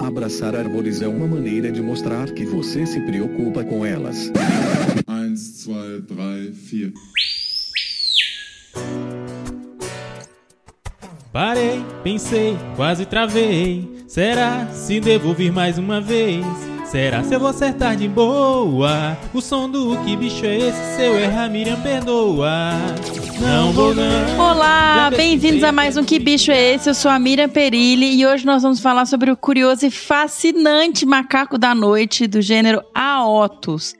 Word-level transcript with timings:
Abraçar 0.00 0.54
árvores 0.54 1.02
é 1.02 1.08
uma 1.08 1.26
maneira 1.26 1.72
de 1.72 1.82
mostrar 1.82 2.30
que 2.30 2.44
você 2.44 2.86
se 2.86 3.00
preocupa 3.00 3.64
com 3.64 3.84
elas. 3.84 4.30
1, 5.08 5.34
2, 5.34 6.04
3, 6.06 6.92
4. 6.92 7.18
Parei, 11.32 11.84
pensei, 12.02 12.56
quase 12.74 13.04
travei. 13.04 14.04
Será 14.08 14.66
se 14.68 14.98
devo 15.00 15.34
vir 15.34 15.52
mais 15.52 15.78
uma 15.78 16.00
vez? 16.00 16.44
Será 16.86 17.22
se 17.22 17.34
eu 17.34 17.40
vou 17.40 17.50
acertar 17.50 17.96
de 17.96 18.08
boa? 18.08 19.16
O 19.34 19.42
som 19.42 19.68
do 19.68 19.98
que 20.04 20.16
bicho 20.16 20.46
é 20.46 20.56
esse? 20.56 20.96
Se 20.96 21.02
eu 21.02 21.18
errar, 21.18 21.50
Miriam 21.50 21.80
perdoa. 21.82 22.70
Não 23.40 23.72
vou 23.72 23.94
não. 23.94 24.40
Olá, 24.40 25.10
bem-vindos 25.10 25.62
a 25.62 25.70
mais 25.70 25.96
um 25.96 26.04
Que 26.04 26.18
Bicho 26.18 26.50
é 26.50 26.74
Esse? 26.74 26.90
Eu 26.90 26.94
sou 26.94 27.10
a 27.10 27.18
Miriam 27.18 27.48
Perilli 27.48 28.18
e 28.18 28.26
hoje 28.26 28.44
nós 28.44 28.62
vamos 28.62 28.80
falar 28.80 29.06
sobre 29.06 29.30
o 29.30 29.36
curioso 29.36 29.86
e 29.86 29.90
fascinante 29.90 31.06
macaco 31.06 31.56
da 31.56 31.74
noite 31.74 32.26
do 32.26 32.42
gênero 32.42 32.82
Aotus. 32.92 33.94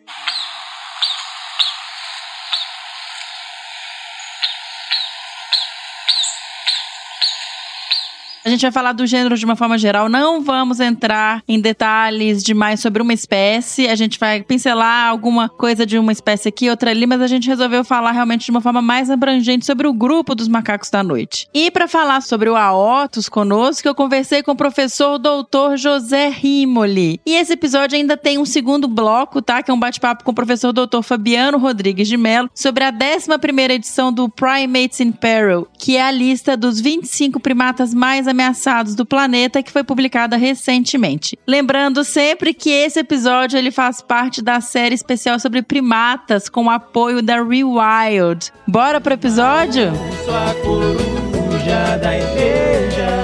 A 8.48 8.50
gente 8.50 8.62
vai 8.62 8.72
falar 8.72 8.92
do 8.92 9.06
gênero 9.06 9.36
de 9.36 9.44
uma 9.44 9.56
forma 9.56 9.76
geral, 9.76 10.08
não 10.08 10.40
vamos 10.40 10.80
entrar 10.80 11.42
em 11.46 11.60
detalhes 11.60 12.42
demais 12.42 12.80
sobre 12.80 13.02
uma 13.02 13.12
espécie. 13.12 13.86
A 13.86 13.94
gente 13.94 14.18
vai 14.18 14.42
pincelar 14.42 15.06
alguma 15.06 15.50
coisa 15.50 15.84
de 15.84 15.98
uma 15.98 16.12
espécie 16.12 16.48
aqui, 16.48 16.70
outra 16.70 16.90
ali, 16.90 17.06
mas 17.06 17.20
a 17.20 17.26
gente 17.26 17.46
resolveu 17.46 17.84
falar 17.84 18.12
realmente 18.12 18.46
de 18.46 18.50
uma 18.50 18.62
forma 18.62 18.80
mais 18.80 19.10
abrangente 19.10 19.66
sobre 19.66 19.86
o 19.86 19.92
grupo 19.92 20.34
dos 20.34 20.48
macacos 20.48 20.88
da 20.88 21.02
noite. 21.02 21.46
E 21.52 21.70
para 21.70 21.86
falar 21.86 22.22
sobre 22.22 22.48
o 22.48 22.56
Aotus 22.56 23.28
conosco, 23.28 23.86
eu 23.86 23.94
conversei 23.94 24.42
com 24.42 24.52
o 24.52 24.56
professor 24.56 25.18
doutor 25.18 25.76
José 25.76 26.30
Rimoli. 26.30 27.20
E 27.26 27.34
esse 27.34 27.52
episódio 27.52 27.98
ainda 27.98 28.16
tem 28.16 28.38
um 28.38 28.46
segundo 28.46 28.88
bloco, 28.88 29.42
tá? 29.42 29.62
Que 29.62 29.70
é 29.70 29.74
um 29.74 29.78
bate-papo 29.78 30.24
com 30.24 30.30
o 30.30 30.34
professor 30.34 30.72
doutor 30.72 31.02
Fabiano 31.02 31.58
Rodrigues 31.58 32.08
de 32.08 32.16
Mello 32.16 32.48
sobre 32.54 32.82
a 32.82 32.90
11 32.90 33.28
primeira 33.38 33.74
edição 33.74 34.10
do 34.10 34.26
Primates 34.26 35.00
in 35.00 35.12
Peril, 35.12 35.68
que 35.78 35.98
é 35.98 36.02
a 36.02 36.10
lista 36.10 36.56
dos 36.56 36.80
25 36.80 37.38
primatas 37.40 37.92
mais 37.92 38.26
ameaçados 38.38 38.94
do 38.94 39.04
planeta 39.04 39.62
que 39.62 39.72
foi 39.72 39.82
publicada 39.82 40.36
recentemente. 40.36 41.36
Lembrando 41.46 42.04
sempre 42.04 42.54
que 42.54 42.70
esse 42.70 43.00
episódio 43.00 43.58
ele 43.58 43.72
faz 43.72 44.00
parte 44.00 44.40
da 44.40 44.60
série 44.60 44.94
especial 44.94 45.40
sobre 45.40 45.60
primatas 45.60 46.48
com 46.48 46.66
o 46.66 46.70
apoio 46.70 47.20
da 47.20 47.42
Rewild. 47.42 48.52
Bora 48.66 49.00
pro 49.00 49.14
episódio? 49.14 49.90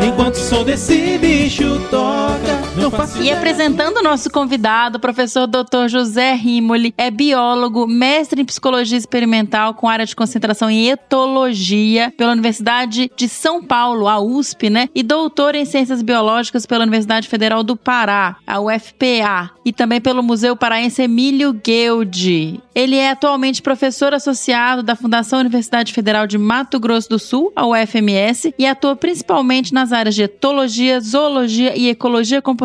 Enquanto 0.05 0.35
o 0.35 0.39
som 0.39 0.65
desse 0.65 1.17
bicho 1.19 1.81
toca, 1.91 2.64
não 2.77 2.91
faço 2.91 3.23
E 3.23 3.31
apresentando 3.31 3.99
o 3.99 4.03
nosso 4.03 4.31
convidado, 4.31 4.99
o 4.99 5.01
professor 5.01 5.47
Dr. 5.47 5.89
José 5.89 6.35
Rimoli, 6.35 6.93
é 6.99 7.11
biólogo, 7.11 7.87
mestre 7.87 8.41
em 8.41 8.45
psicologia 8.45 8.99
experimental 8.99 9.75
com 9.75 9.89
área 9.89 10.05
de 10.05 10.17
concentração 10.17 10.69
em 10.69 10.89
etologia 10.89 12.13
pela 12.17 12.33
Universidade 12.33 13.11
de 13.17 13.29
São 13.29 13.63
Paulo, 13.63 14.09
a 14.09 14.19
USP, 14.21 14.71
né? 14.71 14.89
E 14.95 15.03
doutor 15.03 15.55
em 15.55 15.65
ciências 15.65 16.03
biológicas 16.03 16.67
pela 16.67 16.83
Universidade 16.83 17.29
Federal 17.29 17.63
do 17.63 17.77
Pará, 17.77 18.37
a 18.47 18.61
UFPA, 18.61 19.51
e 19.65 19.73
também 19.73 20.01
pelo 20.01 20.23
Museu 20.23 20.57
Paraense 20.57 21.03
Emílio 21.03 21.53
Gueldi. 21.53 22.61
Ele 22.75 22.97
é 22.97 23.11
atualmente 23.11 23.63
professor 23.63 24.13
associado 24.13 24.83
da 24.83 24.97
Fundação 24.97 25.39
Universidade 25.39 25.93
Federal 25.93 26.27
de 26.27 26.37
Mato 26.37 26.81
Grosso 26.81 27.09
do 27.09 27.19
Sul, 27.19 27.53
a 27.55 27.67
UFMS, 27.67 28.53
e 28.59 28.67
atua 28.67 28.97
principalmente 28.97 29.73
nas 29.73 29.93
áreas 29.93 30.15
de 30.15 30.25
etologia, 30.25 31.01
zoologia 31.01 31.79
e 31.79 31.89
ecologia 31.89 32.43
comportamental 32.43 32.64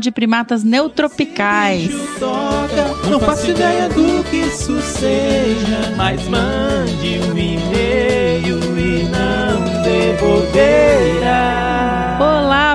de 0.00 0.10
primatas 0.10 0.64
neotropicais. 0.64 1.90
toca, 2.18 3.10
não 3.10 3.20
faço 3.20 3.50
ideia 3.50 3.88
do 3.88 4.24
que 4.24 4.36
isso 4.36 4.80
seja, 4.80 5.94
mas 5.96 6.26
mande 6.28 7.20
um 7.30 7.38
e-mail 7.38 8.58
e 8.78 9.04
não 9.04 9.82
devolverá. 9.82 11.97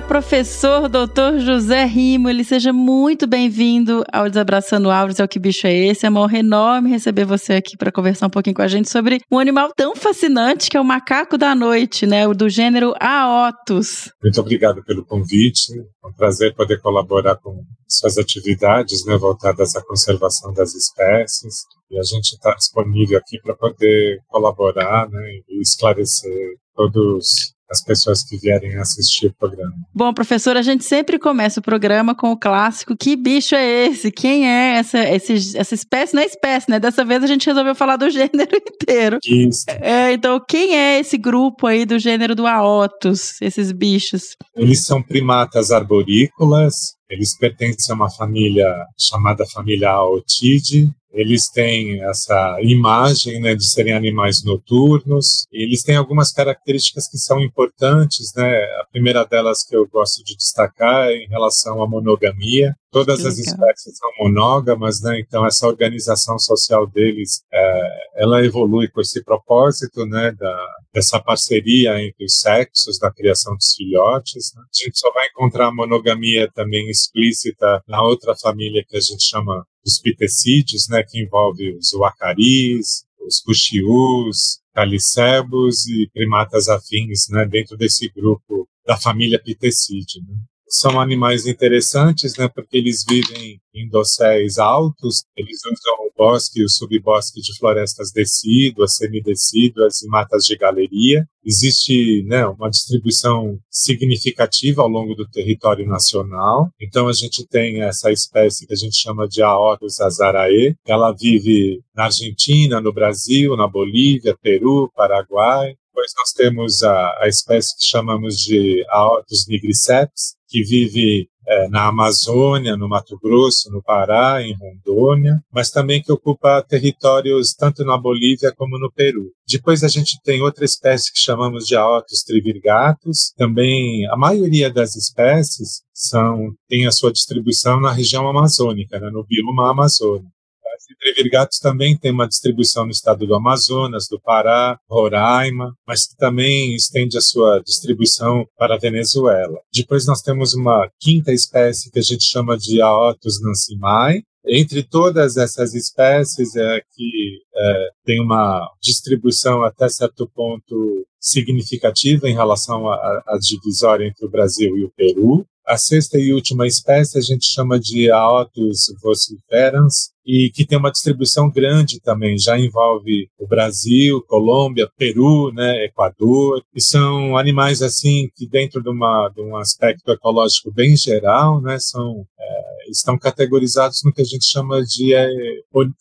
Professor 0.08 0.90
Dr. 0.90 1.40
José 1.40 1.86
Rimoli, 1.86 2.44
seja 2.44 2.74
muito 2.74 3.26
bem-vindo 3.26 4.04
ao 4.12 4.28
Desabraçando 4.28 4.90
Árvores, 4.90 5.20
é 5.20 5.24
o 5.24 5.28
que 5.28 5.40
bicho 5.40 5.66
é 5.66 5.74
esse? 5.74 6.06
É 6.06 6.10
uma 6.10 6.22
honra 6.22 6.40
enorme 6.40 6.90
receber 6.90 7.26
você 7.26 7.54
aqui 7.54 7.78
para 7.78 7.92
conversar 7.92 8.28
um 8.28 8.30
pouquinho 8.30 8.56
com 8.56 8.62
a 8.62 8.68
gente 8.68 8.90
sobre 8.90 9.22
um 9.32 9.40
animal 9.40 9.72
tão 9.76 9.96
fascinante 9.96 10.70
que 10.70 10.76
é 10.76 10.82
o 10.82 10.86
macaco 10.86 11.38
da 11.38 11.56
noite, 11.56 12.06
né? 12.06 12.28
O 12.28 12.34
do 12.34 12.50
gênero 12.50 12.94
Aotus. 13.00 14.12
Muito 14.22 14.40
obrigado 14.42 14.84
pelo 14.84 15.06
convite. 15.06 15.72
É 16.04 16.08
um 16.08 16.14
prazer 16.14 16.54
poder 16.54 16.80
colaborar 16.82 17.38
com 17.38 17.64
suas 17.88 18.18
atividades 18.18 19.06
né, 19.06 19.18
voltadas 19.18 19.76
à 19.76 19.82
conservação 19.82 20.54
das 20.54 20.76
espécies. 20.76 21.64
E 21.90 21.98
a 21.98 22.04
gente 22.04 22.34
está 22.34 22.54
disponível 22.56 23.18
aqui 23.18 23.40
para 23.42 23.56
poder 23.56 24.20
colaborar 24.28 25.10
né, 25.10 25.40
e 25.50 25.62
esclarecer 25.62 26.56
todas 26.76 27.54
as 27.74 27.84
pessoas 27.84 28.24
que 28.24 28.38
vierem 28.38 28.76
assistir 28.78 29.28
o 29.28 29.34
programa. 29.34 29.74
Bom, 29.94 30.14
professor, 30.14 30.56
a 30.56 30.62
gente 30.62 30.84
sempre 30.86 31.18
começa 31.20 31.60
o 31.60 31.64
programa 31.64 32.14
com 32.16 32.32
o 32.32 32.38
clássico: 32.38 32.96
que 32.96 33.16
bicho 33.16 33.56
é 33.56 33.88
esse? 33.88 34.12
Quem 34.12 34.48
é 34.48 34.78
essa, 34.78 35.00
esse- 35.10 35.58
essa 35.58 35.74
espécie? 35.74 36.14
Não 36.16 36.22
é 36.22 36.26
espécie, 36.26 36.70
né? 36.70 36.80
Dessa 36.80 37.04
vez 37.04 37.24
a 37.24 37.28
gente 37.28 37.46
resolveu 37.46 37.74
falar 37.76 37.98
do 37.98 38.10
gênero 38.10 38.32
inteiro. 38.56 39.18
Isso. 39.26 39.66
É, 39.68 40.14
então, 40.14 40.40
quem 40.48 40.76
é 40.78 41.00
esse 41.00 41.18
grupo 41.18 41.68
aí 41.68 41.86
do 41.86 41.98
gênero 42.00 42.36
do 42.36 42.46
Aotus, 42.48 43.42
esses 43.42 43.72
bichos? 43.72 44.36
Eles 44.56 44.86
são 44.86 45.02
primatas 45.02 45.72
arborícolas, 45.72 46.96
eles 47.10 47.38
pertencem 47.38 47.92
a 47.92 47.96
uma 47.96 48.10
família 48.10 48.68
chamada 49.00 49.46
família 49.48 49.90
Aotidae. 49.90 50.90
Eles 51.14 51.48
têm 51.50 52.04
essa 52.04 52.58
imagem 52.62 53.40
né, 53.40 53.54
de 53.54 53.70
serem 53.70 53.94
animais 53.94 54.44
noturnos. 54.44 55.46
Eles 55.52 55.84
têm 55.84 55.96
algumas 55.96 56.32
características 56.32 57.08
que 57.08 57.18
são 57.18 57.40
importantes. 57.40 58.34
Né? 58.36 58.58
A 58.82 58.86
primeira 58.92 59.24
delas 59.24 59.64
que 59.64 59.76
eu 59.76 59.88
gosto 59.88 60.24
de 60.24 60.36
destacar 60.36 61.10
é 61.10 61.18
em 61.18 61.28
relação 61.28 61.84
à 61.84 61.88
monogamia. 61.88 62.74
Todas 62.92 63.26
as 63.26 63.40
espécies 63.40 63.98
são 63.98 64.10
monógamas, 64.20 65.02
né? 65.02 65.20
então 65.20 65.46
essa 65.48 65.68
organização 65.68 66.38
social 66.38 66.86
deles, 66.86 67.42
é, 67.52 67.82
ela 68.18 68.46
evolui 68.46 68.88
com 68.88 69.02
esse 69.02 69.24
propósito, 69.24 70.06
né, 70.06 70.32
da, 70.32 70.68
dessa 70.94 71.20
parceria 71.20 72.00
entre 72.00 72.24
os 72.24 72.40
sexos 72.40 73.00
na 73.00 73.12
criação 73.12 73.56
dos 73.56 73.74
filhotes. 73.76 74.54
Né? 74.56 74.62
A 74.62 74.86
gente 74.86 75.00
só 75.00 75.12
vai 75.12 75.26
encontrar 75.28 75.68
a 75.68 75.74
monogamia 75.74 76.48
também 76.54 76.88
explícita 76.88 77.82
na 77.88 78.04
outra 78.04 78.36
família 78.36 78.86
que 78.88 78.96
a 78.96 79.02
gente 79.02 79.24
chama 79.24 79.66
dos 79.84 80.00
pitecídeos, 80.00 80.88
né, 80.90 81.04
que 81.04 81.20
envolve 81.22 81.76
os 81.76 81.94
uacaris, 81.94 83.06
os 83.26 83.42
cuxiús, 83.42 84.62
calicebos 84.74 85.86
e 85.88 86.10
primatas 86.14 86.68
afins, 86.68 87.28
né, 87.30 87.46
dentro 87.46 87.78
desse 87.78 88.10
grupo 88.10 88.68
da 88.86 88.98
família 88.98 89.42
pitecídeo. 89.42 90.22
Né? 90.28 90.36
São 90.76 91.00
animais 91.00 91.46
interessantes, 91.46 92.36
né, 92.36 92.48
porque 92.48 92.78
eles 92.78 93.06
vivem 93.08 93.62
em 93.76 93.88
dosséis 93.88 94.58
altos, 94.58 95.24
eles 95.38 95.60
usam 95.66 96.08
o 96.08 96.12
bosque 96.18 96.62
e 96.62 96.66
o 96.66 96.70
subbosque 96.70 97.42
de 97.42 97.56
florestas 97.60 98.12
decíduas, 98.12 98.96
semidecíduas 98.96 100.02
e 100.02 100.08
matas 100.08 100.46
de 100.46 100.58
galeria. 100.58 101.28
Existe 101.46 102.24
né, 102.24 102.48
uma 102.48 102.72
distribuição 102.72 103.60
significativa 103.70 104.82
ao 104.82 104.88
longo 104.88 105.14
do 105.14 105.30
território 105.30 105.88
nacional. 105.88 106.72
Então, 106.82 107.08
a 107.08 107.14
gente 107.14 107.46
tem 107.46 107.84
essa 107.84 108.12
espécie 108.12 108.66
que 108.66 108.74
a 108.74 108.78
gente 108.78 109.00
chama 109.00 109.28
de 109.28 109.44
Aotus 109.44 110.02
azarae. 110.02 110.76
Ela 110.88 111.12
vive 111.12 111.82
na 111.96 112.06
Argentina, 112.06 112.82
no 112.82 112.92
Brasil, 112.92 113.56
na 113.56 113.68
Bolívia, 113.68 114.36
Peru, 114.42 114.92
Paraguai. 114.96 115.76
Depois 115.94 116.12
nós 116.18 116.32
temos 116.32 116.82
a, 116.82 117.20
a 117.22 117.28
espécie 117.28 117.78
que 117.78 117.86
chamamos 117.86 118.38
de 118.38 118.84
Aotus 118.90 119.46
nigriceps, 119.48 120.36
que 120.50 120.64
vive 120.64 121.30
eh, 121.46 121.68
na 121.70 121.88
Amazônia, 121.88 122.76
no 122.76 122.90
Mato 122.90 123.20
Grosso, 123.22 123.72
no 123.72 123.80
Pará, 123.84 124.42
em 124.42 124.56
Rondônia, 124.56 125.40
mas 125.52 125.70
também 125.70 126.02
que 126.02 126.12
ocupa 126.12 126.64
territórios 126.64 127.54
tanto 127.54 127.86
na 127.86 127.96
Bolívia 127.96 128.52
como 128.56 128.80
no 128.80 128.92
Peru. 128.92 129.32
Depois 129.48 129.84
a 129.84 129.88
gente 129.88 130.20
tem 130.24 130.42
outra 130.42 130.66
espécie 130.66 131.14
que 131.14 131.20
chamamos 131.20 131.68
de 131.68 131.76
Aotus 131.76 132.24
trivirgatus. 132.24 133.32
Também 133.38 134.08
a 134.08 134.18
maioria 134.18 134.74
das 134.74 134.96
espécies 134.96 135.84
são 135.94 136.56
tem 136.68 136.88
a 136.88 136.92
sua 136.92 137.14
distribuição 137.14 137.80
na 137.80 137.92
região 137.92 138.28
amazônica, 138.28 139.00
né, 139.00 139.12
no 139.12 139.24
bioma 139.24 139.70
Amazônia. 139.70 140.34
Esse 140.84 140.96
trivirgatus 140.98 141.60
também 141.60 141.98
tem 141.98 142.12
uma 142.12 142.28
distribuição 142.28 142.84
no 142.84 142.92
estado 142.92 143.26
do 143.26 143.36
Amazonas, 143.36 144.06
do 144.10 144.20
Pará, 144.20 144.78
Roraima, 144.90 145.74
mas 145.88 146.06
que 146.06 146.18
também 146.18 146.76
estende 146.76 147.18
a 147.18 147.22
sua 147.22 147.60
distribuição 147.60 148.46
para 148.58 148.76
a 148.76 148.78
Venezuela. 148.78 149.60
Depois 149.74 150.06
nós 150.06 150.22
temos 150.22 150.54
uma 150.54 150.90
quinta 151.00 151.32
espécie 151.32 151.90
que 151.90 152.00
a 152.00 152.04
gente 152.04 152.26
chama 152.26 152.58
de 152.58 152.82
Aotus 152.82 153.42
nansimai. 153.42 154.24
Entre 154.46 154.84
todas 154.84 155.38
essas 155.38 155.74
espécies 155.74 156.54
é 156.58 156.82
que 156.94 157.40
é, 157.56 157.88
tem 158.04 158.20
uma 158.20 158.70
distribuição 158.82 159.64
até 159.64 159.88
certo 159.88 160.30
ponto 160.36 161.08
significativa 161.24 162.30
em 162.30 162.34
relação 162.34 162.90
à 162.90 163.38
divisória 163.40 164.06
entre 164.06 164.26
o 164.26 164.30
Brasil 164.30 164.78
e 164.78 164.84
o 164.84 164.92
Peru. 164.92 165.46
A 165.66 165.78
sexta 165.78 166.20
e 166.20 166.34
última 166.34 166.68
espécie 166.68 167.18
a 167.18 167.22
gente 167.22 167.46
chama 167.46 167.80
de 167.80 168.12
Aotus 168.12 168.94
vociferans, 169.02 170.14
e 170.26 170.50
que 170.54 170.66
tem 170.66 170.78
uma 170.78 170.92
distribuição 170.92 171.50
grande 171.50 172.00
também, 172.00 172.38
já 172.38 172.58
envolve 172.58 173.30
o 173.38 173.48
Brasil, 173.48 174.22
Colômbia, 174.28 174.90
Peru, 174.98 175.52
né, 175.54 175.86
Equador, 175.86 176.64
e 176.74 176.82
são 176.82 177.38
animais 177.38 177.82
assim 177.82 178.30
que 178.36 178.48
dentro 178.48 178.82
de, 178.82 178.90
uma, 178.90 179.30
de 179.30 179.42
um 179.42 179.56
aspecto 179.58 180.12
ecológico 180.12 180.72
bem 180.72 180.96
geral, 180.96 181.62
né, 181.62 181.78
são 181.80 182.26
é, 182.40 182.90
estão 182.90 183.18
categorizados 183.18 184.02
no 184.04 184.14
que 184.14 184.22
a 184.22 184.26
gente 184.26 184.46
chama 184.46 184.82
de 184.84 185.14
é, 185.14 185.28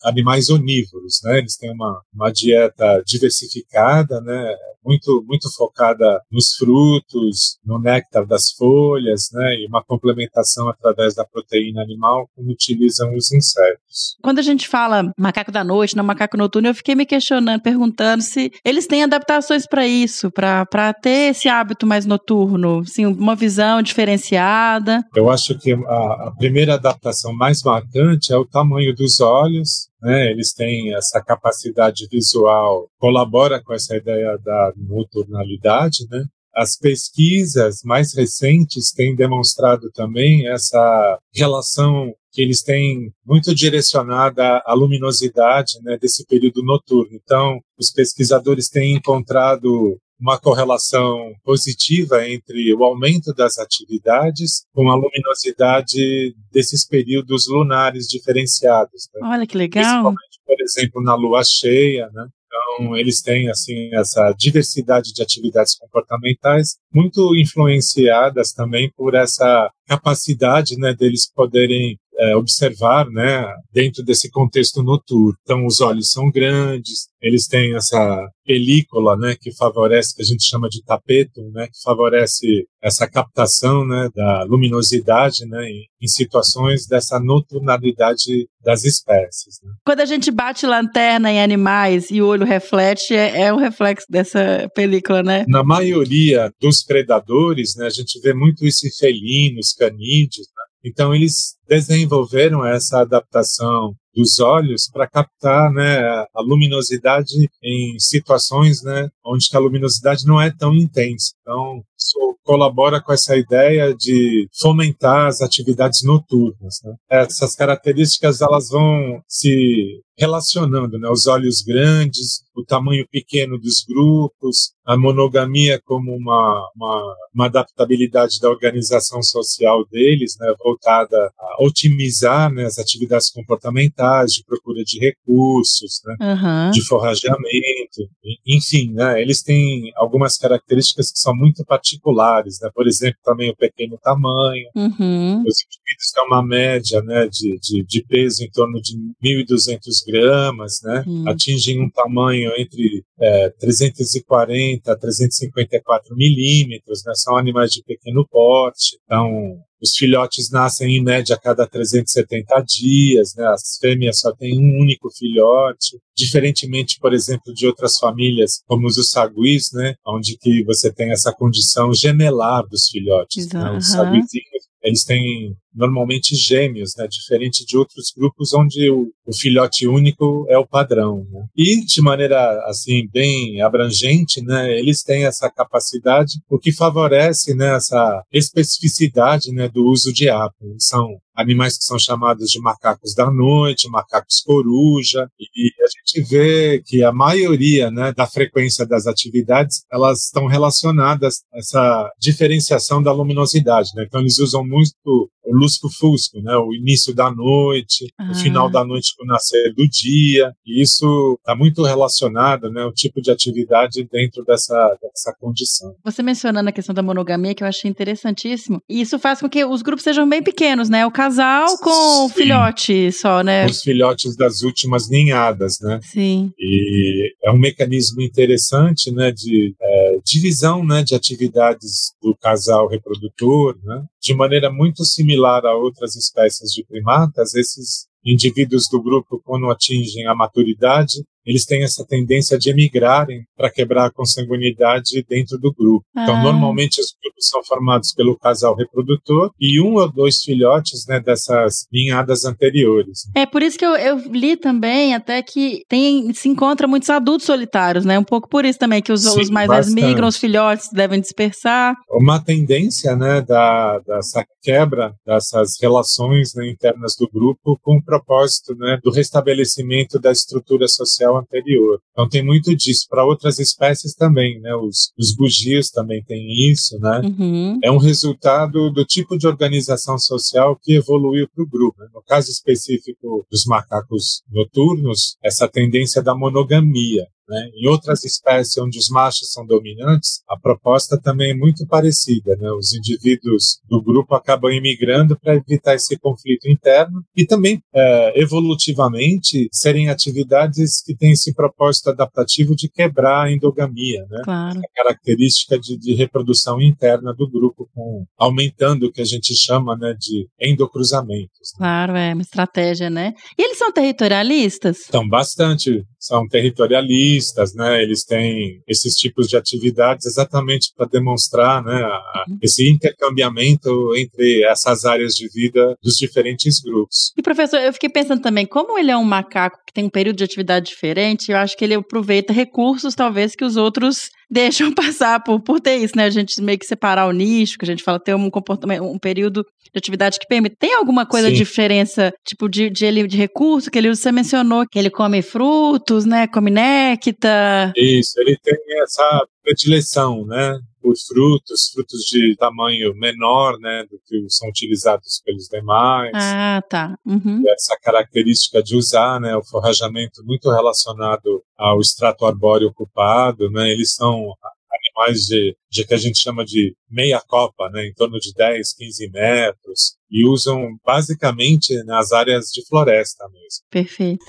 animais 0.03 0.49
onívoros, 0.49 1.19
né, 1.23 1.39
eles 1.39 1.57
têm 1.57 1.71
uma, 1.71 2.01
uma 2.13 2.31
dieta 2.31 3.03
diversificada, 3.05 4.21
né, 4.21 4.55
muito 4.83 5.23
muito 5.27 5.53
focada 5.55 6.21
nos 6.31 6.55
frutos, 6.55 7.57
no 7.65 7.79
néctar 7.79 8.25
das 8.25 8.51
folhas, 8.51 9.29
né, 9.31 9.55
e 9.55 9.67
uma 9.67 9.83
complementação 9.83 10.69
através 10.69 11.15
da 11.15 11.25
proteína 11.25 11.81
animal 11.81 12.29
como 12.35 12.51
utilizam 12.51 13.15
os 13.15 13.31
insetos. 13.31 14.17
Quando 14.21 14.39
a 14.39 14.41
gente 14.43 14.67
fala 14.67 15.11
macaco 15.17 15.51
da 15.51 15.63
noite, 15.63 15.95
não 15.95 16.03
macaco 16.03 16.37
noturno, 16.37 16.69
eu 16.69 16.75
fiquei 16.75 16.95
me 16.95 17.05
questionando, 17.05 17.61
perguntando 17.61 18.23
se 18.23 18.51
eles 18.63 18.87
têm 18.87 19.03
adaptações 19.03 19.65
para 19.67 19.87
isso, 19.87 20.31
para 20.31 20.93
ter 20.93 21.31
esse 21.31 21.47
hábito 21.47 21.85
mais 21.85 22.05
noturno, 22.05 22.79
assim, 22.79 23.05
uma 23.05 23.35
visão 23.35 23.81
diferenciada. 23.81 25.03
Eu 25.15 25.29
acho 25.29 25.57
que 25.57 25.73
a, 25.73 26.27
a 26.27 26.33
primeira 26.37 26.75
adaptação 26.75 27.33
mais 27.33 27.61
marcante 27.63 28.33
é 28.33 28.37
o 28.37 28.45
tamanho 28.45 28.93
dos 28.95 29.19
olhos, 29.19 29.89
né, 30.03 30.29
eles 30.29 30.53
têm 30.53 30.93
essa 30.93 31.23
capacidade 31.23 32.07
visual, 32.11 32.89
colabora 32.99 33.63
com 33.63 33.73
essa 33.73 33.95
ideia 33.95 34.37
da 34.43 34.73
nocturnalidade, 34.75 36.05
né? 36.11 36.25
As 36.53 36.77
pesquisas 36.77 37.81
mais 37.83 38.13
recentes 38.13 38.91
têm 38.91 39.15
demonstrado 39.15 39.89
também 39.91 40.47
essa 40.47 41.17
relação 41.33 42.13
que 42.31 42.41
eles 42.41 42.61
têm 42.61 43.11
muito 43.25 43.55
direcionada 43.55 44.61
à 44.65 44.73
luminosidade 44.73 45.79
né, 45.81 45.97
desse 45.99 46.25
período 46.25 46.63
noturno. 46.63 47.09
Então, 47.13 47.59
os 47.77 47.91
pesquisadores 47.91 48.69
têm 48.69 48.95
encontrado 48.95 49.97
uma 50.23 50.39
correlação 50.39 51.33
positiva 51.43 52.25
entre 52.27 52.73
o 52.73 52.83
aumento 52.85 53.33
das 53.33 53.57
atividades 53.57 54.65
com 54.73 54.89
a 54.89 54.95
luminosidade 54.95 56.33
desses 56.49 56.87
períodos 56.87 57.45
lunares 57.49 58.07
diferenciados. 58.07 59.09
Né? 59.13 59.19
Olha 59.21 59.45
que 59.45 59.57
legal! 59.57 59.83
Principalmente, 59.83 60.39
por 60.45 60.61
exemplo, 60.61 61.03
na 61.03 61.13
lua 61.13 61.43
cheia, 61.43 62.09
né? 62.13 62.27
Então, 62.45 62.95
eles 62.95 63.21
têm 63.21 63.49
assim 63.49 63.93
essa 63.93 64.31
diversidade 64.37 65.11
de 65.11 65.21
atividades 65.21 65.75
comportamentais 65.75 66.77
muito 66.93 67.35
influenciadas 67.35 68.53
também 68.53 68.91
por 68.95 69.15
essa 69.15 69.69
capacidade, 69.87 70.77
né, 70.77 70.93
deles 70.93 71.31
poderem 71.33 71.97
é, 72.23 72.35
observar, 72.35 73.09
né, 73.09 73.45
dentro 73.71 74.03
desse 74.03 74.29
contexto 74.29 74.81
noturno. 74.81 75.35
Então, 75.41 75.65
os 75.65 75.81
olhos 75.81 76.11
são 76.11 76.31
grandes, 76.31 77.07
eles 77.21 77.47
têm 77.47 77.75
essa 77.75 78.27
película, 78.45 79.15
né, 79.17 79.35
que 79.39 79.55
favorece, 79.55 80.15
que 80.15 80.21
a 80.21 80.25
gente 80.25 80.43
chama 80.43 80.67
de 80.69 80.83
tapeto, 80.83 81.41
né, 81.53 81.67
que 81.67 81.81
favorece 81.83 82.65
essa 82.81 83.07
captação, 83.09 83.85
né, 83.87 84.09
da 84.13 84.43
luminosidade, 84.43 85.45
né, 85.47 85.63
em, 85.63 85.85
em 86.01 86.07
situações 86.07 86.85
dessa 86.85 87.19
noturnalidade 87.19 88.47
das 88.61 88.83
espécies. 88.83 89.59
Né. 89.63 89.71
Quando 89.85 90.01
a 90.01 90.05
gente 90.05 90.29
bate 90.31 90.65
lanterna 90.65 91.31
em 91.31 91.41
animais 91.41 92.11
e 92.11 92.21
o 92.21 92.27
olho 92.27 92.45
reflete, 92.45 93.15
é, 93.15 93.43
é 93.43 93.53
um 93.53 93.57
reflexo 93.57 94.05
dessa 94.09 94.69
película, 94.75 95.23
né? 95.23 95.45
Na 95.47 95.63
maioria 95.63 96.51
dos 96.61 96.83
predadores, 96.83 97.75
né, 97.77 97.85
a 97.85 97.89
gente 97.89 98.19
vê 98.19 98.33
muito 98.33 98.65
isso 98.65 98.85
em 98.85 98.91
felinos, 98.91 99.73
canídeos, 99.73 100.47
então, 100.83 101.15
eles 101.15 101.57
desenvolveram 101.67 102.65
essa 102.65 103.01
adaptação 103.01 103.95
dos 104.15 104.39
olhos 104.39 104.89
para 104.91 105.07
captar 105.07 105.71
né, 105.71 105.99
a 106.33 106.41
luminosidade 106.41 107.49
em 107.63 107.97
situações 107.99 108.83
né, 108.83 109.09
onde 109.25 109.47
a 109.53 109.59
luminosidade 109.59 110.25
não 110.25 110.41
é 110.41 110.51
tão 110.51 110.75
intensa. 110.75 111.33
Então, 111.41 111.83
isso 111.97 112.37
colabora 112.43 113.01
com 113.01 113.13
essa 113.13 113.35
ideia 113.35 113.93
de 113.95 114.47
fomentar 114.59 115.27
as 115.27 115.41
atividades 115.41 116.03
noturnas. 116.03 116.81
Né? 116.83 116.95
Essas 117.09 117.55
características 117.55 118.41
elas 118.41 118.69
vão 118.69 119.21
se 119.27 120.01
relacionando, 120.17 120.99
né? 120.99 121.09
Os 121.09 121.25
olhos 121.25 121.61
grandes, 121.61 122.43
o 122.55 122.63
tamanho 122.63 123.05
pequeno 123.11 123.57
dos 123.57 123.83
grupos, 123.83 124.73
a 124.85 124.95
monogamia 124.97 125.81
como 125.85 126.15
uma, 126.15 126.69
uma, 126.75 127.15
uma 127.33 127.45
adaptabilidade 127.45 128.39
da 128.39 128.49
organização 128.49 129.23
social 129.23 129.83
deles, 129.87 130.35
né? 130.39 130.53
Voltada 130.63 131.17
a 131.17 131.63
otimizar 131.63 132.51
né, 132.51 132.65
as 132.65 132.77
atividades 132.77 133.31
comportamentais, 133.31 134.02
de 134.25 134.43
procura 134.43 134.83
de 134.83 134.99
recursos, 134.99 136.01
né? 136.05 136.15
Uhum. 136.21 136.71
De 136.71 136.85
forrageamento, 136.85 138.09
enfim, 138.45 138.91
né? 138.93 139.21
Eles 139.21 139.41
têm 139.41 139.91
algumas 139.95 140.37
características 140.37 141.11
que 141.11 141.19
são 141.19 141.35
muito 141.35 141.63
particulares, 141.65 142.59
né? 142.61 142.69
Por 142.73 142.87
exemplo, 142.87 143.19
também 143.23 143.49
o 143.49 143.55
pequeno 143.55 143.97
tamanho. 144.01 144.67
Uhum. 144.75 145.43
Os 145.45 145.63
indivíduos 145.65 146.11
têm 146.13 146.23
uma 146.25 146.45
média, 146.45 147.01
né? 147.01 147.27
De, 147.27 147.59
de, 147.59 147.83
de 147.83 148.05
peso 148.05 148.43
em 148.43 148.49
torno 148.49 148.81
de 148.81 148.95
1.200 149.23 149.79
gramas, 150.05 150.81
né? 150.83 151.03
Hum. 151.07 151.27
Atingem 151.27 151.81
um 151.81 151.89
tamanho 151.89 152.51
entre 152.57 153.03
é, 153.19 153.49
340 153.59 154.91
a 154.91 154.97
354 154.97 156.15
milímetros, 156.15 157.03
né? 157.05 157.13
São 157.15 157.37
animais 157.37 157.71
de 157.71 157.83
pequeno 157.83 158.27
porte. 158.27 158.97
Então, 159.05 159.57
os 159.83 159.95
filhotes 159.95 160.49
nascem 160.49 160.95
em 160.95 161.03
média 161.03 161.35
a 161.35 161.39
cada 161.39 161.67
370 161.67 162.61
dias, 162.61 163.35
né? 163.35 163.45
As 163.47 163.77
fêmeas 163.81 164.19
só 164.19 164.33
têm 164.33 164.57
um 164.57 164.79
único 164.79 165.09
filhote, 165.11 165.99
diferentemente, 166.15 166.97
por 166.99 167.13
exemplo, 167.13 167.53
de 167.53 167.67
outras 167.67 167.97
famílias 167.97 168.61
como 168.65 168.87
os 168.87 169.09
saguis, 169.09 169.71
né? 169.73 169.95
Onde 170.07 170.37
que 170.37 170.63
você 170.63 170.91
tem 170.91 171.11
essa 171.11 171.33
condição 171.33 171.93
gemelar 171.93 172.65
dos 172.67 172.87
filhotes, 172.87 173.47
né? 173.49 173.77
Os 173.77 173.87
saguizinhos 173.87 174.63
eles 174.83 175.03
têm 175.05 175.55
normalmente 175.73 176.35
gêmeos, 176.35 176.93
né, 176.97 177.07
diferente 177.07 177.65
de 177.65 177.77
outros 177.77 178.11
grupos 178.15 178.53
onde 178.53 178.89
o, 178.89 179.11
o 179.25 179.35
filhote 179.35 179.87
único 179.87 180.45
é 180.49 180.57
o 180.57 180.67
padrão. 180.67 181.25
Né? 181.31 181.45
E 181.55 181.85
de 181.85 182.01
maneira 182.01 182.63
assim 182.67 183.07
bem 183.11 183.61
abrangente, 183.61 184.41
né, 184.41 184.77
eles 184.77 185.03
têm 185.03 185.25
essa 185.25 185.49
capacidade, 185.49 186.33
o 186.49 186.59
que 186.59 186.71
favorece 186.71 187.55
né, 187.55 187.75
essa 187.75 188.23
especificidade 188.31 189.51
né, 189.51 189.67
do 189.69 189.85
uso 189.85 190.13
de 190.13 190.29
apo. 190.29 190.75
São 190.77 191.17
animais 191.35 191.77
que 191.77 191.83
são 191.83 191.97
chamados 191.97 192.49
de 192.51 192.59
macacos 192.59 193.15
da 193.15 193.29
noite, 193.31 193.89
macacos 193.89 194.41
coruja, 194.41 195.27
e 195.39 195.71
a 195.81 195.87
gente 195.87 196.29
vê 196.29 196.81
que 196.85 197.03
a 197.03 197.11
maioria 197.11 197.89
né, 197.89 198.13
da 198.13 198.27
frequência 198.27 198.85
das 198.85 199.07
atividades 199.07 199.83
elas 199.91 200.25
estão 200.25 200.47
relacionadas 200.47 201.41
a 201.53 201.57
essa 201.57 202.11
diferenciação 202.19 203.01
da 203.01 203.11
luminosidade. 203.11 203.89
Né? 203.95 204.05
Então 204.07 204.21
eles 204.21 204.39
usam 204.39 204.65
muito 204.65 205.29
lusco-fusco, 205.63 206.41
né? 206.41 206.55
O 206.57 206.73
início 206.73 207.15
da 207.15 207.31
noite, 207.31 208.07
ah. 208.19 208.31
o 208.31 208.35
final 208.35 208.69
da 208.69 208.83
noite 208.83 209.13
com 209.17 209.23
o 209.23 209.27
nascer 209.27 209.73
do 209.73 209.87
dia. 209.87 210.51
E 210.65 210.81
isso 210.81 211.37
está 211.39 211.55
muito 211.55 211.83
relacionado, 211.83 212.69
né? 212.69 212.83
O 212.85 212.91
tipo 212.91 213.21
de 213.21 213.31
atividade 213.31 214.07
dentro 214.11 214.43
dessa, 214.43 214.97
dessa 215.01 215.33
condição. 215.39 215.95
Você 216.03 216.21
mencionando 216.21 216.69
a 216.69 216.71
questão 216.71 216.93
da 216.93 217.01
monogamia, 217.01 217.55
que 217.55 217.63
eu 217.63 217.67
achei 217.67 217.89
interessantíssimo. 217.89 218.81
E 218.89 219.01
isso 219.01 219.17
faz 219.17 219.39
com 219.39 219.49
que 219.49 219.63
os 219.63 219.81
grupos 219.81 220.03
sejam 220.03 220.27
bem 220.27 220.43
pequenos, 220.43 220.89
né? 220.89 221.05
O 221.05 221.11
casal 221.11 221.77
com 221.77 222.25
o 222.25 222.29
filhote 222.29 223.11
só, 223.11 223.41
né? 223.41 223.65
Os 223.65 223.81
filhotes 223.81 224.35
das 224.35 224.61
últimas 224.61 225.09
ninhadas, 225.09 225.79
né? 225.81 225.99
Sim. 226.03 226.51
E 226.59 227.33
é 227.43 227.51
um 227.51 227.57
mecanismo 227.57 228.21
interessante, 228.21 229.11
né? 229.11 229.31
De 229.31 229.73
é, 229.81 230.17
divisão, 230.25 230.85
né? 230.85 231.03
De 231.03 231.15
atividades 231.15 232.13
do 232.21 232.35
casal 232.35 232.87
reprodutor, 232.87 233.77
né? 233.83 234.03
De 234.23 234.33
maneira 234.33 234.71
muito 234.71 235.03
similar 235.03 235.65
a 235.65 235.75
outras 235.75 236.15
espécies 236.15 236.71
de 236.71 236.83
primatas, 236.85 237.53
esses 237.55 238.07
indivíduos 238.23 238.87
do 238.89 239.03
grupo, 239.03 239.41
quando 239.43 239.69
atingem 239.69 240.25
a 240.27 240.33
maturidade, 240.33 241.25
eles 241.45 241.65
têm 241.65 241.83
essa 241.83 242.05
tendência 242.05 242.57
de 242.57 242.69
emigrarem 242.69 243.45
para 243.55 243.71
quebrar 243.71 244.05
a 244.05 244.11
consanguinidade 244.11 245.25
dentro 245.27 245.57
do 245.57 245.73
grupo. 245.73 246.05
Então, 246.11 246.35
ah. 246.35 246.39
Então, 246.39 246.43
normalmente, 246.43 246.99
os 246.99 247.15
grupos 247.21 247.47
são 247.47 247.63
formados 247.63 248.13
pelo 248.13 248.37
casal 248.37 248.75
reprodutor 248.75 249.51
e 249.59 249.79
um 249.81 249.95
ou 249.95 250.11
dois 250.11 250.41
filhotes 250.41 251.05
né, 251.07 251.19
dessas 251.19 251.85
ninhadas 251.91 252.45
anteriores. 252.45 253.29
É 253.35 253.45
por 253.45 253.61
isso 253.61 253.77
que 253.77 253.85
eu, 253.85 253.95
eu, 253.95 254.17
li 254.29 254.55
também 254.55 255.13
até 255.13 255.41
que 255.41 255.83
tem, 255.87 256.33
se 256.33 256.49
encontra 256.49 256.87
muitos 256.87 257.09
adultos 257.09 257.45
solitários, 257.45 258.05
né? 258.05 258.17
Um 258.17 258.23
pouco 258.23 258.47
por 258.49 258.65
isso 258.65 258.79
também 258.79 259.01
que 259.01 259.11
os, 259.11 259.21
Sim, 259.21 259.41
os 259.41 259.49
mais 259.49 259.67
velhos 259.69 259.93
migram, 259.93 260.27
os 260.27 260.37
filhotes 260.37 260.89
devem 260.91 261.19
dispersar. 261.19 261.95
Uma 262.09 262.43
tendência 262.43 263.15
né, 263.15 263.41
da, 263.41 263.99
dessa 263.99 264.45
quebra 264.61 265.13
dessas 265.25 265.77
relações 265.81 266.53
né, 266.55 266.69
internas 266.69 267.15
do 267.17 267.29
grupo 267.29 267.77
com 267.81 267.97
o 267.97 268.03
propósito 268.03 268.73
né, 268.75 268.97
do 269.03 269.11
restabelecimento 269.11 270.19
da 270.19 270.31
estrutura 270.31 270.87
social 270.87 271.32
anterior. 271.37 271.99
Então 272.11 272.27
tem 272.27 272.43
muito 272.43 272.75
disso. 272.75 273.07
Para 273.09 273.25
outras 273.25 273.59
espécies 273.59 274.13
também, 274.15 274.59
né? 274.59 274.75
Os, 274.75 275.11
os 275.17 275.35
bugios 275.35 275.89
também 275.89 276.23
têm 276.23 276.71
isso, 276.71 276.97
né? 276.99 277.21
Uhum. 277.23 277.79
É 277.83 277.91
um 277.91 277.97
resultado 277.97 278.91
do 278.91 279.05
tipo 279.05 279.37
de 279.37 279.47
organização 279.47 280.17
social 280.17 280.77
que 280.81 280.95
evoluiu 280.95 281.47
para 281.53 281.63
o 281.63 281.67
grupo. 281.67 281.97
No 282.13 282.21
caso 282.23 282.49
específico 282.49 283.45
dos 283.51 283.65
macacos 283.65 284.41
noturnos, 284.51 285.35
essa 285.43 285.67
tendência 285.67 286.21
da 286.21 286.35
monogamia. 286.35 287.27
Né? 287.53 287.69
Em 287.75 287.87
outras 287.87 288.23
espécies 288.23 288.77
onde 288.79 288.97
os 288.97 289.09
machos 289.09 289.51
são 289.51 289.65
dominantes, 289.65 290.41
a 290.49 290.57
proposta 290.57 291.19
também 291.21 291.51
é 291.51 291.53
muito 291.53 291.85
parecida. 291.85 292.55
Né? 292.55 292.71
Os 292.71 292.93
indivíduos 292.93 293.79
do 293.87 294.01
grupo 294.01 294.33
acabam 294.33 294.71
imigrando 294.71 295.37
para 295.39 295.55
evitar 295.55 295.93
esse 295.93 296.17
conflito 296.17 296.67
interno 296.67 297.23
e 297.35 297.45
também, 297.45 297.79
é, 297.93 298.41
evolutivamente, 298.41 299.67
serem 299.71 300.09
atividades 300.09 301.01
que 301.03 301.15
têm 301.15 301.33
esse 301.33 301.53
propósito 301.53 302.09
adaptativo 302.09 302.75
de 302.75 302.89
quebrar 302.89 303.45
a 303.45 303.51
endogamia, 303.51 304.25
né? 304.29 304.41
Claro. 304.43 304.79
a 304.79 305.03
característica 305.03 305.79
de, 305.79 305.97
de, 305.97 306.13
reprodução 306.15 306.81
interna 306.81 307.33
do 307.33 307.49
grupo, 307.49 307.89
com, 307.93 308.25
aumentando 308.37 309.07
o 309.07 309.11
que 309.11 309.21
a 309.21 309.25
gente 309.25 309.53
chama 309.55 309.95
né, 309.95 310.15
de 310.19 310.47
endocruzamentos. 310.59 311.73
Né? 311.73 311.77
Claro, 311.77 312.15
é 312.15 312.33
uma 312.33 312.41
estratégia, 312.41 313.09
né? 313.09 313.33
E 313.57 313.63
eles 313.63 313.77
são 313.77 313.91
territorialistas? 313.91 315.03
São 315.11 315.27
bastante, 315.27 316.03
são 316.23 316.47
territorialistas, 316.47 317.75
né? 317.75 318.01
Eles 318.01 318.23
têm 318.23 318.81
esses 318.87 319.13
tipos 319.15 319.47
de 319.47 319.57
atividades 319.57 320.25
exatamente 320.25 320.93
para 320.95 321.05
demonstrar, 321.05 321.83
né, 321.83 322.01
a, 322.01 322.45
uhum. 322.47 322.57
esse 322.61 322.89
intercambiamento 322.89 324.15
entre 324.15 324.63
essas 324.63 325.03
áreas 325.03 325.33
de 325.35 325.49
vida 325.49 325.97
dos 326.01 326.17
diferentes 326.17 326.79
grupos. 326.79 327.33
E 327.37 327.41
professor, 327.41 327.79
eu 327.79 327.91
fiquei 327.91 328.09
pensando 328.09 328.41
também, 328.41 328.65
como 328.65 328.97
ele 328.97 329.11
é 329.11 329.17
um 329.17 329.23
macaco 329.23 329.79
que 329.85 329.93
tem 329.93 330.05
um 330.05 330.09
período 330.09 330.37
de 330.37 330.45
atividade 330.45 330.87
diferente, 330.87 331.51
eu 331.51 331.57
acho 331.57 331.75
que 331.77 331.83
ele 331.83 331.95
aproveita 331.95 332.53
recursos 332.53 333.15
talvez 333.15 333.53
que 333.53 333.65
os 333.65 333.75
outros 333.75 334.29
deixam 334.53 334.93
passar 334.95 335.43
por, 335.43 335.59
por 335.59 335.81
ter 335.81 335.97
isso, 335.97 336.15
né? 336.15 336.25
A 336.25 336.29
gente 336.29 336.61
meio 336.61 336.77
que 336.77 336.85
separar 336.85 337.27
o 337.27 337.31
nicho, 337.31 337.77
que 337.77 337.85
a 337.85 337.87
gente 337.87 338.03
fala 338.03 338.19
ter 338.19 338.35
um 338.35 338.49
comportamento, 338.49 339.03
um 339.03 339.17
período 339.17 339.65
de 339.83 339.97
atividade 339.97 340.39
que 340.39 340.47
permite. 340.47 340.75
Tem 340.77 340.93
alguma 340.93 341.25
coisa 341.25 341.49
de 341.51 341.57
diferença, 341.57 342.33
tipo, 342.45 342.69
de, 342.69 342.89
de, 342.89 343.27
de 343.27 343.37
recurso 343.37 343.89
que 343.89 343.97
ele 343.97 344.09
você 344.09 344.31
mencionou 344.31 344.85
que 344.89 344.99
ele 344.99 345.09
come 345.09 345.41
frutos, 345.41 346.25
né? 346.25 346.47
Come 346.47 346.69
néctar. 346.69 347.91
Isso, 347.97 348.39
ele 348.39 348.57
tem 348.63 348.77
essa 349.01 349.45
predileção, 349.63 350.45
né? 350.45 350.77
Por 351.03 351.13
frutos, 351.17 351.89
frutos 351.93 352.21
de 352.21 352.55
tamanho 352.55 353.13
menor, 353.13 353.77
né, 353.77 354.05
do 354.09 354.17
que 354.25 354.45
são 354.47 354.69
utilizados 354.69 355.41
pelos 355.43 355.67
demais. 355.67 356.31
Ah, 356.33 356.81
tá. 356.89 357.19
Uhum. 357.25 357.61
Essa 357.67 357.97
característica 358.01 358.81
de 358.81 358.95
usar, 358.95 359.41
né, 359.41 359.53
o 359.57 359.63
forrajamento 359.65 360.41
muito 360.45 360.71
relacionado 360.71 361.61
ao 361.77 361.99
extrato 361.99 362.45
arbóreo 362.45 362.87
ocupado, 362.87 363.69
né, 363.69 363.91
eles 363.91 364.15
são 364.15 364.53
animais 364.89 365.41
de, 365.41 365.75
de 365.91 366.05
que 366.05 366.13
a 366.13 366.17
gente 366.17 366.41
chama 366.41 366.63
de 366.63 366.95
meia 367.09 367.41
copa, 367.45 367.89
né, 367.89 368.07
em 368.07 368.13
torno 368.13 368.39
de 368.39 368.53
10, 368.53 368.93
15 368.93 369.29
metros, 369.29 370.15
e 370.31 370.47
usam 370.47 370.97
basicamente 371.05 372.01
nas 372.05 372.31
áreas 372.31 372.67
de 372.67 372.85
floresta 372.87 373.43
mesmo. 373.49 373.83
Perfeito. 373.89 374.45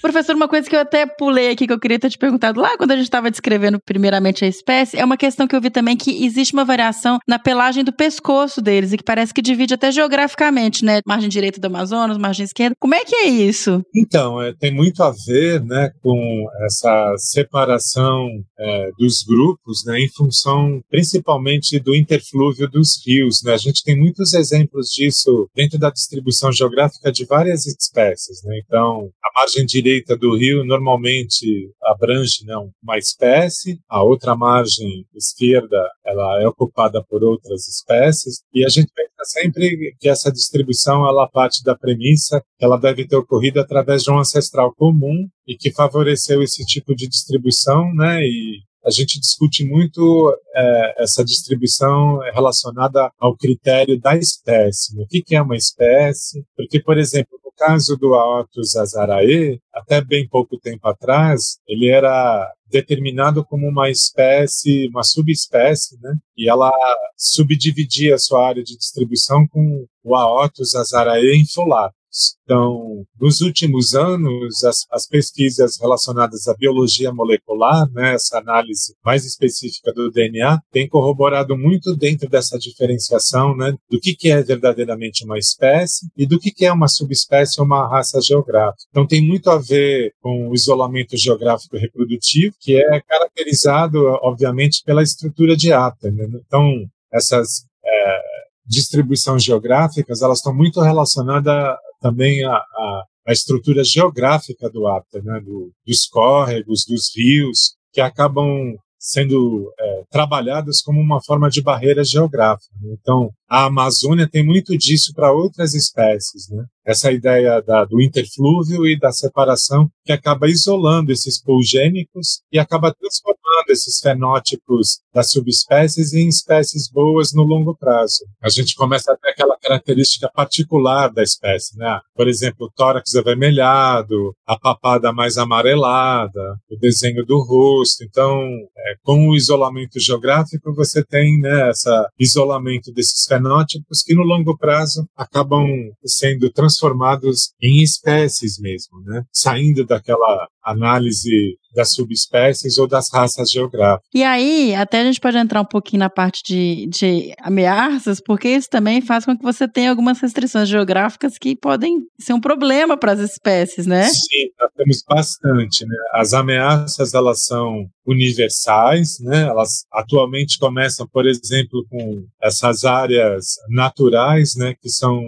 Professor, 0.00 0.34
uma 0.34 0.48
coisa 0.48 0.68
que 0.68 0.74
eu 0.74 0.80
até 0.80 1.04
pulei 1.04 1.50
aqui 1.50 1.66
que 1.66 1.72
eu 1.72 1.78
queria 1.78 1.98
ter 1.98 2.10
te 2.10 2.18
perguntado 2.18 2.60
lá 2.60 2.76
quando 2.76 2.92
a 2.92 2.96
gente 2.96 3.04
estava 3.04 3.30
descrevendo 3.30 3.78
primeiramente 3.84 4.44
a 4.44 4.48
espécie, 4.48 4.98
é 4.98 5.04
uma 5.04 5.16
questão 5.16 5.46
que 5.46 5.54
eu 5.54 5.60
vi 5.60 5.70
também 5.70 5.96
que 5.96 6.24
existe 6.24 6.54
uma 6.54 6.64
variação 6.64 7.18
na 7.28 7.38
pelagem 7.38 7.84
do 7.84 7.92
pescoço 7.92 8.62
deles 8.62 8.92
e 8.92 8.96
que 8.96 9.04
parece 9.04 9.34
que 9.34 9.42
divide 9.42 9.74
até 9.74 9.92
geograficamente, 9.92 10.84
né? 10.84 11.00
Margem 11.06 11.28
direita 11.28 11.60
do 11.60 11.66
Amazonas, 11.66 12.16
margem 12.16 12.44
esquerda. 12.44 12.74
Como 12.80 12.94
é 12.94 13.04
que 13.04 13.14
é 13.14 13.26
isso? 13.26 13.82
Então, 13.94 14.40
é, 14.40 14.54
tem 14.58 14.74
muito 14.74 15.02
a 15.02 15.12
ver, 15.26 15.62
né, 15.62 15.90
com 16.02 16.46
essa 16.64 17.14
separação 17.18 18.26
é, 18.58 18.90
dos 18.98 19.22
grupos, 19.22 19.84
né, 19.84 20.00
em 20.00 20.08
função 20.08 20.80
principalmente 20.88 21.78
do 21.78 21.94
interflúvio 21.94 22.68
dos 22.68 23.00
rios, 23.06 23.42
né? 23.44 23.52
A 23.52 23.58
gente 23.58 23.82
tem 23.84 23.98
muitos 23.98 24.32
exemplos 24.32 24.88
disso 24.88 25.48
dentro 25.54 25.78
da 25.78 25.90
distribuição 25.90 26.50
geográfica 26.52 27.12
de 27.12 27.24
várias 27.26 27.66
espécies, 27.66 28.42
né? 28.44 28.60
Então, 28.64 29.10
a 29.34 29.40
margem 29.40 29.64
direita 29.64 30.16
do 30.16 30.36
rio 30.36 30.64
normalmente 30.64 31.72
abrange 31.82 32.44
né, 32.44 32.54
uma 32.82 32.98
espécie, 32.98 33.80
a 33.88 34.02
outra 34.02 34.36
margem 34.36 35.06
esquerda 35.14 35.76
ela 36.04 36.42
é 36.42 36.46
ocupada 36.46 37.02
por 37.02 37.22
outras 37.22 37.66
espécies 37.68 38.42
e 38.52 38.64
a 38.64 38.68
gente 38.68 38.90
pensa 38.94 39.10
sempre 39.24 39.94
que 39.98 40.08
essa 40.08 40.30
distribuição 40.30 41.06
ela 41.06 41.28
parte 41.28 41.62
da 41.62 41.76
premissa 41.76 42.42
que 42.58 42.64
ela 42.64 42.78
deve 42.78 43.06
ter 43.06 43.16
ocorrido 43.16 43.60
através 43.60 44.02
de 44.02 44.10
um 44.10 44.18
ancestral 44.18 44.74
comum 44.74 45.28
e 45.46 45.56
que 45.56 45.72
favoreceu 45.72 46.42
esse 46.42 46.64
tipo 46.64 46.94
de 46.94 47.08
distribuição, 47.08 47.92
né? 47.94 48.20
E 48.22 48.60
a 48.84 48.90
gente 48.90 49.20
discute 49.20 49.64
muito 49.64 50.34
é, 50.54 51.02
essa 51.02 51.24
distribuição 51.24 52.18
relacionada 52.32 53.10
ao 53.18 53.36
critério 53.36 54.00
da 54.00 54.16
espécie. 54.16 54.98
O 55.00 55.06
que, 55.06 55.22
que 55.22 55.34
é 55.34 55.42
uma 55.42 55.56
espécie? 55.56 56.44
Porque, 56.56 56.80
por 56.80 56.96
exemplo, 56.96 57.38
caso 57.60 57.94
do 57.98 58.14
Aotus 58.14 58.74
azarae, 58.74 59.60
até 59.70 60.00
bem 60.00 60.26
pouco 60.26 60.58
tempo 60.58 60.88
atrás, 60.88 61.58
ele 61.68 61.88
era 61.88 62.50
determinado 62.66 63.44
como 63.44 63.68
uma 63.68 63.90
espécie, 63.90 64.88
uma 64.88 65.02
subespécie, 65.02 65.98
né? 66.00 66.16
E 66.36 66.48
ela 66.48 66.72
subdividia 67.18 68.14
a 68.14 68.18
sua 68.18 68.48
área 68.48 68.62
de 68.64 68.78
distribuição 68.78 69.46
com 69.46 69.86
o 70.02 70.16
Aotus 70.16 70.74
azarae 70.74 71.36
infolato. 71.36 71.94
Então, 72.42 73.04
nos 73.20 73.40
últimos 73.40 73.94
anos, 73.94 74.64
as, 74.64 74.84
as, 74.90 75.06
pesquisas 75.06 75.78
relacionadas 75.80 76.48
à 76.48 76.54
biologia 76.54 77.12
molecular, 77.12 77.88
né, 77.92 78.14
essa 78.14 78.38
análise 78.38 78.94
mais 79.04 79.24
específica 79.24 79.92
do 79.92 80.10
DNA, 80.10 80.60
tem 80.72 80.88
corroborado 80.88 81.56
muito 81.56 81.94
dentro 81.94 82.28
dessa 82.28 82.58
diferenciação 82.58 83.56
né, 83.56 83.74
do 83.88 84.00
que, 84.00 84.14
que 84.16 84.30
é 84.30 84.42
verdadeiramente 84.42 85.24
uma 85.24 85.38
espécie 85.38 86.06
e 86.16 86.26
do 86.26 86.40
que, 86.40 86.50
que 86.50 86.66
é 86.66 86.72
uma 86.72 86.88
subespécie 86.88 87.60
ou 87.60 87.66
uma 87.66 87.88
raça 87.88 88.20
geográfica. 88.20 88.82
Então, 88.90 89.06
tem 89.06 89.24
muito 89.24 89.48
a 89.48 89.58
ver 89.58 90.12
com 90.20 90.48
o 90.48 90.54
isolamento 90.54 91.16
geográfico 91.16 91.76
reprodutivo, 91.76 92.54
que 92.60 92.76
é 92.76 93.00
caracterizado, 93.02 93.98
obviamente, 94.22 94.82
pela 94.84 95.02
estrutura 95.02 95.56
de 95.56 95.72
átomo. 95.72 96.16
Né? 96.16 96.40
Então, 96.44 96.84
essas 97.12 97.64
é, 97.84 98.20
distribuições 98.66 99.44
geográficas, 99.44 100.22
elas 100.22 100.38
estão 100.38 100.54
muito 100.54 100.80
relacionadas 100.80 101.76
também 102.00 102.44
a, 102.44 102.52
a, 102.52 103.04
a 103.28 103.32
estrutura 103.32 103.84
geográfica 103.84 104.68
do 104.70 104.86
Apta, 104.86 105.20
né, 105.22 105.40
do, 105.40 105.70
dos 105.86 106.06
córregos, 106.06 106.84
dos 106.86 107.14
rios, 107.14 107.76
que 107.92 108.00
acabam 108.00 108.76
sendo 108.98 109.72
é, 109.78 110.04
trabalhados 110.10 110.82
como 110.82 111.00
uma 111.00 111.22
forma 111.22 111.48
de 111.48 111.62
barreira 111.62 112.04
geográfica. 112.04 112.74
Né? 112.82 112.96
Então, 113.00 113.30
a 113.50 113.64
Amazônia 113.64 114.28
tem 114.30 114.46
muito 114.46 114.78
disso 114.78 115.12
para 115.12 115.32
outras 115.32 115.74
espécies, 115.74 116.48
né? 116.48 116.64
Essa 116.86 117.10
ideia 117.10 117.60
da, 117.60 117.84
do 117.84 118.00
interflúvio 118.00 118.86
e 118.86 118.98
da 118.98 119.12
separação 119.12 119.90
que 120.04 120.12
acaba 120.12 120.48
isolando 120.48 121.12
esses 121.12 121.40
pulgênicos 121.42 122.42
e 122.50 122.58
acaba 122.58 122.94
transformando 122.94 123.40
esses 123.68 123.98
fenótipos 124.00 125.00
das 125.12 125.30
subespécies 125.30 126.12
em 126.14 126.28
espécies 126.28 126.90
boas 126.90 127.32
no 127.32 127.42
longo 127.42 127.76
prazo. 127.76 128.24
A 128.42 128.48
gente 128.48 128.74
começa 128.74 129.12
a 129.12 129.16
ter 129.16 129.30
aquela 129.30 129.56
característica 129.58 130.30
particular 130.32 131.12
da 131.12 131.22
espécie, 131.22 131.76
né? 131.76 132.00
Por 132.14 132.28
exemplo, 132.28 132.66
o 132.66 132.70
tórax 132.70 133.14
avermelhado, 133.14 134.34
a 134.46 134.58
papada 134.58 135.12
mais 135.12 135.36
amarelada, 135.38 136.56
o 136.70 136.76
desenho 136.76 137.24
do 137.26 137.40
rosto. 137.40 138.04
Então, 138.04 138.42
é, 138.76 138.94
com 139.02 139.28
o 139.28 139.36
isolamento 139.36 140.00
geográfico, 140.00 140.72
você 140.74 141.04
tem 141.04 141.38
né, 141.40 141.70
esse 141.70 141.88
isolamento 142.18 142.92
desses 142.92 143.26
fenótipos 143.26 143.39
fenótipos 143.40 144.02
que 144.04 144.14
no 144.14 144.22
longo 144.22 144.56
prazo 144.56 145.08
acabam 145.16 145.66
sendo 146.04 146.50
transformados 146.50 147.52
em 147.60 147.82
espécies 147.82 148.58
mesmo, 148.58 149.00
né? 149.02 149.24
Saindo 149.32 149.84
daquela 149.84 150.48
análise 150.62 151.56
das 151.74 151.92
subespécies 151.92 152.78
ou 152.78 152.86
das 152.86 153.10
raças 153.12 153.50
geográficas. 153.50 154.08
E 154.14 154.22
aí, 154.22 154.74
até 154.74 155.00
a 155.00 155.04
gente 155.04 155.20
pode 155.20 155.36
entrar 155.36 155.60
um 155.60 155.64
pouquinho 155.64 156.00
na 156.00 156.10
parte 156.10 156.42
de, 156.42 156.86
de 156.86 157.34
ameaças, 157.40 158.20
porque 158.20 158.48
isso 158.48 158.68
também 158.68 159.00
faz 159.00 159.24
com 159.24 159.36
que 159.36 159.42
você 159.42 159.68
tenha 159.68 159.90
algumas 159.90 160.20
restrições 160.20 160.68
geográficas 160.68 161.38
que 161.38 161.56
podem 161.56 161.98
ser 162.18 162.32
um 162.32 162.40
problema 162.40 162.96
para 162.96 163.12
as 163.12 163.20
espécies, 163.20 163.86
né? 163.86 164.04
Sim, 164.04 164.50
nós 164.58 164.70
temos 164.76 165.04
bastante. 165.08 165.86
Né? 165.86 165.96
As 166.12 166.34
ameaças, 166.34 167.14
elas 167.14 167.44
são 167.44 167.86
universais, 168.06 169.18
né? 169.20 169.42
Elas 169.42 169.84
atualmente 169.92 170.58
começam, 170.58 171.06
por 171.06 171.26
exemplo, 171.26 171.84
com 171.88 172.24
essas 172.42 172.84
áreas 172.84 173.54
naturais, 173.68 174.54
né, 174.56 174.74
que 174.80 174.88
são 174.88 175.22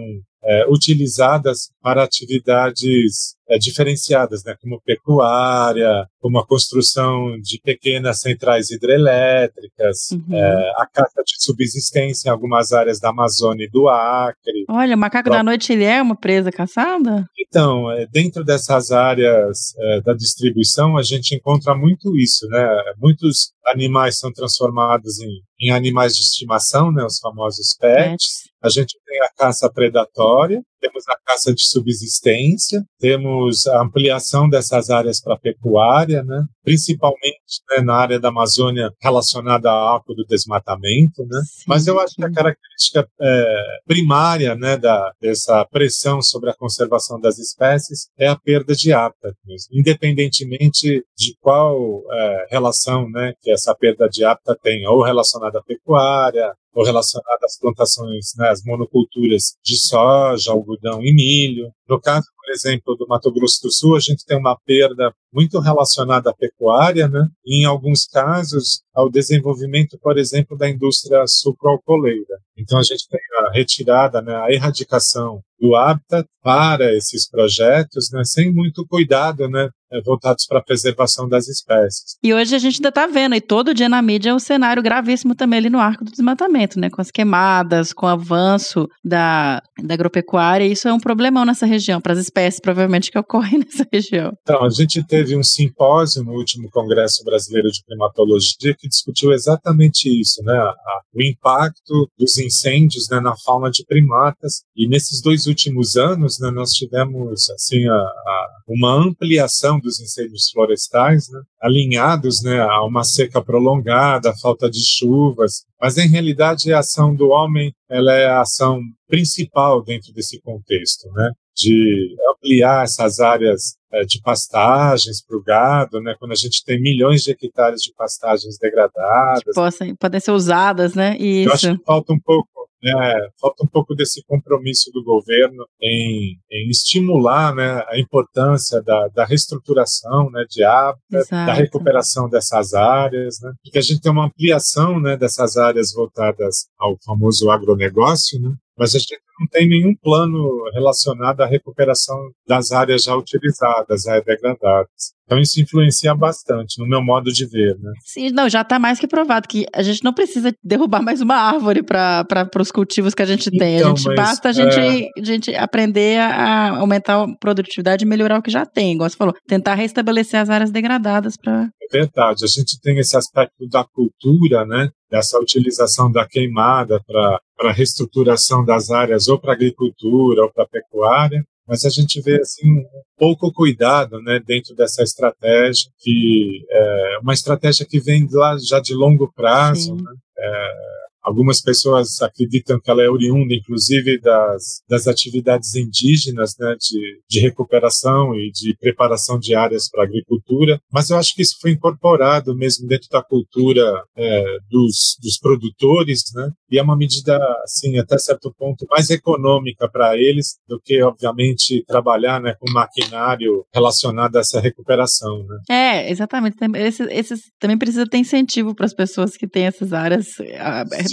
é, 0.45 0.65
utilizadas 0.67 1.69
para 1.81 2.03
atividades 2.03 3.35
é, 3.49 3.57
diferenciadas, 3.57 4.43
né, 4.45 4.55
como 4.61 4.81
pecuária, 4.85 6.07
como 6.19 6.39
a 6.39 6.45
construção 6.47 7.37
de 7.41 7.59
pequenas 7.61 8.19
centrais 8.21 8.69
hidrelétricas, 8.71 10.11
Uhum. 10.11 10.35
é, 10.35 10.71
a 10.77 10.87
caça 10.91 11.21
de 11.25 11.43
subsistência 11.43 12.29
em 12.29 12.31
algumas 12.31 12.71
áreas 12.71 12.99
da 12.99 13.09
Amazônia 13.09 13.65
e 13.65 13.69
do 13.69 13.89
Acre. 13.89 14.65
Olha, 14.69 14.95
o 14.95 14.99
macaco 14.99 15.29
Bom. 15.29 15.35
da 15.35 15.43
noite, 15.43 15.73
ele 15.73 15.83
é 15.83 16.01
uma 16.01 16.15
presa 16.15 16.51
caçada? 16.51 17.25
Então, 17.37 17.91
é, 17.91 18.07
dentro 18.07 18.43
dessas 18.43 18.91
áreas 18.91 19.73
é, 19.77 20.01
da 20.01 20.13
distribuição, 20.13 20.97
a 20.97 21.03
gente 21.03 21.35
encontra 21.35 21.75
muito 21.75 22.15
isso, 22.17 22.47
né? 22.47 22.67
Muitos 22.97 23.51
animais 23.65 24.17
são 24.17 24.31
transformados 24.31 25.19
em, 25.19 25.41
em 25.59 25.71
animais 25.71 26.15
de 26.15 26.21
estimação, 26.21 26.91
né? 26.91 27.03
Os 27.03 27.19
famosos 27.19 27.75
pets. 27.79 28.52
A 28.63 28.69
gente 28.69 28.97
tem 29.05 29.21
a 29.21 29.29
caça 29.35 29.69
predatória, 29.69 30.63
temos 30.83 31.07
a 31.07 31.15
caça 31.25 31.53
de 31.53 31.65
subsistência, 31.65 32.83
temos 32.99 33.65
a 33.67 33.81
ampliação 33.81 34.49
dessas 34.49 34.89
áreas 34.89 35.21
para 35.21 35.37
pecuária, 35.37 36.21
né? 36.23 36.45
principalmente 36.61 37.61
né, 37.69 37.81
na 37.81 37.95
área 37.95 38.19
da 38.19 38.27
Amazônia 38.27 38.91
relacionada 39.01 39.69
ao 39.69 39.95
arco 39.95 40.13
do 40.13 40.25
desmatamento. 40.25 41.23
Né? 41.23 41.41
Sim, 41.45 41.63
Mas 41.67 41.87
eu 41.87 41.97
acho 41.99 42.15
que 42.15 42.25
a 42.25 42.31
característica 42.31 43.07
é, 43.21 43.79
primária 43.85 44.55
né, 44.55 44.75
da, 44.75 45.11
dessa 45.21 45.65
pressão 45.71 46.21
sobre 46.21 46.49
a 46.49 46.55
conservação 46.55 47.19
das 47.19 47.37
espécies 47.37 48.09
é 48.17 48.27
a 48.27 48.35
perda 48.35 48.75
de 48.75 48.91
hábitat, 48.91 49.35
mesmo, 49.45 49.69
independentemente 49.71 51.05
de 51.17 51.37
qual 51.39 52.03
é, 52.11 52.47
relação 52.49 53.09
né, 53.09 53.33
que 53.41 53.51
essa 53.51 53.73
perda 53.73 54.09
de 54.09 54.25
hábitat 54.25 54.59
tem, 54.61 54.85
ou 54.85 55.01
relacionada 55.01 55.59
à 55.59 55.63
pecuária, 55.63 56.53
ou 56.73 56.83
relacionada 56.83 57.39
às 57.43 57.57
plantações, 57.59 58.33
né, 58.37 58.49
às 58.49 58.63
monoculturas 58.63 59.55
de 59.63 59.77
soja, 59.77 60.51
algodão 60.51 60.72
e 61.01 61.13
milho. 61.13 61.71
No 61.87 61.99
caso, 61.99 62.25
por 62.35 62.51
exemplo, 62.51 62.95
do 62.95 63.07
Mato 63.07 63.31
Grosso 63.31 63.61
do 63.63 63.71
Sul, 63.71 63.95
a 63.95 63.99
gente 63.99 64.25
tem 64.25 64.37
uma 64.37 64.57
perda 64.65 65.13
muito 65.33 65.59
relacionada 65.59 66.29
à 66.29 66.33
pecuária, 66.33 67.07
né? 67.07 67.27
E 67.45 67.61
em 67.61 67.65
alguns 67.65 68.05
casos, 68.05 68.83
ao 68.93 69.09
desenvolvimento, 69.09 69.97
por 70.01 70.17
exemplo, 70.17 70.57
da 70.57 70.69
indústria 70.69 71.23
sucroalcooleira. 71.27 72.39
Então, 72.57 72.77
a 72.77 72.83
gente 72.83 73.07
tem 73.09 73.19
a 73.39 73.51
retirada, 73.51 74.21
né, 74.21 74.35
a 74.35 74.51
erradicação 74.51 75.41
do 75.63 75.77
hábitat 75.77 76.27
para 76.43 76.93
esses 76.93 77.27
projetos, 77.29 78.09
né, 78.11 78.21
sem 78.25 78.53
muito 78.53 78.85
cuidado, 78.85 79.47
né, 79.47 79.69
eh, 79.93 80.01
voltados 80.05 80.45
para 80.45 80.59
a 80.59 80.63
preservação 80.63 81.29
das 81.29 81.47
espécies. 81.47 82.17
E 82.21 82.33
hoje 82.33 82.53
a 82.53 82.59
gente 82.59 82.75
ainda 82.75 82.91
tá 82.91 83.07
vendo, 83.07 83.33
e 83.33 83.39
todo 83.39 83.73
dia 83.73 83.87
na 83.87 84.01
mídia 84.01 84.31
é 84.31 84.33
um 84.33 84.39
cenário 84.39 84.83
gravíssimo 84.83 85.35
também 85.35 85.59
ali 85.59 85.69
no 85.69 85.79
arco 85.79 86.03
do 86.03 86.11
desmatamento, 86.11 86.77
né? 86.77 86.89
Com 86.89 87.01
as 87.01 87.09
queimadas, 87.09 87.93
com 87.93 88.05
o 88.05 88.09
avanço 88.09 88.89
da, 89.01 89.61
da 89.81 89.93
agropecuária, 89.93 90.65
isso 90.65 90.87
é 90.87 90.93
um 90.93 90.99
problemão 90.99 91.45
nessa 91.45 91.65
região, 91.65 92.01
para 92.01 92.11
as 92.11 92.19
espécies 92.19 92.59
provavelmente 92.59 93.09
que 93.09 93.17
ocorrem 93.17 93.59
nessa 93.63 93.87
região. 93.91 94.33
Então, 94.41 94.65
a 94.65 94.69
gente 94.69 95.01
teve 95.07 95.37
um 95.37 95.43
simpósio 95.43 96.23
no 96.23 96.33
último 96.33 96.69
Congresso 96.71 97.23
Brasileiro 97.23 97.69
de 97.69 97.83
Primatologia 97.85 98.75
que 98.77 98.89
discutiu 98.89 99.31
exatamente 99.31 100.09
isso, 100.09 100.43
né? 100.43 100.73
O 101.15 101.21
impacto 101.23 102.09
dos 102.17 102.37
incêndios 102.37 103.07
né, 103.09 103.21
na 103.21 103.33
fauna 103.45 103.69
de 103.69 103.85
primatas. 103.85 104.63
E 104.75 104.87
nesses 104.87 105.21
dois 105.21 105.45
últimos 105.45 105.52
anos, 105.97 106.39
né, 106.39 106.49
nós 106.51 106.71
tivemos 106.71 107.49
assim 107.51 107.87
a, 107.87 107.93
a- 107.93 108.47
uma 108.67 108.93
ampliação 108.93 109.79
dos 109.79 109.99
incêndios 109.99 110.49
florestais, 110.51 111.27
né, 111.29 111.41
alinhados 111.61 112.41
né, 112.43 112.59
a 112.61 112.83
uma 112.85 113.03
seca 113.03 113.41
prolongada, 113.43 114.29
a 114.31 114.37
falta 114.37 114.69
de 114.69 114.79
chuvas. 114.83 115.65
Mas 115.81 115.97
em 115.97 116.07
realidade 116.07 116.71
a 116.73 116.79
ação 116.79 117.13
do 117.15 117.29
homem 117.29 117.73
ela 117.89 118.13
é 118.13 118.25
a 118.25 118.41
ação 118.41 118.79
principal 119.07 119.83
dentro 119.83 120.11
desse 120.13 120.39
contexto, 120.41 121.07
né? 121.13 121.29
De 121.55 122.15
ampliar 122.31 122.83
essas 122.83 123.19
áreas 123.19 123.75
eh, 123.93 124.03
de 124.05 124.19
pastagens 124.21 125.23
para 125.23 125.37
o 125.37 125.43
gado, 125.43 126.01
né? 126.01 126.15
Quando 126.17 126.31
a 126.31 126.35
gente 126.35 126.63
tem 126.65 126.81
milhões 126.81 127.21
de 127.21 127.29
hectares 127.31 127.81
de 127.81 127.93
pastagens 127.95 128.57
degradadas, 128.59 129.43
Possam, 129.53 129.95
podem 129.95 130.19
ser 130.19 130.31
usadas, 130.31 130.95
né? 130.95 131.15
eu 131.19 131.51
acho 131.53 131.67
Isso. 131.67 131.77
que 131.77 131.83
falta 131.85 132.11
um 132.11 132.19
pouco, 132.19 132.49
né, 132.83 133.29
falta 133.39 133.63
um 133.63 133.67
pouco 133.67 133.95
desse 133.95 134.21
compromisso 134.25 134.91
do 134.91 135.01
governo 135.03 135.65
em, 135.81 136.37
em 136.51 136.69
estimular, 136.69 137.55
né, 137.55 137.83
a 137.87 137.97
importância 137.97 138.81
da, 138.81 139.07
da 139.07 139.25
reestruturação, 139.25 140.29
né, 140.29 140.43
de 140.49 140.63
hábitat, 140.63 141.29
da 141.29 141.53
recuperação 141.53 142.29
dessas 142.29 142.73
áreas, 142.73 143.39
né, 143.41 143.53
porque 143.63 143.77
a 143.77 143.81
gente 143.81 144.01
tem 144.01 144.11
uma 144.11 144.25
ampliação, 144.25 144.99
né, 144.99 145.15
dessas 145.15 145.55
áreas 145.55 145.93
voltadas 145.93 146.67
ao 146.77 146.97
famoso 147.05 147.49
agronegócio, 147.49 148.39
né, 148.41 148.53
mas 148.77 148.95
a 148.95 148.99
gente 148.99 149.17
não 149.39 149.47
tem 149.47 149.67
nenhum 149.67 149.95
plano 149.95 150.63
relacionado 150.73 151.41
à 151.41 151.45
recuperação 151.45 152.17
das 152.47 152.71
áreas 152.71 153.03
já 153.03 153.15
utilizadas, 153.15 154.03
já 154.03 154.19
degradadas. 154.19 155.13
Então 155.25 155.39
isso 155.39 155.59
influencia 155.61 156.13
bastante 156.13 156.79
no 156.79 156.87
meu 156.87 157.01
modo 157.01 157.31
de 157.31 157.45
ver, 157.45 157.77
né. 157.79 157.91
Sim, 158.03 158.29
não, 158.31 158.49
já 158.49 158.61
está 158.61 158.77
mais 158.77 158.99
que 158.99 159.07
provado 159.07 159.47
que 159.47 159.65
a 159.73 159.81
gente 159.81 160.03
não 160.03 160.13
precisa 160.13 160.53
derrubar 160.63 161.01
mais 161.01 161.21
uma 161.21 161.35
árvore 161.35 161.81
para 161.81 162.49
os 162.59 162.71
cultivos 162.71 163.13
que 163.13 163.21
a 163.21 163.25
gente 163.25 163.49
tem. 163.49 163.77
Então, 163.77 163.93
a 163.93 163.95
gente 163.95 164.07
mas, 164.07 164.15
basta 164.15 164.49
a 164.49 164.51
gente, 164.51 164.79
é. 164.79 165.09
a 165.17 165.23
gente 165.23 165.55
aprender 165.55 166.19
a 166.19 166.77
aumentar 166.77 167.23
a 167.23 167.35
produtividade 167.37 168.03
e 168.03 168.07
melhorar 168.07 168.39
o 168.39 168.41
que 168.41 168.51
já 168.51 168.65
tem. 168.65 168.93
Igual 168.93 169.09
você 169.09 169.17
falou, 169.17 169.33
tentar 169.47 169.75
restabelecer 169.75 170.39
as 170.39 170.49
áreas 170.49 170.71
degradadas 170.71 171.35
para. 171.37 171.69
É 171.81 171.97
verdade. 171.97 172.43
A 172.43 172.47
gente 172.47 172.79
tem 172.81 172.99
esse 172.99 173.15
aspecto 173.15 173.67
da 173.69 173.85
cultura, 173.85 174.65
né? 174.65 174.89
Dessa 175.09 175.39
utilização 175.39 176.11
da 176.11 176.27
queimada 176.27 176.99
para 177.07 177.39
a 177.67 177.71
reestruturação 177.71 178.63
das 178.63 178.89
áreas 178.89 179.27
ou 179.27 179.39
para 179.39 179.53
agricultura 179.53 180.43
ou 180.43 180.51
para 180.51 180.67
pecuária. 180.67 181.45
Mas 181.67 181.85
a 181.85 181.89
gente 181.89 182.21
vê 182.21 182.41
assim 182.41 182.79
um 182.79 182.85
pouco 183.17 183.51
cuidado, 183.53 184.21
né, 184.21 184.39
dentro 184.45 184.75
dessa 184.75 185.01
estratégia 185.01 185.89
que 185.97 186.65
é 186.69 187.19
uma 187.21 187.33
estratégia 187.33 187.85
que 187.85 188.01
vem 188.01 188.27
lá 188.29 188.57
já 188.57 188.81
de 188.81 188.93
longo 188.93 189.31
prazo, 189.33 189.95
né? 189.95 190.13
É, 190.37 191.02
Algumas 191.23 191.61
pessoas 191.61 192.21
acreditam 192.21 192.79
que 192.79 192.91
ela 192.91 193.01
é 193.01 193.09
oriunda, 193.09 193.53
inclusive, 193.53 194.19
das, 194.19 194.81
das 194.89 195.07
atividades 195.07 195.73
indígenas, 195.75 196.55
né, 196.59 196.75
de, 196.79 197.19
de 197.29 197.39
recuperação 197.39 198.35
e 198.35 198.51
de 198.51 198.75
preparação 198.77 199.39
de 199.39 199.55
áreas 199.55 199.89
para 199.89 200.03
a 200.03 200.05
agricultura, 200.05 200.79
mas 200.91 201.09
eu 201.09 201.17
acho 201.17 201.33
que 201.33 201.41
isso 201.41 201.57
foi 201.61 201.71
incorporado 201.71 202.55
mesmo 202.55 202.87
dentro 202.87 203.07
da 203.09 203.23
cultura 203.23 204.03
é, 204.17 204.57
dos, 204.69 205.17
dos 205.21 205.37
produtores, 205.37 206.23
né, 206.35 206.49
e 206.69 206.77
é 206.77 206.83
uma 206.83 206.97
medida, 206.97 207.37
assim, 207.63 207.97
até 207.99 208.17
certo 208.17 208.53
ponto, 208.57 208.85
mais 208.89 209.09
econômica 209.09 209.87
para 209.89 210.17
eles 210.17 210.57
do 210.67 210.79
que, 210.83 211.01
obviamente, 211.03 211.83
trabalhar 211.87 212.41
né, 212.41 212.55
com 212.59 212.71
maquinário 212.71 213.63
relacionado 213.73 214.35
a 214.35 214.39
essa 214.39 214.59
recuperação. 214.59 215.45
Né. 215.45 215.59
É, 215.69 216.11
exatamente. 216.11 216.57
Também 216.57 217.77
precisa 217.77 218.07
ter 218.07 218.17
incentivo 218.17 218.73
para 218.73 218.85
as 218.85 218.93
pessoas 218.93 219.37
que 219.37 219.47
têm 219.47 219.65
essas 219.65 219.93
áreas 219.93 220.27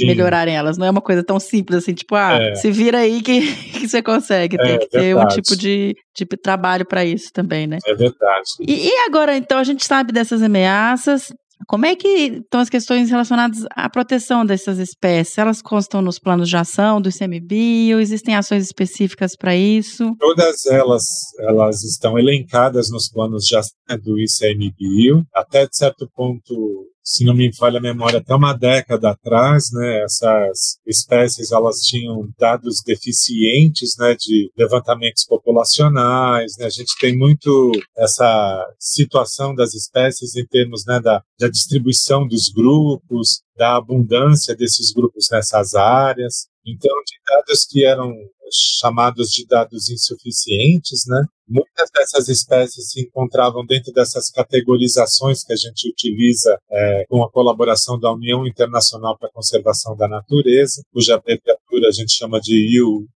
Sim. 0.00 0.06
melhorarem 0.06 0.54
elas. 0.56 0.76
Não 0.78 0.86
é 0.86 0.90
uma 0.90 1.00
coisa 1.00 1.22
tão 1.22 1.38
simples 1.40 1.78
assim, 1.82 1.94
tipo, 1.94 2.14
ah, 2.14 2.38
É. 2.40 2.54
se 2.56 2.70
vira 2.70 2.98
aí 2.98 3.22
que, 3.22 3.40
que 3.80 3.88
você 3.88 4.02
consegue. 4.02 4.56
Tem 4.56 4.72
É, 4.74 4.78
que 4.78 4.88
ter 4.88 5.16
um 5.16 5.26
tipo 5.28 5.56
de, 5.56 5.94
de 6.16 6.24
trabalho 6.26 6.84
para 6.86 7.04
isso 7.04 7.30
também, 7.32 7.66
né? 7.66 7.78
É 7.86 7.94
verdade. 7.94 8.48
E, 8.60 8.88
e 8.88 8.96
agora, 9.06 9.36
então, 9.36 9.58
a 9.58 9.64
gente 9.64 9.84
sabe 9.84 10.12
dessas 10.12 10.42
ameaças. 10.42 11.32
Como 11.68 11.84
é 11.84 11.94
que 11.94 12.08
estão 12.08 12.58
as 12.60 12.70
questões 12.70 13.10
relacionadas 13.10 13.66
à 13.76 13.86
proteção 13.90 14.46
dessas 14.46 14.78
espécies? 14.78 15.36
Elas 15.36 15.60
constam 15.60 16.00
nos 16.00 16.18
planos 16.18 16.48
de 16.48 16.56
ação 16.56 17.02
do 17.02 17.10
ICMBio? 17.10 18.00
Existem 18.00 18.34
ações 18.34 18.64
específicas 18.64 19.36
para 19.36 19.54
isso? 19.54 20.16
Todas 20.18 20.64
elas, 20.64 21.04
elas 21.40 21.84
estão 21.84 22.18
elencadas 22.18 22.90
nos 22.90 23.10
planos 23.10 23.44
de 23.44 23.56
ação 23.56 23.76
do 24.02 24.16
ICMBio, 24.18 25.22
até 25.34 25.66
de 25.66 25.76
certo 25.76 26.08
ponto, 26.16 26.86
se 27.02 27.24
não 27.24 27.34
me 27.34 27.54
falha 27.54 27.78
a 27.78 27.82
memória, 27.82 28.18
até 28.18 28.34
uma 28.34 28.52
década 28.52 29.10
atrás, 29.10 29.70
né, 29.72 30.02
essas 30.02 30.78
espécies 30.86 31.50
elas 31.50 31.80
tinham 31.80 32.28
dados 32.38 32.82
deficientes, 32.84 33.96
né, 33.98 34.14
de 34.18 34.50
levantamentos 34.56 35.24
populacionais, 35.24 36.52
né, 36.58 36.66
a 36.66 36.70
gente 36.70 36.96
tem 37.00 37.16
muito 37.16 37.72
essa 37.96 38.66
situação 38.78 39.54
das 39.54 39.74
espécies 39.74 40.36
em 40.36 40.46
termos, 40.46 40.84
né, 40.86 41.00
da, 41.00 41.22
da 41.38 41.48
distribuição 41.48 42.26
dos 42.26 42.48
grupos, 42.48 43.42
da 43.56 43.76
abundância 43.76 44.54
desses 44.54 44.92
grupos 44.92 45.28
nessas 45.30 45.74
áreas, 45.74 46.49
então 46.66 46.94
de 47.07 47.16
dados 47.27 47.66
que 47.66 47.85
eram 47.85 48.12
chamados 48.53 49.31
de 49.31 49.46
dados 49.46 49.88
insuficientes, 49.88 51.05
né? 51.07 51.25
Muitas 51.49 51.88
dessas 51.92 52.29
espécies 52.29 52.90
se 52.90 53.01
encontravam 53.01 53.64
dentro 53.64 53.92
dessas 53.92 54.31
categorizações 54.31 55.42
que 55.42 55.53
a 55.53 55.57
gente 55.57 55.88
utiliza 55.88 56.59
é, 56.70 57.05
com 57.09 57.23
a 57.23 57.31
colaboração 57.31 57.99
da 57.99 58.12
União 58.12 58.46
Internacional 58.46 59.18
para 59.18 59.29
a 59.29 59.33
Conservação 59.33 59.96
da 59.96 60.09
Natureza, 60.09 60.83
cuja 60.92 61.14
abreviatura 61.14 61.88
a 61.88 61.92
gente 61.92 62.12
chama 62.12 62.40
de 62.40 62.68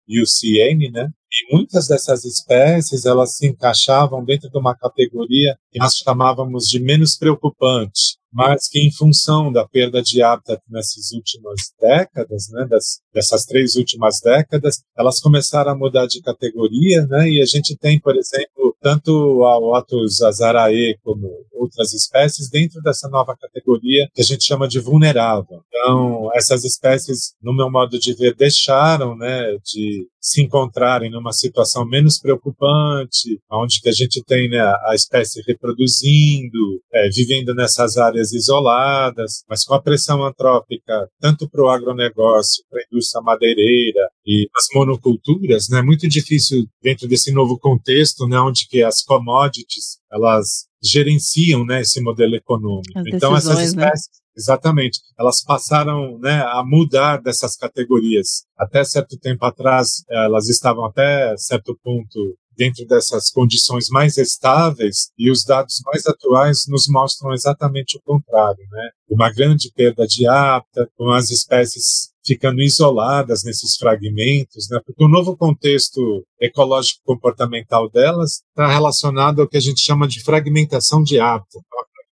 UCN, 0.07 0.91
né? 0.91 1.09
E 1.31 1.55
muitas 1.55 1.87
dessas 1.87 2.23
espécies 2.23 3.05
elas 3.05 3.35
se 3.35 3.47
encaixavam 3.47 4.23
dentro 4.23 4.49
de 4.49 4.57
uma 4.57 4.75
categoria 4.75 5.57
que 5.71 5.79
nós 5.79 5.95
chamávamos 5.95 6.65
de 6.65 6.79
menos 6.79 7.17
preocupante. 7.17 8.17
Mas 8.35 8.67
que 8.67 8.79
em 8.79 8.91
função 8.91 9.49
da 9.49 9.65
perda 9.65 10.01
de 10.01 10.21
hábitat 10.21 10.61
nessas 10.69 11.13
últimas 11.13 11.71
décadas, 11.79 12.49
né, 12.51 12.67
das, 12.69 12.99
dessas 13.13 13.45
três 13.45 13.77
últimas 13.77 14.19
décadas, 14.21 14.83
elas 14.97 15.21
começaram 15.21 15.71
a 15.71 15.75
mudar 15.75 16.05
de 16.05 16.21
categoria, 16.21 17.05
né, 17.07 17.29
e 17.29 17.41
a 17.41 17.45
gente 17.45 17.77
tem, 17.77 17.97
por 17.97 18.13
exemplo, 18.17 18.75
tanto 18.81 19.45
a 19.45 19.57
Otus 19.57 20.21
azarae 20.21 20.97
como 21.01 21.31
outras 21.53 21.93
espécies 21.93 22.49
dentro 22.49 22.81
dessa 22.81 23.07
nova 23.07 23.37
categoria 23.37 24.09
que 24.13 24.21
a 24.21 24.25
gente 24.25 24.43
chama 24.43 24.67
de 24.67 24.79
vulnerável. 24.79 25.63
Então, 25.69 26.29
essas 26.35 26.65
espécies, 26.65 27.33
no 27.41 27.55
meu 27.55 27.71
modo 27.71 27.97
de 27.97 28.13
ver, 28.13 28.35
deixaram, 28.35 29.15
né, 29.15 29.57
de 29.63 30.05
se 30.25 30.41
encontrarem 30.41 31.11
numa 31.11 31.31
situação 31.31 31.85
menos 31.85 32.17
preocupante, 32.17 33.39
onde 33.51 33.79
que 33.79 33.89
a 33.89 33.91
gente 33.91 34.23
tem 34.23 34.49
né, 34.49 34.59
a 34.59 34.95
espécie 34.95 35.43
reproduzindo, 35.45 36.81
é, 36.91 37.07
vivendo 37.09 37.53
nessas 37.53 37.95
áreas 37.95 38.33
isoladas, 38.33 39.43
mas 39.47 39.63
com 39.63 39.75
a 39.75 39.81
pressão 39.81 40.25
antrópica, 40.25 41.07
tanto 41.21 41.47
para 41.47 41.63
o 41.63 41.69
agronegócio, 41.69 42.63
para 42.67 42.79
a 42.79 42.83
indústria 42.91 43.21
madeireira 43.21 44.09
e 44.25 44.47
as 44.57 44.65
monoculturas, 44.73 45.69
né, 45.69 45.77
é 45.77 45.83
muito 45.83 46.07
difícil 46.07 46.65
dentro 46.81 47.07
desse 47.07 47.31
novo 47.31 47.59
contexto, 47.59 48.27
né, 48.27 48.39
onde 48.39 48.67
que 48.67 48.81
as 48.81 49.03
commodities 49.03 49.99
elas 50.11 50.65
gerenciam 50.81 51.63
né, 51.63 51.81
esse 51.81 52.01
modelo 52.01 52.35
econômico. 52.35 52.97
As 52.97 53.05
então 53.05 53.37
essas 53.37 53.57
né? 53.57 53.63
espécies 53.63 54.24
Exatamente. 54.37 54.99
Elas 55.17 55.43
passaram 55.43 56.17
né, 56.19 56.41
a 56.41 56.63
mudar 56.65 57.21
dessas 57.21 57.55
categorias. 57.55 58.43
Até 58.57 58.83
certo 58.83 59.17
tempo 59.17 59.45
atrás, 59.45 60.03
elas 60.09 60.49
estavam 60.49 60.85
até 60.85 61.35
certo 61.37 61.77
ponto 61.83 62.19
dentro 62.57 62.85
dessas 62.85 63.29
condições 63.29 63.89
mais 63.89 64.17
estáveis 64.17 65.09
e 65.17 65.29
os 65.29 65.43
dados 65.43 65.81
mais 65.85 66.05
atuais 66.05 66.63
nos 66.67 66.87
mostram 66.87 67.33
exatamente 67.33 67.97
o 67.97 68.01
contrário, 68.01 68.63
né? 68.71 68.89
Uma 69.09 69.31
grande 69.31 69.71
perda 69.75 70.07
de 70.07 70.27
hábitat, 70.27 70.89
com 70.97 71.11
as 71.11 71.29
espécies 71.29 72.13
ficando 72.25 72.61
isoladas 72.61 73.43
nesses 73.43 73.77
fragmentos, 73.77 74.67
né? 74.69 74.79
Porque 74.85 75.03
o 75.03 75.09
novo 75.09 75.37
contexto 75.37 76.25
ecológico 76.39 77.01
comportamental 77.05 77.89
delas 77.89 78.41
está 78.49 78.67
relacionado 78.67 79.41
ao 79.41 79.47
que 79.47 79.57
a 79.57 79.61
gente 79.61 79.81
chama 79.81 80.07
de 80.07 80.23
fragmentação 80.23 81.03
de 81.03 81.19
hábitat. 81.19 81.61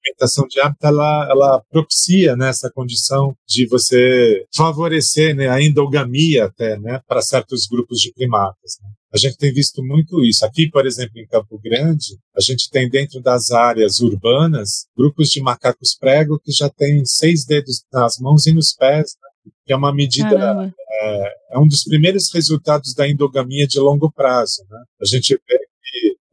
A 0.04 0.10
fragmentação 0.10 0.48
de 0.48 0.60
hábitat 0.60 0.88
ela, 0.88 1.28
ela 1.30 1.64
propicia 1.72 2.36
né, 2.36 2.50
essa 2.50 2.70
condição 2.70 3.36
de 3.48 3.66
você 3.68 4.46
favorecer 4.56 5.36
né, 5.36 5.48
a 5.48 5.62
endogamia 5.62 6.46
até, 6.46 6.78
né, 6.78 7.02
para 7.08 7.22
certos 7.22 7.68
grupos 7.68 8.00
de 8.00 8.12
primatas. 8.14 8.78
Né? 8.82 8.90
A 9.14 9.18
gente 9.18 9.38
tem 9.38 9.54
visto 9.54 9.84
muito 9.84 10.24
isso. 10.24 10.44
Aqui, 10.46 10.70
por 10.70 10.86
exemplo, 10.86 11.20
em 11.20 11.28
Campo 11.28 11.60
Grande, 11.64 12.18
a 12.36 12.42
gente 12.42 12.70
tem 12.70 12.90
dentro 12.90 13.22
das 13.22 13.52
áreas 13.52 14.00
urbanas 14.00 14.88
grupos 14.98 15.30
de 15.30 15.42
macacos 15.42 15.96
prego 15.96 16.40
que 16.40 16.52
já 16.52 16.70
têm 16.70 17.06
seis 17.06 17.46
dedos 17.46 17.84
nas 17.94 18.18
mãos 18.18 18.48
e 18.48 18.54
nos 18.54 18.74
pés, 18.74 19.16
né? 19.22 19.52
que 19.66 19.72
é 19.72 19.76
uma 19.76 19.94
medida 19.94 20.74
é, 21.02 21.34
é 21.52 21.60
um 21.60 21.68
dos 21.68 21.84
primeiros 21.84 22.34
resultados 22.34 22.94
da 22.94 23.08
endogamia 23.08 23.68
de 23.68 23.80
longo 23.80 24.12
prazo. 24.12 24.66
Né? 24.70 24.80
A 25.02 25.06
gente 25.06 25.40
vê 25.48 25.60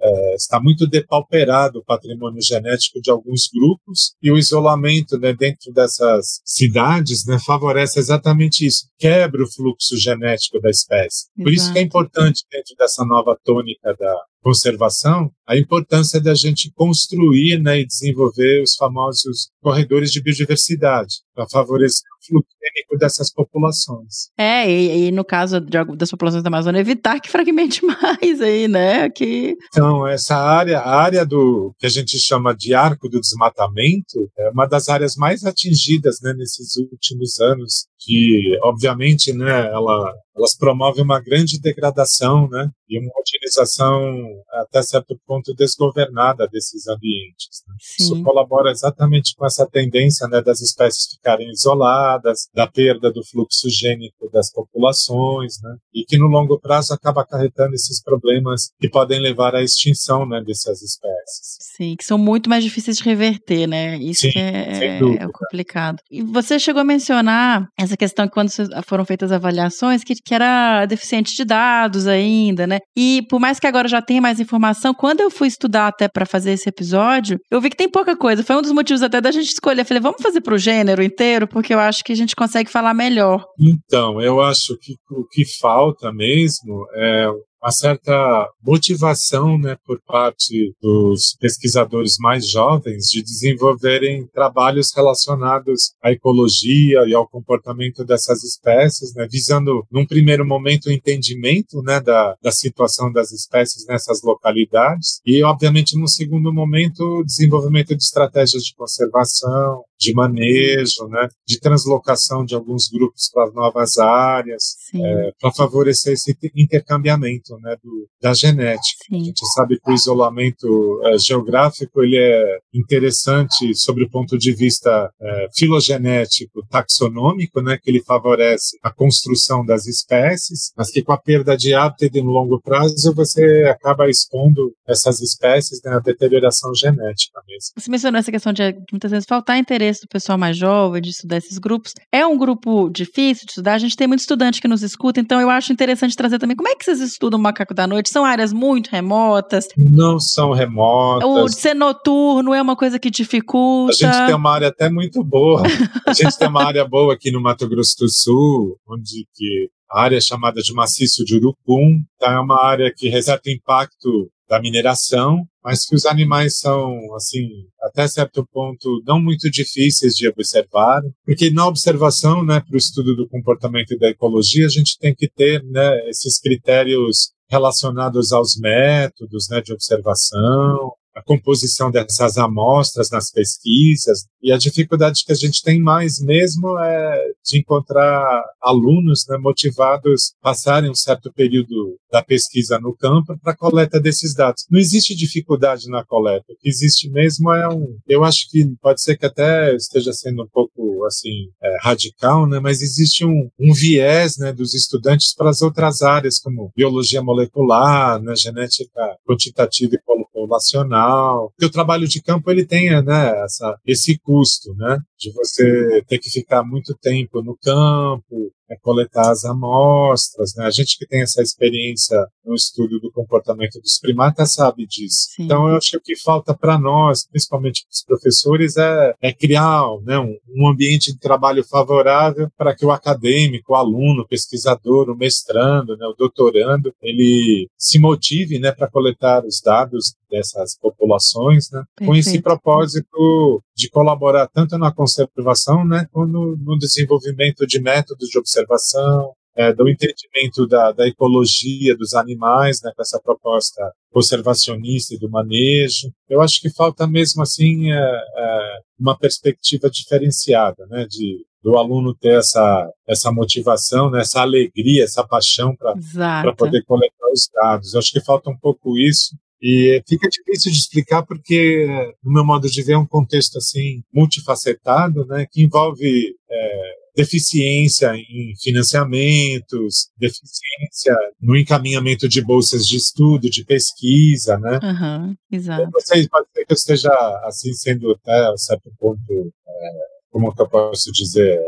é, 0.02 0.34
está 0.34 0.60
muito 0.60 0.86
depauperado 0.86 1.78
o 1.78 1.84
patrimônio 1.84 2.42
genético 2.42 3.00
de 3.00 3.10
alguns 3.10 3.48
grupos 3.52 4.14
e 4.22 4.30
o 4.30 4.38
isolamento 4.38 5.18
né, 5.18 5.32
dentro 5.32 5.72
dessas 5.72 6.40
cidades 6.44 7.26
né, 7.26 7.38
favorece 7.38 7.98
exatamente 7.98 8.66
isso, 8.66 8.88
quebra 8.98 9.42
o 9.42 9.50
fluxo 9.50 9.96
genético 9.98 10.60
da 10.60 10.70
espécie. 10.70 11.26
Por 11.36 11.52
isso 11.52 11.72
que 11.72 11.78
é 11.78 11.82
Exato. 11.82 11.86
importante, 11.86 12.44
dentro 12.50 12.74
dessa 12.78 13.04
nova 13.04 13.36
tônica 13.44 13.94
da 13.98 14.16
conservação, 14.42 15.30
a 15.46 15.56
importância 15.56 16.20
da 16.20 16.34
gente 16.34 16.72
construir 16.74 17.60
né, 17.60 17.80
e 17.80 17.86
desenvolver 17.86 18.62
os 18.62 18.74
famosos 18.76 19.50
corredores 19.60 20.10
de 20.10 20.22
biodiversidade 20.22 21.16
para 21.34 21.48
favorecer 21.48 22.08
o 22.18 22.26
fluxo 22.26 22.56
gênico 22.60 22.98
dessas 22.98 23.32
populações. 23.32 24.30
É, 24.38 24.70
e, 24.70 25.08
e 25.08 25.10
no 25.10 25.24
caso 25.24 25.60
de, 25.60 25.84
das 25.96 26.10
populações 26.10 26.42
da 26.42 26.48
Amazônia, 26.48 26.80
evitar 26.80 27.20
que 27.20 27.30
fragmente 27.30 27.82
mais 27.84 28.40
aí, 28.40 28.68
né? 28.68 29.08
Que 29.10 29.56
Então, 29.68 30.06
essa 30.06 30.36
área, 30.36 30.78
a 30.78 30.96
área 30.96 31.24
do 31.24 31.74
que 31.78 31.86
a 31.86 31.90
gente 31.90 32.18
chama 32.18 32.54
de 32.54 32.74
arco 32.74 33.08
do 33.08 33.20
desmatamento, 33.20 34.30
é 34.38 34.50
uma 34.50 34.66
das 34.66 34.88
áreas 34.88 35.16
mais 35.16 35.44
atingidas 35.44 36.18
né, 36.22 36.32
nesses 36.36 36.76
últimos 36.76 37.40
anos, 37.40 37.86
que, 37.98 38.58
obviamente, 38.62 39.32
né, 39.32 39.66
ela, 39.66 40.12
elas 40.36 40.56
promovem 40.56 41.04
uma 41.04 41.20
grande 41.20 41.60
degradação 41.60 42.48
né, 42.48 42.70
e 42.88 42.98
uma 42.98 43.12
utilização 43.20 44.26
até 44.52 44.82
certo 44.82 45.18
ponto 45.26 45.54
desgovernada 45.54 46.48
desses 46.48 46.88
ambientes. 46.88 47.62
né. 47.68 47.74
Isso 47.98 48.22
colabora 48.22 48.70
exatamente 48.70 49.34
com 49.36 49.44
essa 49.46 49.66
tendência 49.66 50.26
né, 50.28 50.42
das 50.42 50.60
espécies 50.60 51.12
ficarem 51.14 51.50
isoladas, 51.50 52.48
da 52.60 52.66
perda 52.66 53.10
do 53.10 53.24
fluxo 53.24 53.70
gênico 53.70 54.28
das 54.30 54.52
populações, 54.52 55.54
né, 55.62 55.76
e 55.94 56.04
que 56.04 56.18
no 56.18 56.26
longo 56.26 56.60
prazo 56.60 56.92
acaba 56.92 57.22
acarretando 57.22 57.74
esses 57.74 58.02
problemas 58.02 58.70
que 58.78 58.88
podem 58.88 59.18
levar 59.18 59.54
à 59.54 59.62
extinção 59.62 60.28
né, 60.28 60.42
dessas 60.46 60.82
espécies. 60.82 61.58
Sim, 61.76 61.96
que 61.96 62.04
são 62.04 62.18
muito 62.18 62.50
mais 62.50 62.62
difíceis 62.62 62.98
de 62.98 63.04
reverter, 63.04 63.66
né? 63.66 63.96
Isso 63.96 64.30
Sim, 64.30 64.38
é, 64.38 64.98
é- 64.98 65.26
o 65.26 65.32
complicado. 65.32 65.98
E 66.10 66.22
você 66.22 66.58
chegou 66.58 66.82
a 66.82 66.84
mencionar 66.84 67.66
essa 67.78 67.96
questão 67.96 68.26
que 68.26 68.34
quando 68.34 68.50
foram 68.86 69.04
feitas 69.04 69.32
avaliações, 69.32 70.04
que, 70.04 70.14
que 70.14 70.34
era 70.34 70.84
deficiente 70.84 71.34
de 71.34 71.44
dados 71.44 72.06
ainda, 72.06 72.66
né? 72.66 72.78
E 72.94 73.22
por 73.30 73.40
mais 73.40 73.58
que 73.58 73.66
agora 73.66 73.88
já 73.88 74.02
tenha 74.02 74.20
mais 74.20 74.38
informação, 74.38 74.92
quando 74.92 75.20
eu 75.20 75.30
fui 75.30 75.48
estudar 75.48 75.86
até 75.86 76.08
para 76.08 76.26
fazer 76.26 76.52
esse 76.52 76.68
episódio, 76.68 77.38
eu 77.50 77.60
vi 77.60 77.70
que 77.70 77.76
tem 77.76 77.88
pouca 77.88 78.14
coisa. 78.14 78.44
Foi 78.44 78.56
um 78.56 78.62
dos 78.62 78.72
motivos 78.72 79.02
até 79.02 79.20
da 79.20 79.30
gente 79.30 79.48
escolher. 79.48 79.80
Eu 79.80 79.86
falei, 79.86 80.02
vamos 80.02 80.20
fazer 80.22 80.42
pro 80.42 80.58
gênero 80.58 81.02
inteiro, 81.02 81.48
porque 81.48 81.72
eu 81.72 81.78
acho 81.78 82.04
que 82.04 82.12
a 82.12 82.16
gente 82.16 82.36
consegue 82.40 82.70
falar 82.70 82.94
melhor. 82.94 83.44
Então, 83.58 84.18
eu 84.18 84.40
acho 84.40 84.74
que 84.78 84.94
o 85.10 85.26
que 85.30 85.44
falta 85.60 86.10
mesmo 86.10 86.86
é 86.94 87.28
uma 87.62 87.70
certa 87.70 88.48
motivação 88.64 89.58
né, 89.58 89.76
por 89.84 90.00
parte 90.06 90.74
dos 90.80 91.36
pesquisadores 91.38 92.16
mais 92.18 92.48
jovens 92.48 93.08
de 93.10 93.22
desenvolverem 93.22 94.26
trabalhos 94.32 94.90
relacionados 94.96 95.92
à 96.02 96.10
ecologia 96.10 97.06
e 97.06 97.12
ao 97.12 97.28
comportamento 97.28 98.02
dessas 98.02 98.42
espécies, 98.42 99.14
né, 99.14 99.28
visando, 99.30 99.84
num 99.92 100.06
primeiro 100.06 100.46
momento, 100.46 100.86
o 100.86 100.92
entendimento 100.92 101.82
né, 101.82 102.00
da, 102.00 102.34
da 102.42 102.50
situação 102.50 103.12
das 103.12 103.30
espécies 103.32 103.86
nessas 103.86 104.22
localidades 104.22 105.20
e, 105.26 105.42
obviamente, 105.42 105.98
num 105.98 106.06
segundo 106.06 106.50
momento, 106.50 107.00
o 107.02 107.24
desenvolvimento 107.24 107.94
de 107.94 108.02
estratégias 108.02 108.62
de 108.62 108.74
conservação, 108.74 109.84
de 110.00 110.14
manejo, 110.14 111.06
né, 111.08 111.28
de 111.46 111.60
translocação 111.60 112.44
de 112.44 112.54
alguns 112.54 112.88
grupos 112.88 113.30
para 113.32 113.50
novas 113.50 113.98
áreas, 113.98 114.76
Sim, 114.90 115.02
para 115.38 115.52
favorecer 115.52 116.14
esse 116.14 116.34
intercambiamento 116.56 117.56
né, 117.58 117.76
do, 117.82 118.08
da 118.20 118.32
genética. 118.32 119.04
A 119.12 119.14
sim. 119.14 119.24
gente 119.24 119.46
sabe 119.52 119.78
que 119.78 119.90
o 119.90 119.94
isolamento 119.94 121.00
eh, 121.04 121.18
geográfico 121.18 122.02
ele 122.02 122.16
é 122.16 122.58
interessante 122.72 123.74
sobre 123.74 124.04
o 124.04 124.10
ponto 124.10 124.38
de 124.38 124.54
vista 124.54 125.10
eh, 125.20 125.46
filogenético, 125.54 126.64
taxonômico, 126.70 127.60
né, 127.60 127.76
que 127.76 127.90
ele 127.90 128.02
favorece 128.02 128.78
a 128.82 128.90
construção 128.90 129.64
das 129.64 129.86
espécies, 129.86 130.72
mas 130.76 130.90
que 130.90 131.02
com 131.02 131.12
a 131.12 131.18
perda 131.18 131.56
de 131.56 131.74
hábitat 131.74 132.20
no 132.22 132.30
longo 132.30 132.58
prazo 132.60 133.14
você 133.14 133.64
acaba 133.70 134.08
expondo 134.08 134.72
essas 134.88 135.20
espécies 135.20 135.80
né, 135.84 135.92
à 135.92 135.98
deterioração 135.98 136.74
genética 136.74 137.40
mesmo. 137.46 137.72
Você 137.76 137.90
mencionou 137.90 138.18
essa 138.18 138.30
questão 138.30 138.52
de 138.52 138.62
muitas 138.90 139.10
vezes 139.10 139.26
faltar 139.28 139.58
interesse 139.58 139.89
do 139.98 140.08
pessoal 140.08 140.38
mais 140.38 140.56
jovem 140.56 141.02
de 141.02 141.10
estudar 141.10 141.38
esses 141.38 141.58
grupos. 141.58 141.92
É 142.12 142.24
um 142.26 142.36
grupo 142.36 142.88
difícil 142.90 143.44
de 143.46 143.52
estudar, 143.52 143.74
a 143.74 143.78
gente 143.78 143.96
tem 143.96 144.06
muito 144.06 144.20
estudante 144.20 144.60
que 144.60 144.68
nos 144.68 144.82
escuta, 144.82 145.18
então 145.20 145.40
eu 145.40 145.50
acho 145.50 145.72
interessante 145.72 146.16
trazer 146.16 146.38
também 146.38 146.56
como 146.56 146.68
é 146.68 146.74
que 146.76 146.84
vocês 146.84 147.00
estudam 147.00 147.38
o 147.38 147.42
macaco 147.42 147.74
da 147.74 147.86
noite? 147.86 148.10
São 148.10 148.24
áreas 148.24 148.52
muito 148.52 148.88
remotas, 148.90 149.66
Não 149.76 150.20
são 150.20 150.52
remotas. 150.52 151.28
o 151.28 151.48
ser 151.48 151.74
noturno 151.74 152.54
é 152.54 152.60
uma 152.62 152.76
coisa 152.76 152.98
que 152.98 153.10
dificulta. 153.10 153.92
A 153.92 154.12
gente 154.12 154.26
tem 154.26 154.34
uma 154.34 154.52
área 154.52 154.68
até 154.68 154.88
muito 154.90 155.24
boa. 155.24 155.62
A 156.06 156.12
gente 156.12 156.36
tem 156.38 156.48
uma 156.48 156.64
área 156.64 156.86
boa 156.86 157.14
aqui 157.14 157.30
no 157.30 157.40
Mato 157.40 157.68
Grosso 157.68 157.96
do 157.98 158.08
Sul, 158.10 158.76
onde 158.88 159.26
que 159.34 159.68
a 159.90 160.02
área 160.02 160.16
é 160.16 160.20
chamada 160.20 160.60
de 160.62 160.72
maciço 160.72 161.24
de 161.24 161.36
Urucum, 161.36 162.02
tá? 162.18 162.32
é 162.32 162.38
uma 162.38 162.62
área 162.64 162.92
que 162.94 163.08
reserva 163.08 163.42
impacto 163.48 164.30
da 164.50 164.60
mineração, 164.60 165.44
mas 165.62 165.86
que 165.86 165.94
os 165.94 166.04
animais 166.04 166.58
são, 166.58 166.92
assim, 167.14 167.46
até 167.80 168.08
certo 168.08 168.44
ponto, 168.52 169.00
não 169.06 169.20
muito 169.20 169.48
difíceis 169.48 170.14
de 170.14 170.28
observar, 170.28 171.00
porque 171.24 171.50
na 171.50 171.68
observação, 171.68 172.44
né, 172.44 172.60
para 172.60 172.74
o 172.74 172.78
estudo 172.78 173.14
do 173.14 173.28
comportamento 173.28 173.92
e 173.92 173.98
da 173.98 174.08
ecologia, 174.08 174.66
a 174.66 174.70
gente 174.70 174.98
tem 174.98 175.14
que 175.14 175.30
ter, 175.30 175.62
né, 175.62 176.08
esses 176.08 176.40
critérios 176.40 177.30
relacionados 177.48 178.32
aos 178.32 178.56
métodos, 178.56 179.48
né, 179.48 179.60
de 179.60 179.72
observação, 179.72 180.92
a 181.14 181.22
composição 181.22 181.90
dessas 181.90 182.38
amostras 182.38 183.10
nas 183.10 183.30
pesquisas 183.30 184.26
e 184.42 184.52
a 184.52 184.58
dificuldade 184.58 185.24
que 185.24 185.32
a 185.32 185.36
gente 185.36 185.62
tem 185.62 185.80
mais 185.80 186.20
mesmo 186.20 186.78
é 186.78 187.20
de 187.44 187.58
encontrar 187.58 188.42
alunos 188.60 189.26
né, 189.28 189.36
motivados 189.38 190.32
passarem 190.40 190.90
um 190.90 190.94
certo 190.94 191.32
período 191.32 191.96
da 192.10 192.22
pesquisa 192.22 192.78
no 192.78 192.96
campo 192.96 193.38
para 193.42 193.52
a 193.52 193.56
coleta 193.56 194.00
desses 194.00 194.34
dados. 194.34 194.64
Não 194.70 194.78
existe 194.78 195.14
dificuldade 195.14 195.88
na 195.88 196.04
coleta, 196.04 196.46
o 196.48 196.56
que 196.56 196.68
existe 196.68 197.10
mesmo 197.10 197.52
é 197.52 197.68
um, 197.68 197.98
eu 198.08 198.24
acho 198.24 198.48
que 198.50 198.64
pode 198.80 199.02
ser 199.02 199.16
que 199.16 199.26
até 199.26 199.74
esteja 199.74 200.12
sendo 200.12 200.44
um 200.44 200.48
pouco 200.48 201.04
assim 201.04 201.48
é, 201.62 201.76
radical, 201.82 202.46
né, 202.46 202.60
mas 202.60 202.82
existe 202.82 203.24
um, 203.24 203.50
um 203.58 203.72
viés 203.74 204.38
né, 204.38 204.52
dos 204.52 204.74
estudantes 204.74 205.34
para 205.34 205.50
as 205.50 205.60
outras 205.60 206.02
áreas 206.02 206.38
como 206.38 206.72
biologia 206.74 207.22
molecular, 207.22 208.20
né, 208.22 208.34
genética 208.36 209.16
quantitativa 209.26 209.94
e 209.94 210.02
populacional. 210.40 211.50
Porque 211.50 211.66
o 211.66 211.70
trabalho 211.70 212.08
de 212.08 212.22
campo 212.22 212.50
ele 212.50 212.64
tem 212.64 212.90
né, 213.02 213.44
essa, 213.44 213.76
esse 213.86 214.18
custo, 214.18 214.74
né, 214.74 214.98
de 215.20 215.30
você 215.32 216.02
ter 216.08 216.18
que 216.18 216.30
ficar 216.30 216.64
muito 216.64 216.96
tempo 216.96 217.42
no 217.42 217.54
campo, 217.56 218.50
é 218.70 218.76
coletar 218.76 219.30
as 219.30 219.44
amostras. 219.44 220.54
Né? 220.56 220.64
A 220.64 220.70
gente 220.70 220.96
que 220.96 221.06
tem 221.06 221.22
essa 221.22 221.42
experiência 221.42 222.16
no 222.44 222.54
estudo 222.54 223.00
do 223.00 223.10
comportamento 223.10 223.80
dos 223.80 223.98
primatas 223.98 224.54
sabe 224.54 224.86
disso. 224.86 225.28
Sim. 225.34 225.44
Então, 225.44 225.68
eu 225.68 225.76
acho 225.76 225.90
que 225.90 225.96
o 225.96 226.00
que 226.00 226.16
falta 226.16 226.54
para 226.54 226.78
nós, 226.78 227.26
principalmente 227.26 227.82
para 227.82 227.92
os 227.92 228.04
professores, 228.04 228.76
é, 228.76 229.14
é 229.20 229.32
criar 229.32 229.82
né, 230.02 230.18
um, 230.18 230.36
um, 230.56 230.68
ambiente 230.68 231.12
de 231.12 231.18
trabalho 231.18 231.64
favorável 231.64 232.48
para 232.56 232.74
que 232.74 232.86
o 232.86 232.92
acadêmico, 232.92 233.72
o 233.72 233.76
aluno, 233.76 234.22
o 234.22 234.28
pesquisador, 234.28 235.10
o 235.10 235.16
mestrando, 235.16 235.96
né, 235.96 236.06
o 236.06 236.14
doutorando, 236.14 236.94
ele 237.02 237.68
se 237.76 237.98
motive 237.98 238.58
né, 238.58 238.70
para 238.70 238.88
coletar 238.88 239.44
os 239.44 239.60
dados 239.60 240.14
dessas 240.30 240.78
populações, 240.78 241.70
né, 241.72 241.82
com 242.06 242.14
esse 242.14 242.40
propósito 242.40 243.62
de 243.74 243.90
colaborar 243.90 244.46
tanto 244.46 244.78
na 244.78 244.92
conservação, 245.10 245.84
né, 245.84 246.06
no, 246.14 246.56
no 246.56 246.78
desenvolvimento 246.78 247.66
de 247.66 247.80
métodos 247.80 248.28
de 248.28 248.38
observação, 248.38 249.32
é, 249.56 249.72
do 249.72 249.88
entendimento 249.88 250.66
da, 250.66 250.92
da, 250.92 251.06
ecologia 251.06 251.96
dos 251.96 252.14
animais, 252.14 252.80
né, 252.82 252.92
com 252.94 253.02
essa 253.02 253.20
proposta 253.20 253.92
conservacionista 254.10 255.14
e 255.14 255.18
do 255.18 255.28
manejo. 255.28 256.10
Eu 256.28 256.40
acho 256.40 256.60
que 256.60 256.70
falta 256.70 257.06
mesmo 257.06 257.42
assim 257.42 257.90
é, 257.90 257.96
é, 257.96 258.78
uma 258.98 259.18
perspectiva 259.18 259.90
diferenciada, 259.90 260.86
né, 260.86 261.06
de 261.08 261.44
do 261.62 261.76
aluno 261.76 262.14
ter 262.14 262.38
essa 262.38 262.90
essa 263.06 263.30
motivação, 263.30 264.10
né, 264.10 264.20
essa 264.20 264.40
alegria, 264.40 265.04
essa 265.04 265.26
paixão 265.26 265.76
para 265.76 266.54
poder 266.54 266.82
coletar 266.84 267.30
os 267.30 267.50
dados. 267.52 267.92
Eu 267.92 267.98
acho 267.98 268.12
que 268.12 268.24
falta 268.24 268.48
um 268.48 268.56
pouco 268.56 268.96
isso 268.96 269.36
e 269.62 270.02
fica 270.08 270.28
difícil 270.28 270.72
de 270.72 270.78
explicar 270.78 271.22
porque, 271.22 271.86
no 272.22 272.32
meu 272.32 272.44
modo 272.44 272.68
de 272.68 272.82
ver, 272.82 272.92
é 272.92 272.98
um 272.98 273.06
contexto 273.06 273.58
assim 273.58 274.02
multifacetado, 274.12 275.26
né, 275.26 275.46
que 275.50 275.62
envolve 275.62 276.34
é, 276.50 277.00
deficiência 277.14 278.14
em 278.14 278.54
financiamentos, 278.62 280.08
deficiência 280.16 281.14
no 281.40 281.56
encaminhamento 281.56 282.28
de 282.28 282.40
bolsas 282.40 282.86
de 282.86 282.96
estudo, 282.96 283.50
de 283.50 283.64
pesquisa, 283.64 284.58
né? 284.58 284.78
Uhum, 284.82 285.36
exato. 285.52 285.90
pode 285.90 286.06
ser 286.06 286.64
que 286.64 286.72
eu 286.72 286.74
esteja 286.74 287.10
assim 287.44 287.72
sendo 287.74 288.12
até 288.12 288.32
a 288.32 288.56
certo 288.56 288.90
ponto, 288.98 289.20
é, 289.30 289.90
como 290.30 290.54
que 290.54 290.62
eu 290.62 290.68
posso 290.68 291.10
dizer, 291.12 291.60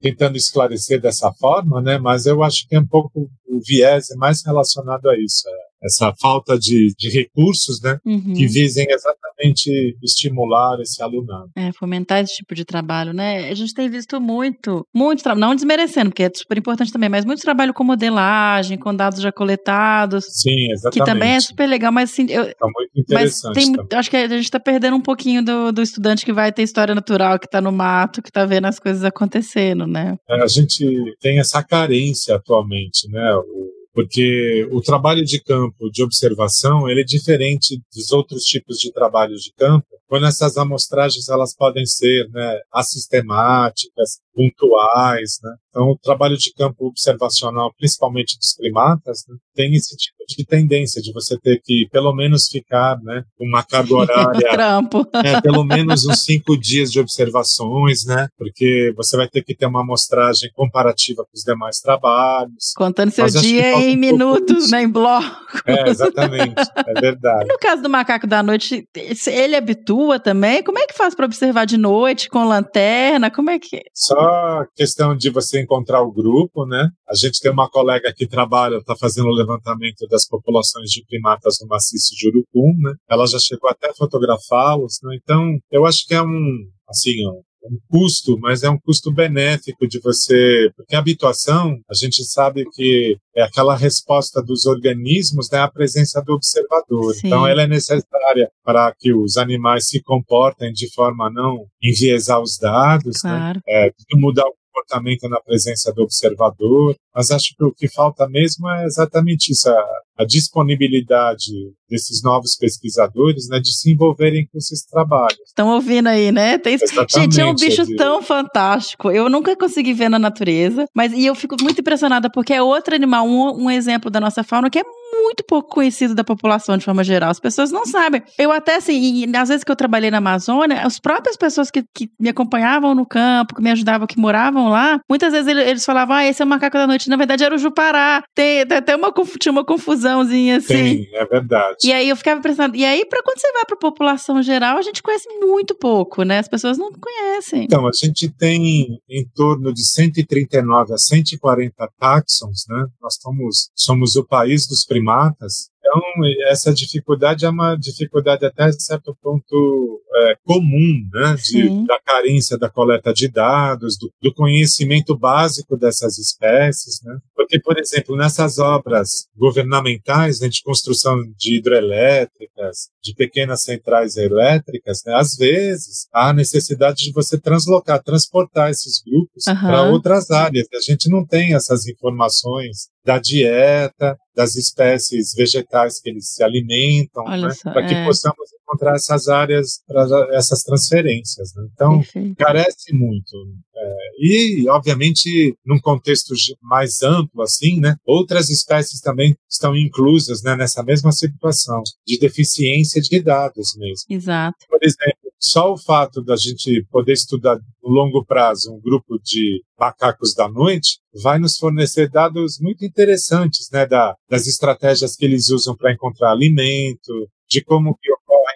tentando 0.00 0.36
esclarecer 0.36 1.00
dessa 1.00 1.32
forma, 1.32 1.82
né? 1.82 1.98
Mas 1.98 2.26
eu 2.26 2.42
acho 2.42 2.66
que 2.68 2.76
é 2.76 2.80
um 2.80 2.86
pouco 2.86 3.28
o 3.46 3.60
viés 3.60 4.10
é 4.10 4.16
mais 4.16 4.44
relacionado 4.44 5.08
a 5.08 5.18
isso. 5.18 5.48
É 5.48 5.73
essa 5.84 6.12
falta 6.20 6.58
de, 6.58 6.94
de 6.98 7.10
recursos, 7.10 7.80
né, 7.80 7.98
uhum. 8.04 8.32
que 8.34 8.46
visem 8.46 8.86
exatamente 8.88 9.96
estimular 10.02 10.80
esse 10.80 11.02
alunado. 11.02 11.50
É, 11.54 11.72
fomentar 11.72 12.22
esse 12.22 12.36
tipo 12.36 12.54
de 12.54 12.64
trabalho, 12.64 13.12
né? 13.12 13.50
A 13.50 13.54
gente 13.54 13.74
tem 13.74 13.88
visto 13.88 14.20
muito, 14.20 14.86
muito 14.94 15.22
trabalho, 15.22 15.40
não 15.40 15.54
desmerecendo, 15.54 16.10
porque 16.10 16.22
é 16.22 16.30
super 16.34 16.56
importante 16.56 16.92
também, 16.92 17.08
mas 17.08 17.24
muito 17.24 17.42
trabalho 17.42 17.74
com 17.74 17.84
modelagem, 17.84 18.78
com 18.78 18.94
dados 18.94 19.20
já 19.20 19.30
coletados. 19.30 20.24
Sim, 20.30 20.70
exatamente. 20.72 20.98
Que 20.98 21.04
também 21.04 21.32
é 21.32 21.40
super 21.40 21.66
legal, 21.66 21.92
mas 21.92 22.10
assim, 22.10 22.26
eu, 22.30 22.46
tá 22.54 22.66
muito 22.66 22.90
interessante. 22.96 23.54
Mas 23.54 23.64
tem, 23.64 23.98
acho 23.98 24.10
que 24.10 24.16
a 24.16 24.28
gente 24.28 24.44
está 24.44 24.60
perdendo 24.60 24.96
um 24.96 25.02
pouquinho 25.02 25.44
do, 25.44 25.72
do 25.72 25.82
estudante 25.82 26.24
que 26.24 26.32
vai 26.32 26.52
ter 26.52 26.62
história 26.62 26.94
natural, 26.94 27.38
que 27.38 27.46
está 27.46 27.60
no 27.60 27.72
mato, 27.72 28.22
que 28.22 28.30
está 28.30 28.46
vendo 28.46 28.66
as 28.66 28.78
coisas 28.78 29.04
acontecendo, 29.04 29.86
né? 29.86 30.16
É, 30.28 30.42
a 30.42 30.48
gente 30.48 30.86
tem 31.20 31.38
essa 31.38 31.62
carência 31.62 32.36
atualmente, 32.36 33.08
né? 33.10 33.34
O, 33.34 33.73
porque 33.94 34.68
o 34.72 34.80
trabalho 34.80 35.24
de 35.24 35.40
campo 35.40 35.88
de 35.88 36.02
observação 36.02 36.90
ele 36.90 37.02
é 37.02 37.04
diferente 37.04 37.80
dos 37.94 38.10
outros 38.10 38.42
tipos 38.42 38.78
de 38.78 38.92
trabalhos 38.92 39.42
de 39.42 39.52
campo, 39.52 39.86
quando 40.14 40.28
essas 40.28 40.56
amostragens 40.56 41.28
elas 41.28 41.56
podem 41.56 41.84
ser 41.84 42.28
né, 42.30 42.60
assistemáticas, 42.72 44.20
pontuais, 44.32 45.38
né? 45.42 45.54
Então, 45.70 45.88
o 45.88 45.98
trabalho 45.98 46.36
de 46.36 46.52
campo 46.52 46.86
observacional, 46.86 47.72
principalmente 47.76 48.38
dos 48.38 48.54
primatas, 48.56 49.24
né, 49.28 49.36
tem 49.56 49.74
esse 49.74 49.96
tipo 49.96 50.16
de 50.28 50.44
tendência 50.46 51.02
de 51.02 51.12
você 51.12 51.36
ter 51.38 51.60
que, 51.64 51.88
pelo 51.90 52.14
menos, 52.14 52.46
ficar 52.48 52.96
né, 53.02 53.24
uma 53.40 53.62
carga 53.64 53.94
horária. 53.94 54.50
Trampo. 54.52 55.04
É, 55.14 55.40
pelo 55.40 55.64
menos 55.64 56.06
uns 56.06 56.22
cinco 56.22 56.56
dias 56.56 56.92
de 56.92 57.00
observações, 57.00 58.04
né? 58.04 58.28
Porque 58.38 58.92
você 58.96 59.16
vai 59.16 59.28
ter 59.28 59.42
que 59.42 59.54
ter 59.54 59.66
uma 59.66 59.80
amostragem 59.80 60.48
comparativa 60.54 61.24
com 61.24 61.30
os 61.34 61.42
demais 61.42 61.80
trabalhos. 61.80 62.72
Contando 62.76 63.10
seu 63.10 63.26
dia 63.26 63.72
em 63.80 63.96
um 63.96 63.98
minutos, 63.98 64.70
né, 64.70 64.82
em 64.82 64.88
bloco. 64.88 65.44
É, 65.66 65.88
exatamente. 65.88 66.62
É 66.86 67.00
verdade. 67.00 67.44
E 67.44 67.46
no 67.46 67.58
caso 67.58 67.82
do 67.82 67.90
macaco 67.90 68.26
da 68.26 68.42
noite, 68.42 68.88
ele 69.26 69.56
habitua 69.56 70.03
também? 70.20 70.62
Como 70.62 70.78
é 70.78 70.86
que 70.86 70.94
faz 70.96 71.14
para 71.14 71.26
observar 71.26 71.64
de 71.64 71.76
noite, 71.76 72.28
com 72.28 72.44
lanterna? 72.44 73.30
Como 73.30 73.50
é 73.50 73.58
que. 73.58 73.82
Só 73.94 74.64
questão 74.74 75.16
de 75.16 75.30
você 75.30 75.60
encontrar 75.60 76.02
o 76.02 76.12
grupo, 76.12 76.66
né? 76.66 76.88
A 77.08 77.14
gente 77.14 77.40
tem 77.40 77.50
uma 77.50 77.68
colega 77.68 78.12
que 78.14 78.26
trabalha, 78.26 78.76
está 78.76 78.94
fazendo 78.96 79.28
o 79.28 79.34
levantamento 79.34 80.06
das 80.08 80.26
populações 80.26 80.90
de 80.90 81.04
primatas 81.06 81.56
no 81.60 81.68
maciço 81.68 82.14
de 82.16 82.28
Urucum, 82.28 82.74
né? 82.80 82.92
Ela 83.08 83.26
já 83.26 83.38
chegou 83.38 83.68
até 83.70 83.90
a 83.90 83.94
fotografá-los, 83.94 84.98
né? 85.02 85.18
Então, 85.22 85.56
eu 85.70 85.86
acho 85.86 86.04
que 86.06 86.14
é 86.14 86.22
um, 86.22 86.66
assim, 86.88 87.26
um, 87.26 87.42
um 87.70 87.78
custo, 87.88 88.38
mas 88.38 88.62
é 88.62 88.70
um 88.70 88.78
custo 88.78 89.12
benéfico 89.12 89.86
de 89.86 89.98
você, 90.00 90.70
porque 90.76 90.94
a 90.94 90.98
habituação, 90.98 91.78
a 91.90 91.94
gente 91.94 92.24
sabe 92.24 92.64
que 92.72 93.16
é 93.34 93.42
aquela 93.42 93.76
resposta 93.76 94.42
dos 94.42 94.66
organismos 94.66 95.50
né, 95.50 95.58
à 95.58 95.68
presença 95.68 96.22
do 96.22 96.34
observador. 96.34 97.14
Sim. 97.14 97.26
Então, 97.26 97.46
ela 97.46 97.62
é 97.62 97.66
necessária 97.66 98.50
para 98.64 98.94
que 98.98 99.12
os 99.12 99.36
animais 99.36 99.88
se 99.88 100.02
comportem 100.02 100.72
de 100.72 100.92
forma 100.92 101.26
a 101.28 101.30
não 101.30 101.66
enviesar 101.82 102.40
os 102.40 102.58
dados, 102.58 103.22
né? 103.24 103.30
claro. 103.30 103.62
né? 103.66 103.86
é, 103.86 103.92
mudar 104.14 104.46
o 104.46 104.54
comportamento 104.84 105.28
na 105.28 105.40
presença 105.40 105.92
do 105.92 106.02
observador, 106.02 106.94
mas 107.14 107.30
acho 107.30 107.54
que 107.56 107.64
o 107.64 107.72
que 107.72 107.88
falta 107.88 108.28
mesmo 108.28 108.68
é 108.68 108.84
exatamente 108.84 109.52
isso, 109.52 109.68
a, 109.68 109.84
a 110.18 110.24
disponibilidade 110.24 111.52
desses 111.88 112.22
novos 112.22 112.56
pesquisadores, 112.56 113.48
né, 113.48 113.60
de 113.60 113.72
se 113.72 113.90
envolverem 113.90 114.46
com 114.46 114.58
esses 114.58 114.84
trabalhos. 114.84 115.38
Estão 115.46 115.68
ouvindo 115.68 116.08
aí, 116.08 116.32
né? 116.32 116.58
Tem... 116.58 116.76
Gente, 117.08 117.40
é 117.40 117.46
um 117.46 117.54
bicho 117.54 117.84
tão 117.96 118.22
fantástico. 118.22 119.10
Eu 119.10 119.28
nunca 119.28 119.56
consegui 119.56 119.92
ver 119.92 120.08
na 120.08 120.18
natureza, 120.18 120.86
mas 120.94 121.12
e 121.12 121.26
eu 121.26 121.34
fico 121.34 121.56
muito 121.60 121.80
impressionada 121.80 122.30
porque 122.30 122.52
é 122.52 122.62
outro 122.62 122.94
animal, 122.94 123.26
um, 123.26 123.64
um 123.64 123.70
exemplo 123.70 124.10
da 124.10 124.20
nossa 124.20 124.42
fauna 124.42 124.70
que 124.70 124.78
é 124.78 124.82
muito 125.22 125.44
pouco 125.44 125.70
conhecido 125.70 126.14
da 126.14 126.24
população 126.24 126.76
de 126.76 126.84
forma 126.84 127.04
geral. 127.04 127.30
As 127.30 127.40
pessoas 127.40 127.70
não 127.70 127.86
sabem. 127.86 128.22
Eu 128.38 128.52
até, 128.52 128.76
assim, 128.76 129.24
e, 129.24 129.36
às 129.36 129.48
vezes 129.48 129.64
que 129.64 129.70
eu 129.70 129.76
trabalhei 129.76 130.10
na 130.10 130.18
Amazônia, 130.18 130.82
as 130.82 130.98
próprias 130.98 131.36
pessoas 131.36 131.70
que, 131.70 131.84
que 131.94 132.10
me 132.18 132.28
acompanhavam 132.28 132.94
no 132.94 133.06
campo, 133.06 133.54
que 133.54 133.62
me 133.62 133.70
ajudavam, 133.70 134.06
que 134.06 134.18
moravam 134.18 134.68
lá, 134.68 135.00
muitas 135.08 135.32
vezes 135.32 135.48
eles 135.48 135.84
falavam, 135.84 136.16
ah, 136.16 136.24
esse 136.24 136.42
é 136.42 136.44
o 136.44 136.48
macaco 136.48 136.76
da 136.76 136.86
noite. 136.86 137.08
Na 137.08 137.16
verdade, 137.16 137.44
era 137.44 137.54
o 137.54 137.58
Jupará. 137.58 138.22
Tem, 138.34 138.60
até 138.62 138.96
uma, 138.96 139.12
tinha 139.38 139.52
uma 139.52 139.64
confusãozinha 139.64 140.58
assim. 140.58 140.74
Tem, 140.74 141.08
é 141.14 141.24
verdade. 141.24 141.76
E 141.84 141.92
aí 141.92 142.08
eu 142.08 142.16
ficava 142.16 142.40
pensando, 142.40 142.76
e 142.76 142.84
aí, 142.84 143.04
para 143.04 143.22
quando 143.22 143.38
você 143.38 143.52
vai 143.52 143.64
para 143.64 143.76
a 143.76 143.80
população 143.80 144.42
geral, 144.42 144.78
a 144.78 144.82
gente 144.82 145.02
conhece 145.02 145.28
muito 145.40 145.74
pouco, 145.74 146.22
né? 146.22 146.38
As 146.38 146.48
pessoas 146.48 146.78
não 146.78 146.90
conhecem. 146.92 147.64
Então, 147.64 147.86
a 147.86 147.90
gente 147.92 148.28
tem 148.28 149.00
em 149.08 149.26
torno 149.34 149.72
de 149.72 149.84
139 149.84 150.92
a 150.92 150.98
140 150.98 151.88
táxons, 151.98 152.64
né? 152.68 152.86
Nós 153.00 153.16
somos, 153.20 153.70
somos 153.74 154.16
o 154.16 154.24
país 154.24 154.66
dos 154.66 154.84
primatas 154.84 155.03
primatas. 155.04 155.68
Então, 155.78 156.00
essa 156.48 156.72
dificuldade 156.72 157.44
é 157.44 157.48
uma 157.48 157.76
dificuldade 157.76 158.46
até 158.46 158.72
certo 158.72 159.14
ponto 159.22 160.02
é, 160.16 160.36
comum, 160.44 161.08
né, 161.12 161.36
de, 161.44 161.86
da 161.86 161.98
carência 162.04 162.56
da 162.56 162.70
coleta 162.70 163.12
de 163.12 163.28
dados, 163.28 163.96
do, 163.98 164.10
do, 164.22 164.32
conhecimento 164.32 165.16
básico 165.16 165.76
dessas 165.76 166.18
espécies, 166.18 167.00
né? 167.02 167.16
Porque, 167.34 167.60
por 167.60 167.78
exemplo, 167.78 168.16
nessas 168.16 168.58
obras 168.58 169.26
governamentais 169.36 170.40
né, 170.40 170.48
de 170.48 170.62
construção 170.62 171.16
de 171.36 171.58
hidrelétricas, 171.58 172.88
de 173.02 173.14
pequenas 173.14 173.62
centrais 173.62 174.16
elétricas, 174.16 175.02
né, 175.04 175.14
às 175.14 175.36
vezes 175.36 176.06
há 176.12 176.32
necessidade 176.32 177.04
de 177.04 177.12
você 177.12 177.38
translocar, 177.38 178.02
transportar 178.02 178.70
esses 178.70 179.02
grupos 179.04 179.46
uhum. 179.48 179.68
para 179.68 179.82
outras 179.82 180.30
áreas. 180.30 180.66
A 180.72 180.80
gente 180.80 181.10
não 181.10 181.26
tem 181.26 181.54
essas 181.54 181.86
informações 181.86 182.88
da 183.04 183.18
dieta, 183.18 184.16
das 184.34 184.56
espécies 184.56 185.32
vegetais 185.36 186.00
que 186.00 186.10
eles 186.10 186.34
se 186.34 186.42
alimentam, 186.42 187.24
né, 187.24 187.48
para 187.62 187.86
que 187.86 187.94
é. 187.94 188.04
possamos 188.04 188.50
encontrar 188.62 188.94
essas 188.94 189.28
áreas 189.28 189.82
para 189.86 190.03
essas 190.32 190.62
transferências. 190.62 191.54
Né? 191.54 191.68
Então, 191.72 191.98
Perfeito. 191.98 192.36
carece 192.36 192.94
muito. 192.94 193.36
É, 193.76 193.96
e, 194.18 194.68
obviamente, 194.68 195.56
num 195.64 195.80
contexto 195.80 196.34
mais 196.62 197.02
amplo, 197.02 197.42
assim, 197.42 197.80
né, 197.80 197.96
outras 198.06 198.50
espécies 198.50 199.00
também 199.00 199.36
estão 199.48 199.76
inclusas 199.76 200.42
né, 200.42 200.56
nessa 200.56 200.82
mesma 200.82 201.12
situação 201.12 201.82
de 202.06 202.18
deficiência 202.18 203.00
de 203.00 203.20
dados 203.20 203.76
mesmo. 203.76 204.04
Exato. 204.08 204.58
Por 204.68 204.78
exemplo, 204.82 205.24
só 205.38 205.72
o 205.72 205.78
fato 205.78 206.22
da 206.22 206.36
gente 206.36 206.86
poder 206.90 207.12
estudar 207.12 207.58
no 207.82 207.90
longo 207.90 208.24
prazo 208.24 208.72
um 208.72 208.80
grupo 208.80 209.18
de 209.22 209.62
macacos 209.78 210.34
da 210.34 210.48
noite 210.48 210.98
vai 211.22 211.38
nos 211.38 211.58
fornecer 211.58 212.08
dados 212.08 212.58
muito 212.60 212.84
interessantes, 212.84 213.68
né, 213.70 213.86
da, 213.86 214.14
das 214.28 214.46
estratégias 214.46 215.14
que 215.14 215.24
eles 215.24 215.50
usam 215.50 215.76
para 215.76 215.92
encontrar 215.92 216.32
alimento, 216.32 217.28
de 217.48 217.62
como 217.62 217.96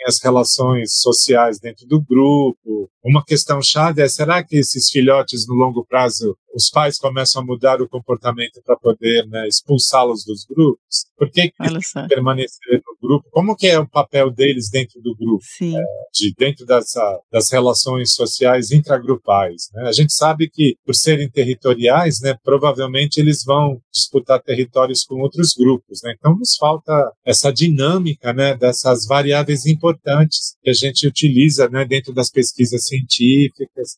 as 0.06 0.22
relações 0.22 1.00
sociais 1.00 1.58
dentro 1.58 1.86
do 1.86 2.00
grupo. 2.00 2.90
Uma 3.08 3.24
questão 3.24 3.62
chave 3.62 4.02
é: 4.02 4.08
será 4.08 4.44
que 4.44 4.58
esses 4.58 4.90
filhotes, 4.90 5.48
no 5.48 5.54
longo 5.54 5.82
prazo, 5.86 6.36
os 6.54 6.68
pais 6.68 6.98
começam 6.98 7.40
a 7.40 7.44
mudar 7.44 7.80
o 7.80 7.88
comportamento 7.88 8.60
para 8.66 8.76
poder 8.76 9.26
né, 9.28 9.48
expulsá-los 9.48 10.24
dos 10.26 10.44
grupos? 10.44 11.06
Por 11.16 11.30
que, 11.30 11.50
que 11.50 12.08
permanecer 12.08 12.82
no 12.86 13.08
grupo? 13.08 13.28
Como 13.30 13.56
que 13.56 13.66
é 13.66 13.78
o 13.78 13.88
papel 13.88 14.30
deles 14.30 14.68
dentro 14.70 15.00
do 15.00 15.16
grupo? 15.16 15.42
É, 15.62 15.82
de 16.12 16.34
dentro 16.36 16.66
dessa, 16.66 17.18
das 17.32 17.50
relações 17.50 18.12
sociais 18.12 18.70
intragrupais. 18.72 19.68
Né? 19.72 19.88
A 19.88 19.92
gente 19.92 20.12
sabe 20.12 20.50
que, 20.50 20.76
por 20.84 20.94
serem 20.94 21.30
territoriais, 21.30 22.20
né, 22.20 22.36
provavelmente 22.44 23.18
eles 23.18 23.42
vão 23.44 23.80
disputar 23.92 24.42
territórios 24.42 25.04
com 25.04 25.16
outros 25.16 25.54
grupos. 25.56 26.00
Né? 26.02 26.14
Então, 26.18 26.36
nos 26.36 26.56
falta 26.56 26.92
essa 27.24 27.52
dinâmica 27.52 28.32
né, 28.32 28.54
dessas 28.56 29.06
variáveis 29.06 29.66
importantes 29.66 30.56
que 30.62 30.70
a 30.70 30.74
gente 30.74 31.06
utiliza 31.06 31.68
né, 31.68 31.84
dentro 31.84 32.12
das 32.12 32.30
pesquisas 32.30 32.86
científicas 32.86 32.97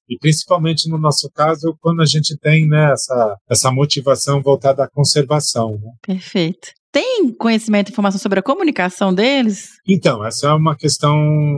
e, 0.09 0.19
principalmente 0.19 0.89
no 0.89 0.99
nosso 0.99 1.31
caso, 1.33 1.77
quando 1.81 2.03
a 2.03 2.07
gente 2.07 2.37
tem 2.39 2.67
né, 2.67 2.93
essa, 2.93 3.37
essa 3.49 3.71
motivação 3.71 4.43
voltada 4.43 4.85
à 4.85 4.89
conservação. 4.89 5.73
Né? 5.73 5.91
Perfeito. 6.03 6.69
Tem 6.93 7.33
conhecimento 7.33 7.89
e 7.89 7.93
informação 7.93 8.19
sobre 8.19 8.41
a 8.41 8.43
comunicação 8.43 9.15
deles? 9.15 9.69
Então, 9.87 10.25
essa 10.25 10.49
é 10.49 10.53
uma 10.53 10.77
questão 10.77 11.15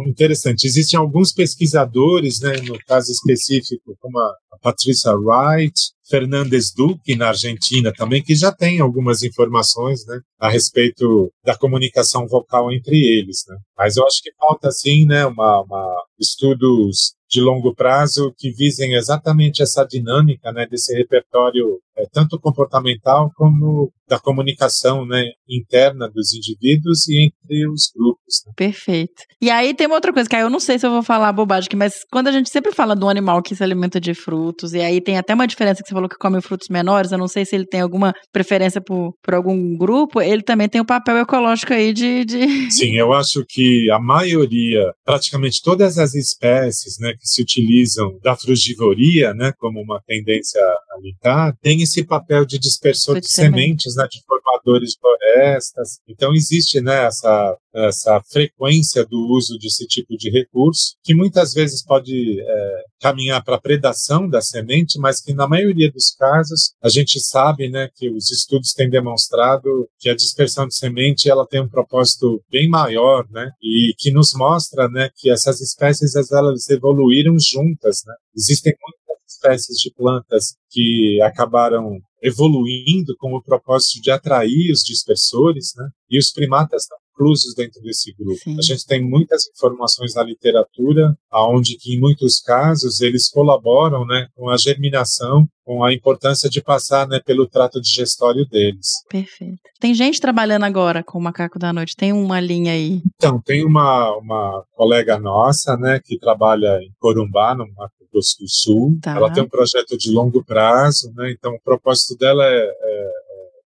interessante. 0.06 0.66
Existem 0.66 1.00
alguns 1.00 1.32
pesquisadores, 1.32 2.40
né, 2.40 2.52
no 2.66 2.78
caso 2.86 3.10
específico, 3.10 3.96
como 3.98 4.18
a 4.18 4.58
Patrícia 4.60 5.12
Wright, 5.12 5.72
Fernandes 6.06 6.72
Duque, 6.74 7.16
na 7.16 7.28
Argentina 7.28 7.90
também, 7.96 8.22
que 8.22 8.34
já 8.34 8.52
tem 8.52 8.80
algumas 8.80 9.22
informações 9.22 10.04
né, 10.06 10.20
a 10.42 10.50
respeito 10.50 11.32
da 11.44 11.56
comunicação 11.56 12.26
vocal 12.26 12.72
entre 12.72 12.96
eles. 12.96 13.44
Né? 13.46 13.56
Mas 13.78 13.96
eu 13.96 14.04
acho 14.04 14.20
que 14.20 14.32
falta, 14.34 14.72
sim, 14.72 15.06
né, 15.06 15.24
uma, 15.24 15.62
uma 15.62 16.04
estudos 16.18 17.14
de 17.32 17.40
longo 17.40 17.74
prazo 17.74 18.34
que 18.36 18.50
visem 18.50 18.94
exatamente 18.94 19.62
essa 19.62 19.84
dinâmica 19.84 20.52
né, 20.52 20.66
desse 20.66 20.94
repertório 20.94 21.78
é, 21.96 22.04
tanto 22.12 22.38
comportamental 22.38 23.30
como 23.34 23.90
da 24.08 24.18
comunicação 24.18 25.06
né, 25.06 25.30
interna 25.48 26.10
dos 26.10 26.34
indivíduos 26.34 27.08
e 27.08 27.26
entre 27.26 27.66
os 27.68 27.90
grupos. 27.96 28.42
Né? 28.46 28.52
Perfeito. 28.54 29.22
E 29.40 29.50
aí 29.50 29.72
tem 29.72 29.86
uma 29.86 29.96
outra 29.96 30.12
coisa 30.12 30.28
que 30.28 30.36
eu 30.36 30.50
não 30.50 30.60
sei 30.60 30.78
se 30.78 30.86
eu 30.86 30.90
vou 30.90 31.02
falar 31.02 31.32
bobagem 31.32 31.70
mas 31.74 32.04
quando 32.10 32.28
a 32.28 32.32
gente 32.32 32.50
sempre 32.50 32.72
fala 32.72 32.94
do 32.94 33.08
animal 33.08 33.42
que 33.42 33.54
se 33.54 33.62
alimenta 33.62 33.98
de 33.98 34.12
frutos, 34.14 34.74
e 34.74 34.80
aí 34.80 35.00
tem 35.00 35.16
até 35.16 35.32
uma 35.34 35.46
diferença 35.46 35.82
que 35.82 35.88
você 35.88 35.94
falou 35.94 36.08
que 36.08 36.18
come 36.18 36.40
frutos 36.42 36.68
menores, 36.68 37.12
eu 37.12 37.18
não 37.18 37.28
sei 37.28 37.46
se 37.46 37.54
ele 37.54 37.66
tem 37.66 37.80
alguma 37.80 38.12
preferência 38.30 38.80
por, 38.80 39.14
por 39.22 39.34
algum 39.34 39.76
grupo, 39.76 40.20
ele 40.32 40.42
também 40.42 40.68
tem 40.68 40.80
o 40.80 40.84
um 40.84 40.86
papel 40.86 41.18
ecológico 41.18 41.72
aí 41.72 41.92
de, 41.92 42.24
de... 42.24 42.70
Sim, 42.70 42.96
eu 42.96 43.12
acho 43.12 43.44
que 43.46 43.90
a 43.90 43.98
maioria, 43.98 44.92
praticamente 45.04 45.62
todas 45.62 45.98
as 45.98 46.14
espécies 46.14 46.98
né, 46.98 47.12
que 47.12 47.26
se 47.28 47.42
utilizam 47.42 48.18
da 48.22 48.36
frugivoria 48.36 49.34
né, 49.34 49.52
como 49.58 49.80
uma 49.80 50.00
tendência 50.06 50.60
alimentar, 50.92 51.56
tem 51.60 51.82
esse 51.82 52.04
papel 52.04 52.44
de 52.44 52.58
dispersor 52.58 53.20
de 53.20 53.28
sementes, 53.28 53.94
né, 53.96 54.06
de 54.10 54.20
formadores 54.26 54.90
de 54.90 54.98
florestas. 55.00 56.00
Então 56.08 56.32
existe 56.32 56.80
né, 56.80 57.06
essa, 57.06 57.56
essa 57.74 58.20
frequência 58.30 59.04
do 59.04 59.18
uso 59.30 59.58
desse 59.58 59.86
tipo 59.86 60.16
de 60.16 60.30
recurso, 60.30 60.94
que 61.02 61.14
muitas 61.14 61.52
vezes 61.52 61.84
pode 61.84 62.40
é, 62.40 62.84
caminhar 63.00 63.42
para 63.42 63.56
a 63.56 63.60
predação 63.60 64.28
da 64.28 64.40
semente, 64.40 64.98
mas 64.98 65.20
que 65.20 65.32
na 65.32 65.48
maioria 65.48 65.90
dos 65.90 66.14
casos 66.14 66.74
a 66.82 66.88
gente 66.88 67.20
sabe 67.20 67.68
né, 67.68 67.88
que 67.94 68.10
os 68.10 68.30
estudos 68.30 68.72
têm 68.72 68.90
demonstrado 68.90 69.88
que 69.98 70.08
a 70.08 70.14
dispersão 70.14 70.66
de 70.66 70.76
semente 70.76 71.30
ela 71.30 71.46
tem 71.46 71.60
um 71.60 71.68
propósito 71.68 72.42
bem 72.50 72.68
maior, 72.68 73.26
né, 73.30 73.50
e 73.62 73.94
que 73.98 74.10
nos 74.10 74.32
mostra 74.34 74.88
né, 74.88 75.10
que 75.16 75.30
essas 75.30 75.60
espécies 75.60 76.14
elas 76.30 76.68
evoluíram 76.68 77.36
juntas. 77.38 78.02
Né? 78.06 78.14
Existem 78.36 78.74
muitas 78.80 79.02
espécies 79.34 79.78
de 79.78 79.92
plantas 79.92 80.54
que 80.70 81.20
acabaram 81.22 81.98
evoluindo 82.22 83.16
com 83.18 83.34
o 83.34 83.42
propósito 83.42 84.00
de 84.00 84.10
atrair 84.10 84.70
os 84.70 84.82
dispersores, 84.82 85.72
né? 85.76 85.88
E 86.08 86.18
os 86.18 86.30
primatas 86.30 86.82
estão 86.82 86.98
inclusos 87.12 87.54
dentro 87.54 87.80
desse 87.82 88.12
grupo. 88.14 88.38
Sim. 88.38 88.56
A 88.58 88.62
gente 88.62 88.86
tem 88.86 89.02
muitas 89.02 89.48
informações 89.48 90.14
na 90.14 90.22
literatura, 90.22 91.16
aonde 91.30 91.76
que 91.76 91.94
em 91.94 92.00
muitos 92.00 92.40
casos 92.40 93.00
eles 93.00 93.28
colaboram, 93.28 94.04
né, 94.06 94.26
com 94.34 94.48
a 94.48 94.56
germinação, 94.56 95.46
com 95.64 95.84
a 95.84 95.92
importância 95.92 96.50
de 96.50 96.60
passar, 96.60 97.06
né, 97.06 97.20
pelo 97.24 97.46
trato 97.46 97.80
digestório 97.80 98.46
deles. 98.46 98.88
Perfeito. 99.08 99.60
Tem 99.78 99.94
gente 99.94 100.20
trabalhando 100.20 100.64
agora 100.64 101.02
com 101.04 101.18
o 101.18 101.22
macaco 101.22 101.58
da 101.58 101.72
noite. 101.72 101.96
Tem 101.96 102.12
uma 102.12 102.40
linha 102.40 102.72
aí? 102.72 103.02
Então 103.16 103.40
tem 103.40 103.64
uma 103.64 104.16
uma 104.16 104.64
colega 104.72 105.18
nossa, 105.18 105.76
né, 105.76 106.00
que 106.02 106.18
trabalha 106.18 106.78
em 106.82 106.92
Corumbá, 106.98 107.54
no 107.54 107.66
Mato 107.74 107.92
Grosso 108.12 108.36
do 108.38 108.48
Sul. 108.48 108.98
Tá. 109.00 109.16
Ela 109.16 109.32
tem 109.32 109.42
um 109.42 109.48
projeto 109.48 109.96
de 109.96 110.10
longo 110.10 110.44
prazo, 110.44 111.12
né? 111.14 111.32
Então 111.32 111.54
o 111.54 111.60
propósito 111.62 112.16
dela 112.16 112.44
é, 112.44 112.58
é 112.58 113.10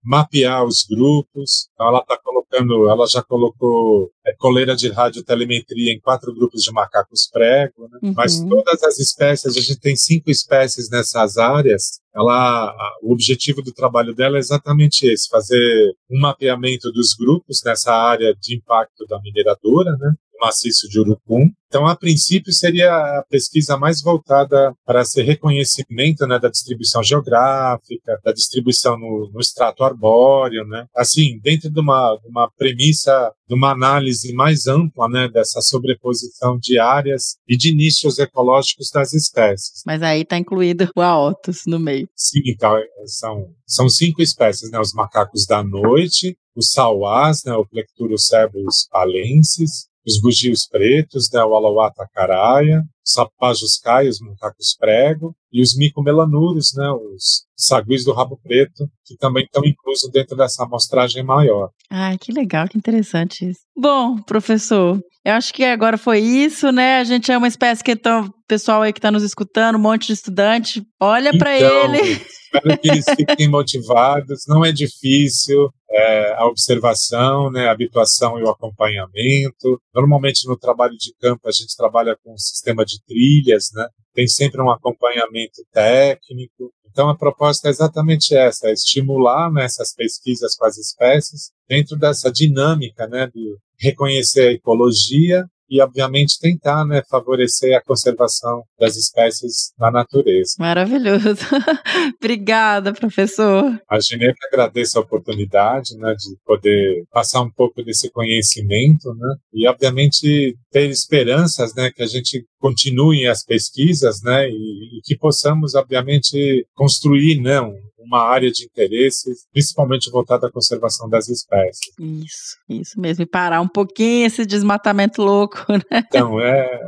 mapear 0.07 0.63
os 0.63 0.85
grupos. 0.89 1.67
Ela 1.77 1.99
está 1.99 2.17
colocando, 2.17 2.89
ela 2.89 3.05
já 3.07 3.21
colocou 3.21 4.09
é, 4.25 4.33
coleira 4.37 4.73
de 4.73 4.89
radiotelemetria 4.89 5.91
em 5.91 5.99
quatro 5.99 6.33
grupos 6.33 6.63
de 6.63 6.71
macacos 6.71 7.29
prego, 7.29 7.89
né? 7.91 7.99
uhum. 8.01 8.13
mas 8.15 8.39
todas 8.39 8.81
as 8.83 8.97
espécies, 8.99 9.57
a 9.57 9.59
gente 9.59 9.79
tem 9.79 9.97
cinco 9.97 10.31
espécies 10.31 10.89
nessas 10.89 11.37
áreas. 11.37 11.99
Ela, 12.15 12.73
o 13.03 13.11
objetivo 13.11 13.61
do 13.61 13.73
trabalho 13.73 14.15
dela 14.15 14.37
é 14.37 14.39
exatamente 14.39 15.05
esse: 15.05 15.27
fazer 15.29 15.93
um 16.09 16.19
mapeamento 16.21 16.89
dos 16.91 17.13
grupos 17.13 17.61
nessa 17.65 17.93
área 17.93 18.33
de 18.39 18.55
impacto 18.55 19.05
da 19.07 19.19
mineradora, 19.21 19.91
né? 19.97 20.13
Maciço 20.39 20.87
de 20.89 20.99
Urucum. 20.99 21.49
Então, 21.67 21.85
a 21.85 21.97
princípio, 21.97 22.53
seria 22.53 22.89
a 22.89 23.23
pesquisa 23.29 23.77
mais 23.77 24.01
voltada 24.01 24.73
para 24.85 25.01
esse 25.01 25.21
reconhecimento 25.21 26.25
né, 26.25 26.39
da 26.39 26.47
distribuição 26.47 27.03
geográfica, 27.03 28.19
da 28.23 28.31
distribuição 28.31 28.97
no, 28.97 29.29
no 29.33 29.39
extrato 29.41 29.83
arbóreo, 29.83 30.65
né? 30.65 30.85
Assim, 30.95 31.39
dentro 31.43 31.69
de 31.69 31.79
uma, 31.79 32.17
de 32.23 32.29
uma 32.29 32.49
premissa, 32.57 33.33
de 33.49 33.53
uma 33.53 33.71
análise 33.71 34.33
mais 34.33 34.65
ampla, 34.65 35.09
né, 35.09 35.27
dessa 35.27 35.59
sobreposição 35.61 36.57
de 36.57 36.79
áreas 36.79 37.35
e 37.45 37.57
de 37.57 37.75
nichos 37.75 38.17
ecológicos 38.17 38.89
das 38.89 39.13
espécies. 39.13 39.83
Mas 39.85 40.01
aí 40.01 40.21
está 40.21 40.37
incluído 40.37 40.89
o 40.95 41.01
aotus 41.01 41.63
no 41.67 41.79
meio. 41.79 42.07
Sim, 42.15 42.39
então, 42.45 42.77
são, 43.05 43.49
são 43.65 43.89
cinco 43.89 44.21
espécies, 44.21 44.71
né? 44.71 44.79
Os 44.79 44.93
macacos 44.93 45.45
da 45.45 45.61
noite, 45.61 46.37
os 46.55 46.71
sauás, 46.71 47.43
né, 47.45 47.53
o 47.53 47.65
Plecturocerbus 47.65 48.87
palensis, 48.89 49.87
os 50.07 50.21
bugios 50.21 50.65
pretos, 50.65 51.29
né, 51.33 51.43
o 51.43 51.53
alauata 51.53 52.07
caraia, 52.13 52.81
sapajos 53.03 53.77
caios, 53.77 54.19
macacos 54.21 54.75
prego, 54.79 55.35
e 55.51 55.61
os 55.61 55.75
micomelanuros, 55.75 56.73
né, 56.75 56.89
os 56.89 57.45
saguis 57.57 58.05
do 58.05 58.13
rabo 58.13 58.39
preto, 58.41 58.87
que 59.05 59.17
também 59.17 59.43
estão 59.43 59.63
inclusos 59.65 60.09
dentro 60.11 60.37
dessa 60.37 60.63
amostragem 60.63 61.23
maior. 61.23 61.69
Ah, 61.89 62.15
que 62.17 62.31
legal, 62.31 62.67
que 62.69 62.77
interessante 62.77 63.49
isso. 63.49 63.59
Bom, 63.75 64.17
professor, 64.21 64.99
eu 65.25 65.33
acho 65.33 65.53
que 65.53 65.65
agora 65.65 65.97
foi 65.97 66.19
isso, 66.19 66.71
né? 66.71 66.99
A 66.99 67.03
gente 67.03 67.29
é 67.31 67.37
uma 67.37 67.47
espécie 67.47 67.83
que 67.83 67.91
então, 67.91 68.29
pessoal 68.47 68.81
aí 68.81 68.93
que 68.93 68.99
está 68.99 69.11
nos 69.11 69.23
escutando, 69.23 69.75
um 69.75 69.81
monte 69.81 70.07
de 70.07 70.13
estudante, 70.13 70.81
olha 71.01 71.29
então, 71.29 71.39
para 71.39 71.57
ele. 71.57 72.13
Espero 72.13 72.79
que 72.79 72.89
eles 72.89 73.05
fiquem 73.13 73.47
motivados. 73.51 74.43
Não 74.47 74.63
é 74.63 74.71
difícil 74.71 75.69
é, 75.89 76.33
a 76.33 76.45
observação, 76.45 77.49
né, 77.51 77.67
a 77.67 77.71
habituação 77.71 78.39
e 78.39 78.43
o 78.43 78.49
acompanhamento. 78.49 79.81
Normalmente 79.93 80.47
no 80.47 80.57
trabalho 80.57 80.97
de 80.97 81.13
campo 81.19 81.47
a 81.47 81.51
gente 81.51 81.75
trabalha 81.75 82.17
com 82.23 82.33
um 82.33 82.37
sistema 82.37 82.85
de 82.85 83.01
trilhas, 83.05 83.69
né? 83.73 83.87
Tem 84.13 84.27
sempre 84.27 84.61
um 84.61 84.71
acompanhamento 84.71 85.63
técnico. 85.71 86.73
Então 86.89 87.09
a 87.09 87.17
proposta 87.17 87.67
é 87.67 87.71
exatamente 87.71 88.35
essa: 88.35 88.67
é 88.67 88.73
estimular 88.73 89.51
né, 89.51 89.65
essas 89.65 89.93
pesquisas 89.93 90.55
com 90.55 90.65
as 90.65 90.77
espécies 90.77 91.51
dentro 91.67 91.97
dessa 91.97 92.31
dinâmica, 92.31 93.07
né, 93.07 93.27
de 93.27 93.55
reconhecer 93.79 94.47
a 94.47 94.51
ecologia 94.53 95.45
e, 95.69 95.81
obviamente, 95.81 96.39
tentar 96.39 96.85
né, 96.85 97.01
favorecer 97.09 97.75
a 97.75 97.81
conservação 97.81 98.63
das 98.79 98.95
espécies 98.95 99.73
na 99.77 99.91
natureza. 99.91 100.55
Maravilhoso. 100.59 101.37
Obrigada, 102.21 102.93
professor. 102.93 103.79
A 103.89 103.99
Ginebra 103.99 104.35
agradece 104.51 104.97
a 104.97 105.01
oportunidade 105.01 105.97
né, 105.97 106.13
de 106.17 106.37
poder 106.45 107.03
passar 107.11 107.41
um 107.41 107.51
pouco 107.51 107.83
desse 107.83 108.09
conhecimento 108.11 109.13
né, 109.13 109.35
e, 109.53 109.67
obviamente, 109.67 110.55
ter 110.71 110.89
esperanças 110.89 111.73
né, 111.75 111.91
que 111.91 112.03
a 112.03 112.07
gente 112.07 112.45
continue 112.59 113.27
as 113.27 113.43
pesquisas 113.43 114.21
né, 114.23 114.47
e, 114.49 114.97
e 114.97 115.01
que 115.03 115.17
possamos, 115.17 115.75
obviamente, 115.75 116.65
construir 116.75 117.41
né, 117.41 117.59
uma 118.07 118.23
área 118.23 118.49
de 118.49 118.63
interesse, 118.63 119.31
principalmente 119.51 120.09
voltada 120.09 120.47
à 120.47 120.51
conservação 120.51 121.09
das 121.09 121.27
espécies. 121.27 121.91
Isso, 121.99 122.57
isso 122.69 122.99
mesmo. 122.99 123.23
E 123.23 123.27
parar 123.27 123.61
um 123.61 123.67
pouquinho 123.67 124.25
esse 124.25 124.45
desmatamento 124.45 125.21
louco, 125.21 125.57
né? 125.91 126.03
Então, 126.07 126.39
é, 126.39 126.79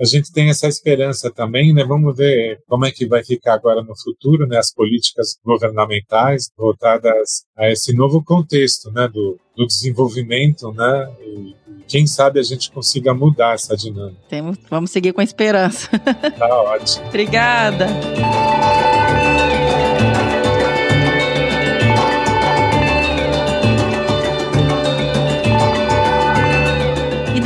a 0.00 0.04
gente 0.04 0.32
tem 0.32 0.48
essa 0.48 0.66
esperança 0.66 1.30
também, 1.30 1.72
né? 1.72 1.84
Vamos 1.84 2.16
ver 2.16 2.58
como 2.66 2.86
é 2.86 2.90
que 2.90 3.06
vai 3.06 3.22
ficar 3.22 3.54
agora 3.54 3.82
no 3.82 3.94
futuro, 3.96 4.46
né? 4.46 4.58
As 4.58 4.72
políticas 4.72 5.36
governamentais 5.44 6.50
voltadas 6.56 7.44
a 7.56 7.70
esse 7.70 7.94
novo 7.94 8.24
contexto, 8.24 8.90
né? 8.90 9.06
Do, 9.06 9.38
do 9.56 9.66
desenvolvimento, 9.66 10.72
né? 10.72 11.12
E, 11.20 11.62
quem 11.86 12.06
sabe 12.06 12.40
a 12.40 12.42
gente 12.42 12.70
consiga 12.70 13.12
mudar 13.12 13.54
essa 13.54 13.76
dinâmica. 13.76 14.22
Temos, 14.28 14.56
vamos 14.70 14.90
seguir 14.90 15.12
com 15.12 15.20
a 15.20 15.24
esperança. 15.24 15.90
Tá 16.38 16.62
ótimo. 16.62 17.06
Obrigada. 17.08 17.86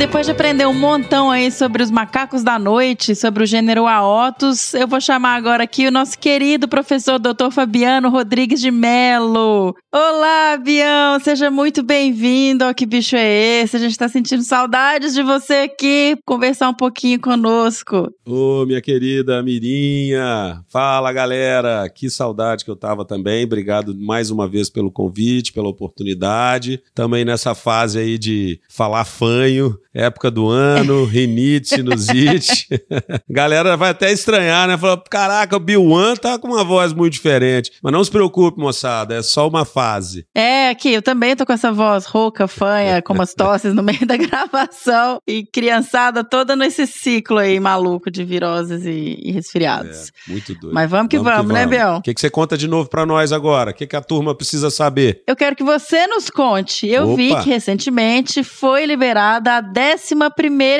Depois 0.07 0.25
de 0.25 0.31
aprender 0.31 0.65
um 0.65 0.73
montão 0.73 1.29
aí 1.29 1.51
sobre 1.51 1.83
os 1.83 1.91
macacos 1.91 2.41
da 2.41 2.57
noite, 2.57 3.13
sobre 3.13 3.43
o 3.43 3.45
gênero 3.45 3.85
Aotus, 3.85 4.73
eu 4.73 4.87
vou 4.87 5.01
chamar 5.01 5.35
agora 5.35 5.65
aqui 5.65 5.85
o 5.85 5.91
nosso 5.91 6.17
querido 6.17 6.65
professor 6.65 7.19
Dr. 7.19 7.51
Fabiano 7.51 8.09
Rodrigues 8.09 8.61
de 8.61 8.71
Melo. 8.71 9.75
Olá, 9.93 10.55
Bião, 10.55 11.19
seja 11.19 11.51
muito 11.51 11.83
bem-vindo 11.83 12.63
ao 12.63 12.73
Que 12.73 12.85
Bicho 12.85 13.17
é 13.17 13.61
Esse? 13.61 13.75
A 13.75 13.79
gente 13.79 13.91
está 13.91 14.07
sentindo 14.07 14.43
saudades 14.43 15.13
de 15.13 15.21
você 15.21 15.55
aqui, 15.65 16.17
conversar 16.25 16.69
um 16.69 16.73
pouquinho 16.73 17.19
conosco. 17.19 18.09
Ô, 18.25 18.65
minha 18.65 18.81
querida 18.81 19.43
Mirinha, 19.43 20.63
fala 20.69 21.11
galera, 21.11 21.89
que 21.89 22.09
saudade 22.09 22.63
que 22.63 22.71
eu 22.71 22.77
tava 22.77 23.03
também, 23.03 23.43
obrigado 23.43 23.93
mais 23.93 24.31
uma 24.31 24.47
vez 24.47 24.69
pelo 24.69 24.89
convite, 24.89 25.51
pela 25.51 25.67
oportunidade, 25.67 26.81
também 26.95 27.25
nessa 27.25 27.53
fase 27.53 27.99
aí 27.99 28.17
de 28.17 28.57
falar 28.69 29.03
fanho, 29.03 29.77
época 29.97 30.29
do 30.29 30.47
ano, 30.47 31.03
rinite, 31.05 31.69
sinusite. 31.69 32.67
Galera 33.29 33.75
vai 33.75 33.89
até 33.89 34.11
estranhar, 34.11 34.67
né? 34.67 34.77
Falar, 34.77 35.01
caraca, 35.09 35.57
o 35.57 35.59
Bill 35.59 35.83
One 35.83 36.17
tá 36.17 36.37
com 36.37 36.47
uma 36.47 36.63
voz 36.63 36.93
muito 36.93 37.13
diferente. 37.13 37.71
Mas 37.81 37.91
não 37.91 38.03
se 38.03 38.11
preocupe, 38.11 38.59
moçada, 38.59 39.15
é 39.15 39.21
só 39.21 39.47
uma 39.47 39.65
fase. 39.65 40.25
É, 40.35 40.69
aqui, 40.69 40.93
eu 40.93 41.01
também 41.01 41.35
tô 41.35 41.45
com 41.45 41.53
essa 41.53 41.71
voz 41.71 42.05
rouca, 42.05 42.47
fanha, 42.47 43.01
com 43.01 43.13
umas 43.13 43.33
tosses 43.35 43.73
no 43.73 43.81
meio 43.81 44.05
da 44.05 44.15
gravação 44.15 45.19
e 45.27 45.43
criançada 45.45 46.23
toda 46.23 46.55
nesse 46.55 46.85
ciclo 46.85 47.39
aí 47.39 47.59
maluco 47.59 48.11
de 48.11 48.23
viroses 48.23 48.85
e, 48.85 49.17
e 49.23 49.31
resfriados. 49.31 50.11
É, 50.27 50.31
muito 50.31 50.53
doido. 50.53 50.73
Mas 50.73 50.89
vamos 50.89 51.09
que 51.09 51.17
vamos, 51.17 51.31
vamos, 51.31 51.47
que 51.47 51.53
vamos. 51.53 51.71
né, 51.71 51.77
Bill? 51.77 51.97
O 51.97 52.01
que, 52.01 52.13
que 52.13 52.21
você 52.21 52.29
conta 52.29 52.57
de 52.57 52.67
novo 52.67 52.89
para 52.89 53.05
nós 53.05 53.31
agora? 53.31 53.71
O 53.71 53.73
que, 53.73 53.87
que 53.87 53.95
a 53.95 54.01
turma 54.01 54.35
precisa 54.35 54.69
saber? 54.69 55.23
Eu 55.25 55.35
quero 55.35 55.55
que 55.55 55.63
você 55.63 56.05
nos 56.07 56.29
conte. 56.29 56.87
Eu 56.87 57.05
Opa. 57.09 57.15
vi 57.15 57.35
que 57.43 57.49
recentemente 57.49 58.43
foi 58.43 58.85
liberada 58.85 59.53
a 59.57 59.61
11 59.95 60.15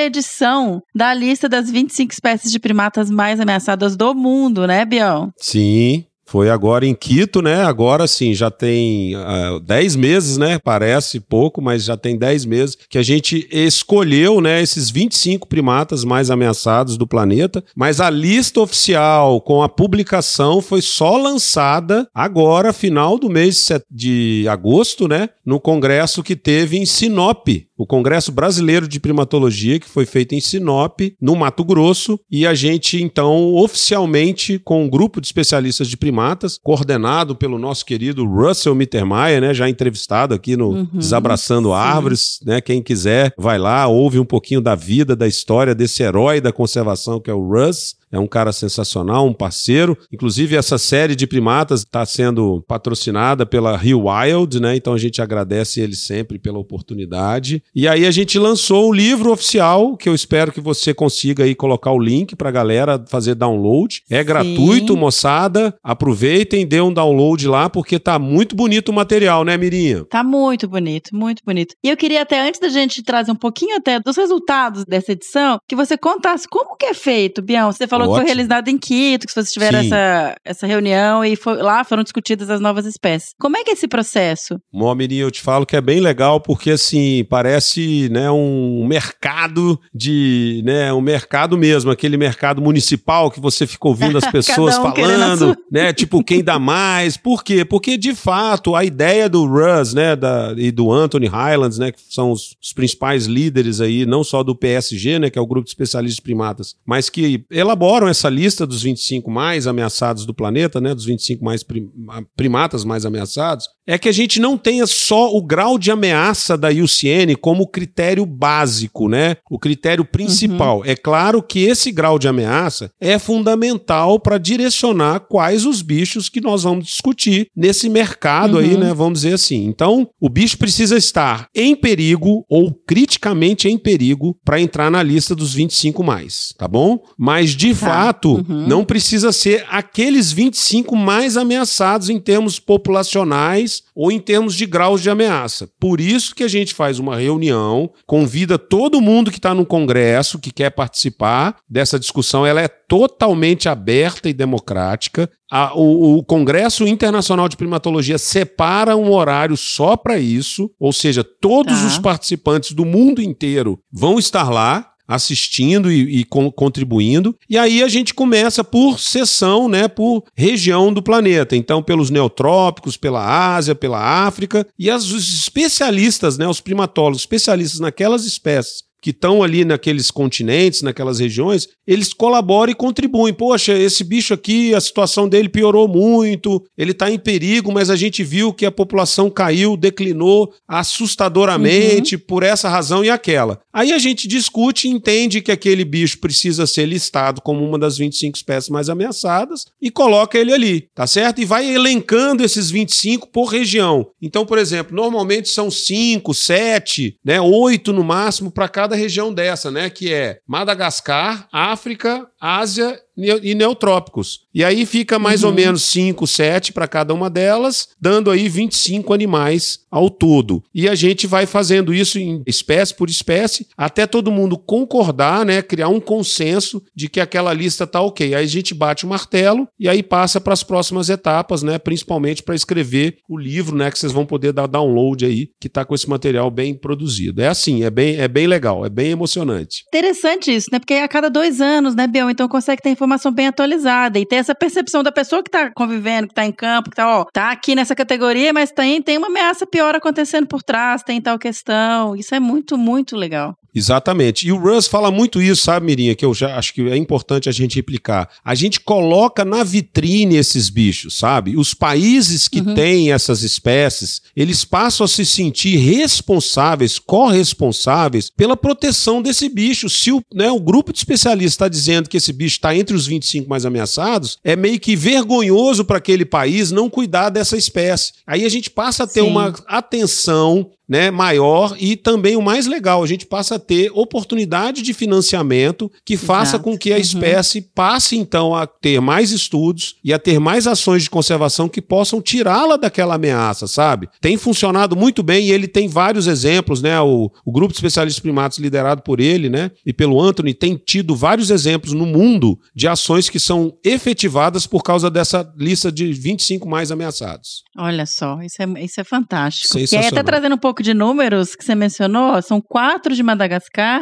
edição 0.02 0.82
da 0.94 1.14
lista 1.14 1.48
das 1.48 1.70
25 1.70 2.12
espécies 2.14 2.52
de 2.52 2.60
primatas 2.60 3.10
mais 3.10 3.40
ameaçadas 3.40 3.96
do 3.96 4.14
mundo, 4.14 4.68
né, 4.68 4.84
Bião? 4.86 5.32
Sim, 5.38 6.06
foi 6.28 6.50
agora 6.50 6.86
em 6.86 6.94
Quito, 6.94 7.42
né? 7.42 7.64
Agora 7.64 8.06
sim, 8.06 8.34
já 8.34 8.52
tem 8.52 9.16
uh, 9.16 9.20
ah, 9.20 9.60
10 9.64 9.96
meses, 9.96 10.38
né? 10.38 10.60
Parece 10.60 11.20
pouco, 11.20 11.62
mas 11.62 11.86
já 11.86 11.96
tem 11.96 12.18
10 12.18 12.46
meses 12.46 12.78
que 12.90 12.98
a 12.98 13.04
gente 13.04 13.48
escolheu, 13.52 14.42
né, 14.42 14.62
esses 14.62 14.90
25 14.90 15.48
primatas 15.48 16.04
mais 16.04 16.30
ameaçados 16.30 16.98
do 16.98 17.08
planeta, 17.08 17.64
mas 17.76 18.02
a 18.02 18.10
lista 18.10 18.60
oficial 18.60 19.40
com 19.42 19.64
a 19.64 19.70
publicação 19.70 20.62
foi 20.62 20.82
só 20.82 21.18
lançada 21.18 22.08
agora, 22.14 22.74
final 22.74 23.18
do 23.18 23.30
mês 23.30 23.70
de 23.90 24.46
agosto, 24.50 25.08
né? 25.08 25.30
No 25.46 25.60
congresso 25.60 26.22
que 26.22 26.36
teve 26.36 26.78
em 26.78 26.86
Sinop, 26.86 27.48
o 27.78 27.86
Congresso 27.86 28.32
Brasileiro 28.32 28.88
de 28.88 29.00
Primatologia, 29.00 29.80
que 29.80 29.88
foi 29.88 30.06
feito 30.06 30.34
em 30.34 30.42
Sinop, 30.42 31.00
no 31.22 31.36
Mato 31.36 31.64
Grosso, 31.64 32.20
e 32.30 32.46
a 32.46 32.54
gente 32.54 33.02
então 33.02 33.54
oficialmente 33.56 34.58
com 34.60 34.84
um 34.84 34.90
grupo 34.90 35.22
de 35.22 35.28
especialistas 35.28 35.88
de 35.88 35.96
primatas, 35.96 36.17
coordenado 36.64 37.36
pelo 37.36 37.58
nosso 37.58 37.86
querido 37.86 38.26
Russell 38.26 38.76
Mittermeier, 38.76 39.42
né, 39.42 39.54
já 39.54 39.70
entrevistado 39.70 40.34
aqui 40.34 40.56
no 40.56 40.70
uhum, 40.70 40.88
Desabraçando. 40.94 41.74
Árvores, 41.74 42.40
né? 42.46 42.62
Quem 42.62 42.82
quiser, 42.82 43.34
vai 43.38 43.58
lá, 43.58 43.88
ouve 43.88 44.20
um 44.20 44.26
pouquinho 44.26 44.62
da 44.62 44.76
vida, 44.76 45.16
da 45.16 45.28
história 45.28 45.76
desse 45.76 46.04
herói 46.04 46.42
da 46.42 46.52
conservação 46.52 47.20
que 47.20 47.30
é 47.30 47.34
o 47.34 47.48
Russ. 47.48 47.96
É 48.12 48.18
um 48.20 48.28
cara 48.28 48.52
sensacional, 48.52 49.26
um 49.26 49.34
parceiro. 49.34 49.98
Inclusive, 50.12 50.56
essa 50.56 50.78
série 50.78 51.16
de 51.16 51.28
primatas 51.28 51.82
está 51.82 52.06
sendo 52.06 52.64
patrocinada 52.68 53.46
pela 53.46 53.76
Rio 53.76 54.06
Wild, 54.08 54.60
né? 54.62 54.76
Então 54.76 54.94
a 54.94 54.98
gente 54.98 55.22
agradece 55.22 55.82
ele 55.82 55.96
sempre 55.96 56.40
pela 56.40 56.58
oportunidade. 56.58 57.62
E 57.76 57.88
aí 57.88 58.06
a 58.06 58.12
gente 58.12 58.40
lançou 58.40 58.90
o 58.90 58.94
livro 58.94 59.32
oficial, 59.32 59.98
que 59.98 60.08
eu 60.08 60.16
espero 60.16 60.52
que 60.52 60.62
você 60.62 60.94
consiga 60.94 61.44
aí 61.44 61.54
colocar 61.54 61.92
o 61.92 62.00
link 62.00 62.36
para 62.36 62.50
a 62.50 62.52
galera 62.52 63.04
fazer 63.08 63.36
download. 63.36 64.02
É 64.10 64.20
Sim. 64.20 64.26
gratuito, 64.26 64.96
moçada. 64.96 65.76
Aproveitem, 65.84 66.66
dê 66.66 66.80
um 66.80 66.94
download 66.94 67.48
lá, 67.48 67.70
porque 67.70 68.00
tá 68.00 68.18
muito 68.18 68.56
bonito 68.56 68.90
o 68.90 68.94
material, 68.94 69.44
né, 69.44 69.58
Mirinha? 69.58 70.06
Tá 70.06 70.24
muito 70.24 70.68
bonito, 70.68 71.16
muito 71.16 71.42
bonito. 71.46 71.76
E 71.84 71.90
eu 71.90 71.98
queria 71.98 72.22
até, 72.22 72.48
antes 72.48 72.60
da 72.60 72.70
gente 72.70 73.04
trazer 73.04 73.32
um 73.32 73.36
pouquinho 73.36 73.76
até 73.76 74.00
dos 74.00 74.16
resultados 74.16 74.86
dessa 74.86 75.12
edição, 75.12 75.60
que 75.68 75.76
você 75.76 75.98
contasse 75.98 76.48
como 76.48 76.76
que 76.78 76.86
é 76.86 76.94
feito, 76.94 77.42
Bião. 77.42 77.72
Você 77.72 77.88
falou 77.88 77.97
falou 77.98 78.14
Ótimo. 78.14 78.16
que 78.16 78.20
foi 78.22 78.26
realizado 78.26 78.68
em 78.70 78.78
Quito, 78.78 79.28
que 79.28 79.34
vocês 79.34 79.52
tiveram 79.52 79.80
essa, 79.80 80.36
essa 80.46 80.68
reunião 80.68 81.24
e 81.24 81.36
foi, 81.36 81.62
lá 81.62 81.84
foram 81.84 82.04
discutidas 82.04 82.50
as 82.50 82.62
novas 82.62 82.86
espécies. 82.86 83.34
Como 83.40 83.58
é 83.58 83.64
que 83.64 83.72
é 83.72 83.74
esse 83.74 83.88
processo? 83.88 84.60
Momirinho, 84.72 85.24
eu 85.24 85.32
te 85.32 85.42
falo 85.42 85.66
que 85.66 85.76
é 85.76 85.82
bem 85.82 86.00
legal 86.00 86.40
porque 86.40 86.72
assim, 86.72 87.26
parece, 87.30 88.10
né, 88.10 88.30
um 88.32 88.86
mercado 88.88 89.80
de, 89.94 90.62
né, 90.66 90.94
um 90.94 91.02
mercado 91.02 91.58
mesmo, 91.58 91.92
aquele 91.92 92.18
mercado 92.18 92.62
municipal 92.62 93.32
que 93.32 93.40
você 93.40 93.66
fica 93.66 93.88
ouvindo 93.88 94.18
as 94.18 94.26
pessoas 94.32 94.78
um 94.78 94.84
falando, 94.84 95.56
né, 95.72 95.92
tipo 95.94 96.24
quem 96.24 96.44
dá 96.44 96.60
mais. 96.60 97.18
Por 97.18 97.44
quê? 97.44 97.66
Porque 97.66 97.98
de 97.98 98.14
fato 98.14 98.76
a 98.76 98.84
ideia 98.84 99.28
do 99.28 99.46
Russ, 99.46 99.94
né, 99.94 100.16
da, 100.16 100.54
e 100.58 100.72
do 100.72 100.92
Anthony 100.92 101.28
Highlands, 101.28 101.78
né, 101.78 101.92
que 101.92 102.02
são 102.10 102.32
os, 102.32 102.56
os 102.62 102.74
principais 102.74 103.26
líderes 103.26 103.82
aí, 103.82 104.06
não 104.06 104.24
só 104.24 104.44
do 104.44 104.56
PSG, 104.56 105.20
né, 105.20 105.30
que 105.30 105.40
é 105.40 105.42
o 105.42 105.48
grupo 105.48 105.66
de 105.66 105.72
especialistas 105.72 106.20
primatas, 106.20 106.76
mas 106.86 107.10
que 107.10 107.46
elaboram 107.50 107.87
elaboram 107.88 108.08
essa 108.08 108.30
lista 108.30 108.68
dos 108.68 108.84
25 108.84 109.32
mais 109.32 109.66
ameaçados 109.66 110.26
do 110.26 110.34
planeta, 110.34 110.82
né, 110.82 110.94
dos 110.94 111.06
25 111.06 111.44
mais 111.44 111.64
prim 111.64 111.90
primatas 112.36 112.84
mais 112.84 113.06
ameaçados, 113.06 113.68
é 113.86 113.98
que 113.98 114.10
a 114.10 114.12
gente 114.12 114.40
não 114.40 114.58
tenha 114.58 114.86
só 114.86 115.34
o 115.34 115.42
grau 115.42 115.80
de 115.80 115.90
ameaça 115.90 116.58
da 116.58 116.70
IUCN 116.70 117.36
como 117.40 117.68
critério 117.68 118.26
básico, 118.26 119.08
né? 119.08 119.38
O 119.50 119.58
critério 119.58 120.04
principal. 120.04 120.80
Uhum. 120.80 120.86
É 120.86 120.96
claro 120.96 121.42
que 121.42 121.60
esse 121.60 121.92
grau 121.92 122.20
de 122.20 122.28
ameaça 122.28 122.92
é 123.00 123.18
fundamental 123.18 124.20
para 124.20 124.38
direcionar 124.38 125.22
quais 125.22 125.66
os 125.66 125.82
bichos 125.82 126.28
que 126.28 126.42
nós 126.42 126.64
vamos 126.64 126.86
discutir 126.86 127.48
nesse 127.56 127.88
mercado 127.88 128.56
uhum. 128.56 128.60
aí, 128.60 128.78
né? 128.78 128.94
Vamos 128.94 129.22
dizer 129.22 129.36
assim. 129.36 129.66
Então, 129.66 130.10
o 130.20 130.28
bicho 130.28 130.58
precisa 130.58 130.98
estar 130.98 131.48
em 131.56 131.76
perigo 131.76 132.46
ou 132.50 132.74
criticamente 132.86 133.70
em 133.70 133.78
perigo 133.78 134.38
para 134.44 134.60
entrar 134.60 134.92
na 134.92 135.02
lista 135.02 135.34
dos 135.34 135.54
25 135.54 136.04
mais, 136.04 136.54
tá 136.58 136.68
bom? 136.68 137.00
Mas 137.18 137.52
de. 137.52 137.77
Fato, 137.78 138.36
uhum. 138.36 138.68
não 138.68 138.84
precisa 138.84 139.32
ser 139.32 139.66
aqueles 139.70 140.32
25 140.32 140.96
mais 140.96 141.38
ameaçados 141.38 142.10
em 142.10 142.20
termos 142.20 142.60
populacionais 142.60 143.84
ou 143.96 144.12
em 144.12 144.20
termos 144.20 144.56
de 144.56 144.66
graus 144.66 145.02
de 145.02 145.10
ameaça. 145.10 145.70
Por 145.80 146.02
isso 146.02 146.36
que 146.36 146.44
a 146.44 146.48
gente 146.48 146.74
faz 146.74 147.00
uma 147.00 147.16
reunião, 147.16 147.90
convida 148.06 148.58
todo 148.58 149.02
mundo 149.02 149.32
que 149.32 149.38
está 149.38 149.54
no 149.54 149.66
Congresso, 149.66 150.40
que 150.40 150.52
quer 150.52 150.72
participar 150.72 151.58
dessa 151.70 152.00
discussão, 152.00 152.46
ela 152.46 152.62
é 152.62 152.68
totalmente 152.68 153.68
aberta 153.68 154.30
e 154.30 154.34
democrática. 154.34 155.30
A, 155.52 155.78
o, 155.78 156.18
o, 156.18 156.24
Congresso 156.24 156.88
Internacional 156.88 157.48
de 157.48 157.58
Primatologia 157.58 158.18
separa 158.18 158.96
um 158.96 159.12
horário 159.12 159.56
só 159.56 159.96
para 159.96 160.18
isso, 160.18 160.70
ou 160.80 160.92
seja, 160.92 161.24
todos 161.24 161.80
tá. 161.80 161.88
os 161.88 161.98
participantes 161.98 162.74
do 162.74 162.86
mundo 162.86 163.22
inteiro 163.22 163.80
vão 163.92 164.20
estar 164.20 164.50
lá 164.50 164.87
assistindo 165.08 165.92
e, 165.92 166.22
e 166.22 166.26
contribuindo. 166.26 167.36
E 167.50 167.58
aí 167.58 167.82
a 167.82 167.88
gente 167.88 168.14
começa 168.14 168.64
por 168.64 169.00
seção, 169.00 169.70
né, 169.70 169.88
por 169.88 170.24
região 170.36 170.92
do 170.92 171.02
planeta. 171.02 171.56
Então, 171.56 171.82
pelos 171.82 172.10
neotrópicos, 172.10 172.98
pela 172.98 173.56
Ásia, 173.56 173.74
pela 173.74 174.00
África. 174.00 174.68
E 174.78 174.90
as, 174.90 175.12
os 175.12 175.42
especialistas, 175.42 176.38
né, 176.38 176.48
os 176.48 176.60
primatólogos, 176.60 177.22
especialistas 177.22 177.80
naquelas 177.80 178.26
espécies 178.26 178.87
que 179.02 179.12
estão 179.12 179.44
ali 179.44 179.64
naqueles 179.64 180.10
continentes, 180.12 180.82
naquelas 180.82 181.20
regiões, 181.20 181.68
eles 181.86 182.14
colaboram 182.14 182.72
e 182.72 182.76
contribuem. 182.76 183.34
Poxa, 183.34 183.74
esse 183.74 184.04
bicho 184.04 184.34
aqui, 184.34 184.74
a 184.74 184.82
situação 184.82 185.30
dele 185.30 185.50
piorou 185.50 185.88
muito, 185.88 186.64
ele 186.78 186.92
está 186.92 187.10
em 187.10 187.20
perigo, 187.20 187.72
mas 187.72 187.90
a 187.90 187.96
gente 187.96 188.24
viu 188.24 188.54
que 188.54 188.66
a 188.66 188.72
população 188.72 189.30
caiu, 189.30 189.78
declinou 189.78 190.54
assustadoramente 190.68 192.16
uhum. 192.16 192.22
por 192.28 192.44
essa 192.44 192.70
razão 192.70 193.04
e 193.04 193.10
aquela. 193.10 193.60
Aí 193.72 193.94
a 193.94 194.00
gente 194.00 194.28
discute 194.28 194.88
e 194.88 194.92
entende 194.92 195.42
que 195.42 195.52
aquele 195.52 195.86
bicho 195.86 196.20
precisa 196.20 196.66
ser 196.66 196.86
listado 196.86 197.42
como 197.42 197.64
uma 197.64 197.78
das 197.78 197.98
25 197.98 198.36
espécies 198.36 198.70
mais 198.70 198.90
ameaçadas 198.90 199.66
e 199.82 199.92
coloca 199.92 200.38
ele 200.38 200.54
ali, 200.54 200.82
tá 200.94 201.06
certo? 201.06 201.42
E 201.42 201.46
vai 201.46 201.74
elencando 201.74 202.44
esses 202.44 202.70
25 202.70 203.30
por 203.30 203.46
região. 203.46 204.08
Então, 204.22 204.46
por 204.46 204.58
exemplo, 204.58 204.96
normalmente 204.96 205.50
são 205.50 205.70
5, 205.70 206.34
7, 206.34 207.18
né, 207.24 207.40
8 207.40 207.94
no 207.94 208.04
máximo 208.04 208.52
para 208.52 208.68
cada 208.68 208.87
região 208.96 209.34
dessa, 209.34 209.70
né, 209.70 209.90
que 209.90 210.14
é 210.14 210.40
Madagascar, 210.48 211.48
África, 211.52 212.28
Ásia 212.40 213.00
e 213.18 213.56
neutrópicos. 213.56 214.42
E 214.54 214.64
aí 214.64 214.86
fica 214.86 215.18
mais 215.18 215.44
uhum. 215.44 215.50
ou 215.50 215.56
menos 215.56 215.84
5, 215.84 216.28
7 216.28 216.72
para 216.72 216.88
cada 216.88 217.14
uma 217.14 217.30
delas, 217.30 217.90
dando 218.00 218.30
aí 218.30 218.48
25 218.48 219.14
animais 219.14 219.80
ao 219.90 220.10
todo. 220.10 220.64
E 220.74 220.88
a 220.88 220.94
gente 220.94 221.26
vai 221.26 221.46
fazendo 221.46 221.94
isso 221.94 222.20
em 222.20 222.44
espécie 222.46 222.94
por 222.94 223.10
espécie, 223.10 223.68
até 223.76 224.06
todo 224.06 224.32
mundo 224.32 224.58
concordar, 224.58 225.46
né, 225.46 225.62
criar 225.62 225.88
um 225.90 226.00
consenso 226.00 226.84
de 226.96 227.10
que 227.10 227.20
aquela 227.20 227.54
lista 227.54 227.88
tá 227.88 228.02
OK. 228.02 228.36
Aí 228.36 228.44
a 228.44 228.48
gente 228.48 228.74
bate 228.74 229.06
o 229.06 229.10
martelo 229.10 229.68
e 229.80 229.90
aí 229.90 230.04
passa 230.04 230.40
para 230.40 230.54
as 230.54 230.64
próximas 230.64 231.10
etapas, 231.10 231.64
né, 231.64 231.80
principalmente 231.80 232.44
para 232.44 232.56
escrever 232.56 233.18
o 233.28 233.38
livro, 233.38 233.76
né, 233.76 233.90
que 233.90 233.98
vocês 233.98 234.12
vão 234.12 234.26
poder 234.26 234.54
dar 234.54 234.68
download 234.68 235.26
aí, 235.26 235.50
que 235.60 235.70
tá 235.70 235.84
com 235.84 235.96
esse 235.96 236.08
material 236.08 236.52
bem 236.52 236.76
produzido. 236.76 237.42
É 237.42 237.48
assim, 237.48 237.84
é 237.84 237.90
bem, 237.90 238.18
é 238.18 238.28
bem 238.28 238.46
legal, 238.46 238.86
é 238.86 238.90
bem 238.90 239.10
emocionante. 239.10 239.84
Interessante 239.88 240.54
isso, 240.54 240.68
né? 240.72 240.80
Porque 240.80 240.94
a 240.96 241.08
cada 241.08 241.30
dois 241.30 241.62
anos, 241.62 241.96
né, 241.96 242.06
Biel, 242.28 242.32
então 242.32 242.48
consegue 242.48 242.82
ter 242.82 242.90
informação 242.90 243.32
bem 243.32 243.48
atualizada 243.48 244.20
e 244.20 244.26
ter 244.26 244.38
essa 244.38 244.54
percepção 244.54 245.02
da 245.02 245.12
pessoa 245.12 245.42
que 245.42 245.50
está 245.50 245.72
convivendo, 245.74 246.28
que 246.28 246.34
está 246.34 246.46
em 246.46 246.52
campo, 246.52 246.90
que 246.90 246.94
está, 246.94 247.08
ó, 247.08 247.26
tá 247.26 247.52
aqui 247.52 247.76
nessa 247.76 247.96
categoria, 247.96 248.54
mas 248.54 248.72
tem, 248.72 249.02
tem 249.02 249.18
uma 249.18 249.28
ameaça 249.28 249.66
pior 249.66 249.96
acontecendo 249.96 250.48
por 250.48 250.62
trás, 250.62 251.04
tem 251.04 251.22
tal 251.22 251.40
questão. 251.40 252.16
Isso 252.16 252.36
é 252.36 252.40
muito, 252.40 252.78
muito 252.78 253.16
legal. 253.16 253.56
Exatamente. 253.78 254.48
E 254.48 254.52
o 254.52 254.58
Russ 254.58 254.88
fala 254.88 255.12
muito 255.12 255.42
isso, 255.42 255.64
sabe, 255.64 255.86
Mirinha? 255.86 256.16
Que 256.16 256.26
eu 256.26 256.34
já 256.34 256.58
acho 256.58 256.74
que 256.74 256.82
é 256.90 256.98
importante 256.98 257.48
a 257.48 257.52
gente 257.52 257.76
replicar. 257.76 258.30
A 258.44 258.56
gente 258.56 258.80
coloca 258.80 259.46
na 259.46 259.64
vitrine 259.64 260.36
esses 260.36 260.70
bichos, 260.70 261.18
sabe? 261.18 261.56
Os 261.56 261.74
países 261.74 262.48
que 262.48 262.60
uhum. 262.60 262.74
têm 262.74 263.12
essas 263.12 263.44
espécies, 263.44 264.22
eles 264.36 264.66
passam 264.66 265.06
a 265.06 265.08
se 265.08 265.26
sentir 265.26 265.78
responsáveis, 265.78 267.00
corresponsáveis 267.00 268.30
pela 268.30 268.58
proteção 268.58 269.22
desse 269.22 269.48
bicho. 269.48 269.90
Se 269.90 270.12
o, 270.12 270.22
né, 270.34 270.50
o 270.50 270.60
grupo 270.60 270.92
de 270.92 271.00
especialistas 271.00 271.54
está 271.54 271.68
dizendo 271.68 272.10
que 272.10 272.18
esse 272.18 272.34
bicho 272.34 272.58
está 272.58 272.76
entre 272.76 272.96
os 272.96 273.08
25 273.08 273.50
mais 273.50 273.66
ameaçados, 273.66 274.38
é 274.44 274.56
meio 274.56 274.80
que 274.80 274.96
vergonhoso 274.96 275.86
para 275.86 275.98
aquele 275.98 276.26
país 276.26 276.72
não 276.72 276.90
cuidar 276.90 277.30
dessa 277.30 277.58
espécie. 277.58 278.14
Aí 278.26 278.46
a 278.46 278.50
gente 278.50 278.70
passa 278.70 279.04
a 279.04 279.08
ter 279.08 279.22
Sim. 279.22 279.30
uma 279.30 279.54
atenção 279.68 280.72
né, 280.88 281.12
maior 281.12 281.76
e 281.80 281.96
também 281.96 282.36
o 282.36 282.42
mais 282.42 282.66
legal, 282.66 283.04
a 283.04 283.08
gente 283.08 283.26
passa 283.26 283.56
a 283.56 283.60
ter 283.68 283.92
oportunidade 283.94 284.82
de 284.82 284.94
financiamento 284.94 285.92
que 286.06 286.16
faça 286.16 286.52
Exato. 286.52 286.64
com 286.64 286.78
que 286.78 286.92
a 286.92 286.96
uhum. 286.96 287.02
espécie 287.02 287.62
passe 287.62 288.18
então 288.18 288.56
a 288.56 288.66
ter 288.66 289.02
mais 289.02 289.32
estudos 289.32 289.98
e 290.04 290.14
a 290.14 290.20
ter 290.20 290.40
mais 290.40 290.66
ações 290.66 291.04
de 291.04 291.10
conservação 291.10 291.68
que 291.68 291.82
possam 291.82 292.22
tirá-la 292.22 292.78
daquela 292.78 293.16
ameaça, 293.16 293.68
sabe? 293.68 294.08
Tem 294.22 294.38
funcionado 294.38 294.96
muito 294.96 295.22
bem 295.22 295.48
e 295.48 295.52
ele 295.52 295.68
tem 295.68 295.88
vários 295.88 296.28
exemplos, 296.28 296.82
né? 296.82 297.00
O, 297.02 297.30
o 297.46 297.52
grupo 297.52 297.74
de 297.74 297.78
especialistas 297.78 298.22
primatos 298.22 298.58
liderado 298.58 299.02
por 299.02 299.20
ele, 299.20 299.50
né, 299.50 299.72
e 299.86 299.92
pelo 299.92 300.22
Anthony 300.22 300.54
tem 300.54 300.76
tido 300.78 301.16
vários 301.16 301.50
exemplos 301.50 301.94
no 301.94 302.06
mundo 302.06 302.58
de 302.74 302.88
ações 302.88 303.30
que 303.30 303.40
são 303.40 303.78
efetivadas 303.84 304.66
por 304.66 304.84
causa 304.84 305.10
dessa 305.10 305.52
lista 305.58 305.92
de 305.92 306.14
25 306.14 306.68
mais 306.68 306.92
ameaçados. 306.92 307.64
Olha 307.78 308.06
só, 308.06 308.40
isso 308.42 308.62
é, 308.62 308.84
isso 308.84 309.02
é 309.02 309.04
fantástico. 309.04 309.78
E 309.78 309.96
aí, 309.96 310.08
até 310.08 310.24
trazendo 310.24 310.56
um 310.56 310.58
pouco 310.58 310.78
pouco 310.78 310.84
de 310.84 310.94
números 310.94 311.56
que 311.56 311.64
você 311.64 311.74
mencionou, 311.74 312.42
são 312.42 312.62
quatro 312.62 313.16
de 313.16 313.24
Madagascar, 313.24 313.47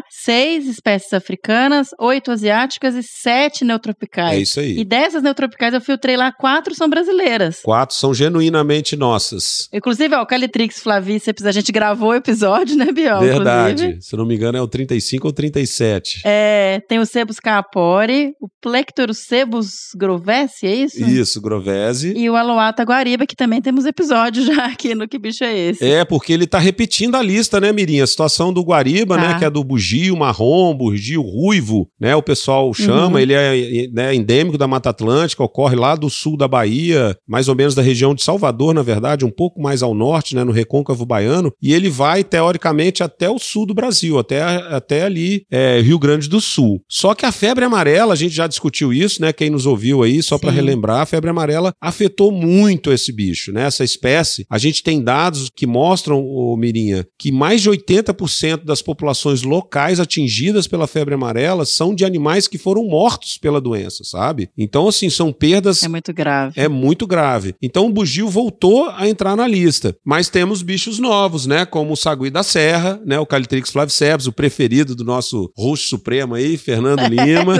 seis 0.09 0.67
espécies 0.67 1.13
africanas, 1.13 1.89
oito 1.99 2.31
asiáticas 2.31 2.95
e 2.95 3.03
sete 3.03 3.63
neotropicais. 3.63 4.33
É 4.33 4.41
isso 4.41 4.59
aí. 4.59 4.79
E 4.79 4.85
dessas 4.85 5.21
neotropicais 5.21 5.73
eu 5.73 5.81
filtrei 5.81 6.17
lá, 6.17 6.31
quatro 6.31 6.73
são 6.75 6.89
brasileiras. 6.89 7.59
Quatro 7.63 7.95
são 7.95 8.13
genuinamente 8.13 8.95
nossas. 8.95 9.69
Inclusive, 9.73 10.15
ó, 10.15 10.21
o 10.21 10.25
Calitrix 10.25 10.79
flavíceps, 10.79 11.45
a 11.45 11.51
gente 11.51 11.71
gravou 11.71 12.09
o 12.09 12.15
episódio, 12.15 12.75
né, 12.77 12.91
Biel? 12.91 13.19
Verdade. 13.19 13.83
Inclusive. 13.83 14.01
Se 14.01 14.15
não 14.15 14.25
me 14.25 14.35
engano, 14.35 14.57
é 14.57 14.61
o 14.61 14.67
35 14.67 15.27
ou 15.27 15.33
37. 15.33 16.21
É, 16.25 16.81
tem 16.87 16.99
o 16.99 17.05
Cebus 17.05 17.39
caapori, 17.39 18.33
o 18.39 18.47
Plectorus 18.61 19.19
cebus 19.19 19.89
grovese, 19.95 20.65
é 20.65 20.75
isso? 20.75 21.03
Isso, 21.03 21.41
grovese. 21.41 22.13
E 22.15 22.29
o 22.29 22.35
Aloata 22.35 22.83
guariba, 22.83 23.25
que 23.25 23.35
também 23.35 23.61
temos 23.61 23.85
episódio 23.85 24.43
já 24.45 24.65
aqui 24.65 24.95
no 24.95 25.07
Que 25.07 25.19
Bicho 25.19 25.43
é 25.43 25.55
Esse? 25.55 25.85
É, 25.85 26.03
porque 26.03 26.33
ele 26.33 26.47
tá 26.47 26.59
repetindo 26.59 27.15
a 27.15 27.21
lista, 27.21 27.59
né, 27.59 27.71
Mirinha? 27.71 28.03
A 28.03 28.07
situação 28.07 28.51
do 28.51 28.63
Guariba, 28.63 29.17
né, 29.17 29.23
tá. 29.23 29.33
né, 29.33 29.34
que 29.39 29.45
é 29.45 29.49
do 29.49 29.63
bugio 29.63 30.15
marrom, 30.15 30.75
bugio 30.75 31.21
ruivo, 31.21 31.87
né, 31.99 32.15
o 32.15 32.21
pessoal 32.21 32.73
chama, 32.73 33.13
uhum. 33.13 33.19
ele 33.19 33.33
é 33.33 33.87
né, 33.91 34.15
endêmico 34.15 34.57
da 34.57 34.67
Mata 34.67 34.89
Atlântica, 34.89 35.43
ocorre 35.43 35.75
lá 35.75 35.95
do 35.95 36.09
sul 36.09 36.37
da 36.37 36.47
Bahia, 36.47 37.15
mais 37.27 37.47
ou 37.47 37.55
menos 37.55 37.75
da 37.75 37.81
região 37.81 38.13
de 38.13 38.23
Salvador, 38.23 38.73
na 38.73 38.81
verdade, 38.81 39.25
um 39.25 39.31
pouco 39.31 39.61
mais 39.61 39.81
ao 39.81 39.93
norte, 39.93 40.35
né, 40.35 40.43
no 40.43 40.51
recôncavo 40.51 41.05
baiano, 41.05 41.51
e 41.61 41.73
ele 41.73 41.89
vai, 41.89 42.23
teoricamente, 42.23 43.03
até 43.03 43.29
o 43.29 43.39
sul 43.39 43.65
do 43.65 43.73
Brasil, 43.73 44.17
até, 44.17 44.41
até 44.41 45.03
ali, 45.03 45.45
é, 45.51 45.79
Rio 45.81 45.99
Grande 45.99 46.29
do 46.29 46.41
Sul. 46.41 46.81
Só 46.89 47.13
que 47.13 47.25
a 47.25 47.31
febre 47.31 47.65
amarela, 47.65 48.13
a 48.13 48.17
gente 48.17 48.33
já 48.33 48.47
discutiu 48.47 48.93
isso, 48.93 49.21
né, 49.21 49.31
quem 49.33 49.49
nos 49.49 49.65
ouviu 49.65 50.03
aí, 50.03 50.21
só 50.21 50.37
para 50.37 50.51
relembrar, 50.51 51.01
a 51.01 51.05
febre 51.05 51.29
amarela 51.29 51.73
afetou 51.81 52.31
muito 52.31 52.91
esse 52.91 53.11
bicho, 53.11 53.51
né, 53.51 53.63
essa 53.63 53.83
espécie. 53.83 54.45
A 54.49 54.57
gente 54.57 54.83
tem 54.83 55.01
dados 55.01 55.49
que 55.55 55.67
mostram, 55.67 56.23
o 56.23 56.55
Mirinha, 56.55 57.05
que 57.17 57.31
mais 57.31 57.61
de 57.61 57.69
80% 57.69 58.63
das 58.63 58.81
populações 58.81 59.24
locais 59.43 59.99
atingidas 59.99 60.67
pela 60.67 60.87
febre 60.87 61.15
amarela 61.15 61.65
são 61.65 61.93
de 61.93 62.05
animais 62.05 62.47
que 62.47 62.57
foram 62.57 62.85
mortos 62.85 63.37
pela 63.37 63.61
doença, 63.61 64.03
sabe? 64.03 64.49
Então, 64.57 64.87
assim, 64.87 65.09
são 65.09 65.31
perdas. 65.31 65.83
É 65.83 65.87
muito 65.87 66.13
grave. 66.13 66.59
É 66.59 66.67
muito 66.67 67.07
grave. 67.07 67.55
Então, 67.61 67.87
o 67.87 67.91
bugio 67.91 68.29
voltou 68.29 68.89
a 68.89 69.07
entrar 69.07 69.35
na 69.35 69.47
lista. 69.47 69.95
Mas 70.03 70.29
temos 70.29 70.61
bichos 70.61 70.99
novos, 70.99 71.45
né? 71.45 71.65
Como 71.65 71.93
o 71.93 71.97
sagui 71.97 72.29
da 72.29 72.43
serra, 72.43 72.99
né? 73.05 73.19
O 73.19 73.25
Calitrix 73.25 73.69
flaviceps, 73.69 74.27
o 74.27 74.31
preferido 74.31 74.95
do 74.95 75.03
nosso 75.03 75.51
roxo 75.55 75.87
supremo 75.87 76.35
aí, 76.35 76.57
Fernando 76.57 77.01
Lima. 77.09 77.57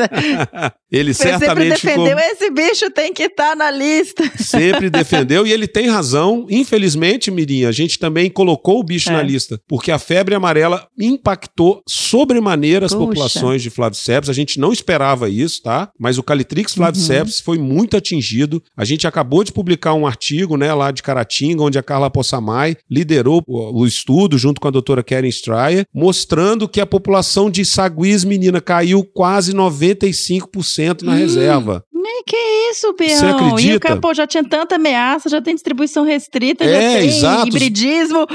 ele 0.92 1.14
certamente 1.14 1.80
sempre 1.80 2.04
defendeu, 2.04 2.18
ficou... 2.18 2.32
esse 2.32 2.50
bicho 2.52 2.90
tem 2.92 3.14
que 3.14 3.24
estar 3.24 3.52
tá 3.52 3.56
na 3.56 3.72
lista. 3.72 4.24
sempre 4.38 4.90
defendeu 4.90 5.46
e 5.46 5.52
ele 5.52 5.68
tem 5.68 5.88
razão. 5.88 6.46
Infelizmente, 6.50 7.32
Mirinha, 7.32 7.70
a 7.70 7.72
gente 7.72 8.00
também 8.00 8.30
colocou 8.30 8.84
bicho 8.84 9.10
é. 9.10 9.14
na 9.14 9.22
lista, 9.22 9.60
porque 9.68 9.92
a 9.92 10.00
febre 10.00 10.36
amarela 10.36 10.88
impactou 10.98 11.55
sobremaneira 11.88 12.86
as 12.86 12.94
Puxa. 12.94 13.06
populações 13.06 13.62
de 13.62 13.70
Flaviceps. 13.70 14.30
A 14.30 14.34
gente 14.34 14.60
não 14.60 14.74
esperava 14.74 15.30
isso, 15.30 15.62
tá? 15.64 15.90
Mas 16.00 16.18
o 16.18 16.24
Calitrix 16.24 16.72
uhum. 16.72 16.78
flaviceps 16.78 17.40
uhum. 17.40 17.46
foi 17.46 17.58
muito 17.58 17.96
atingido. 17.96 18.62
A 18.76 18.84
gente 18.84 19.08
acabou 19.08 19.44
de 19.44 19.52
publicar 19.52 19.94
um 19.94 20.06
artigo, 20.06 20.58
né, 20.58 20.74
lá 20.74 20.92
de 20.92 21.02
Caratinga, 21.02 21.64
onde 21.64 21.78
a 21.78 21.84
Carla 21.84 22.10
Possamay 22.10 22.76
liderou 22.90 23.44
o, 23.48 23.86
estudo 23.86 24.38
junto 24.38 24.60
com 24.60 24.68
a 24.68 24.72
doutora 24.72 25.04
Karen 25.04 25.28
Stryer, 25.28 25.86
mostrando 25.94 26.68
que 26.68 26.82
a 26.82 26.86
população 26.86 27.50
de 27.50 27.64
saguis 27.64 28.24
menina 28.24 28.60
caiu 28.60 29.04
quase 29.04 29.54
95% 29.54 31.04
na 31.04 31.14
hum. 31.14 31.16
reserva. 31.16 31.84
Que 32.26 32.38
isso, 32.72 32.94
Peão? 32.94 33.20
Você 33.20 33.26
acredita? 33.26 33.62
E 33.62 33.76
o 33.76 33.80
capô 33.80 34.14
já 34.14 34.28
tinha 34.28 34.44
tanta 34.44 34.76
ameaça, 34.76 35.30
já 35.30 35.42
tem 35.42 35.54
distribuição 35.54 36.04
restrita, 36.04 36.64
é, 36.64 36.68
já 36.68 37.00
tem 37.00 37.10
exato. 37.10 37.48
hibridismo. 37.48 38.26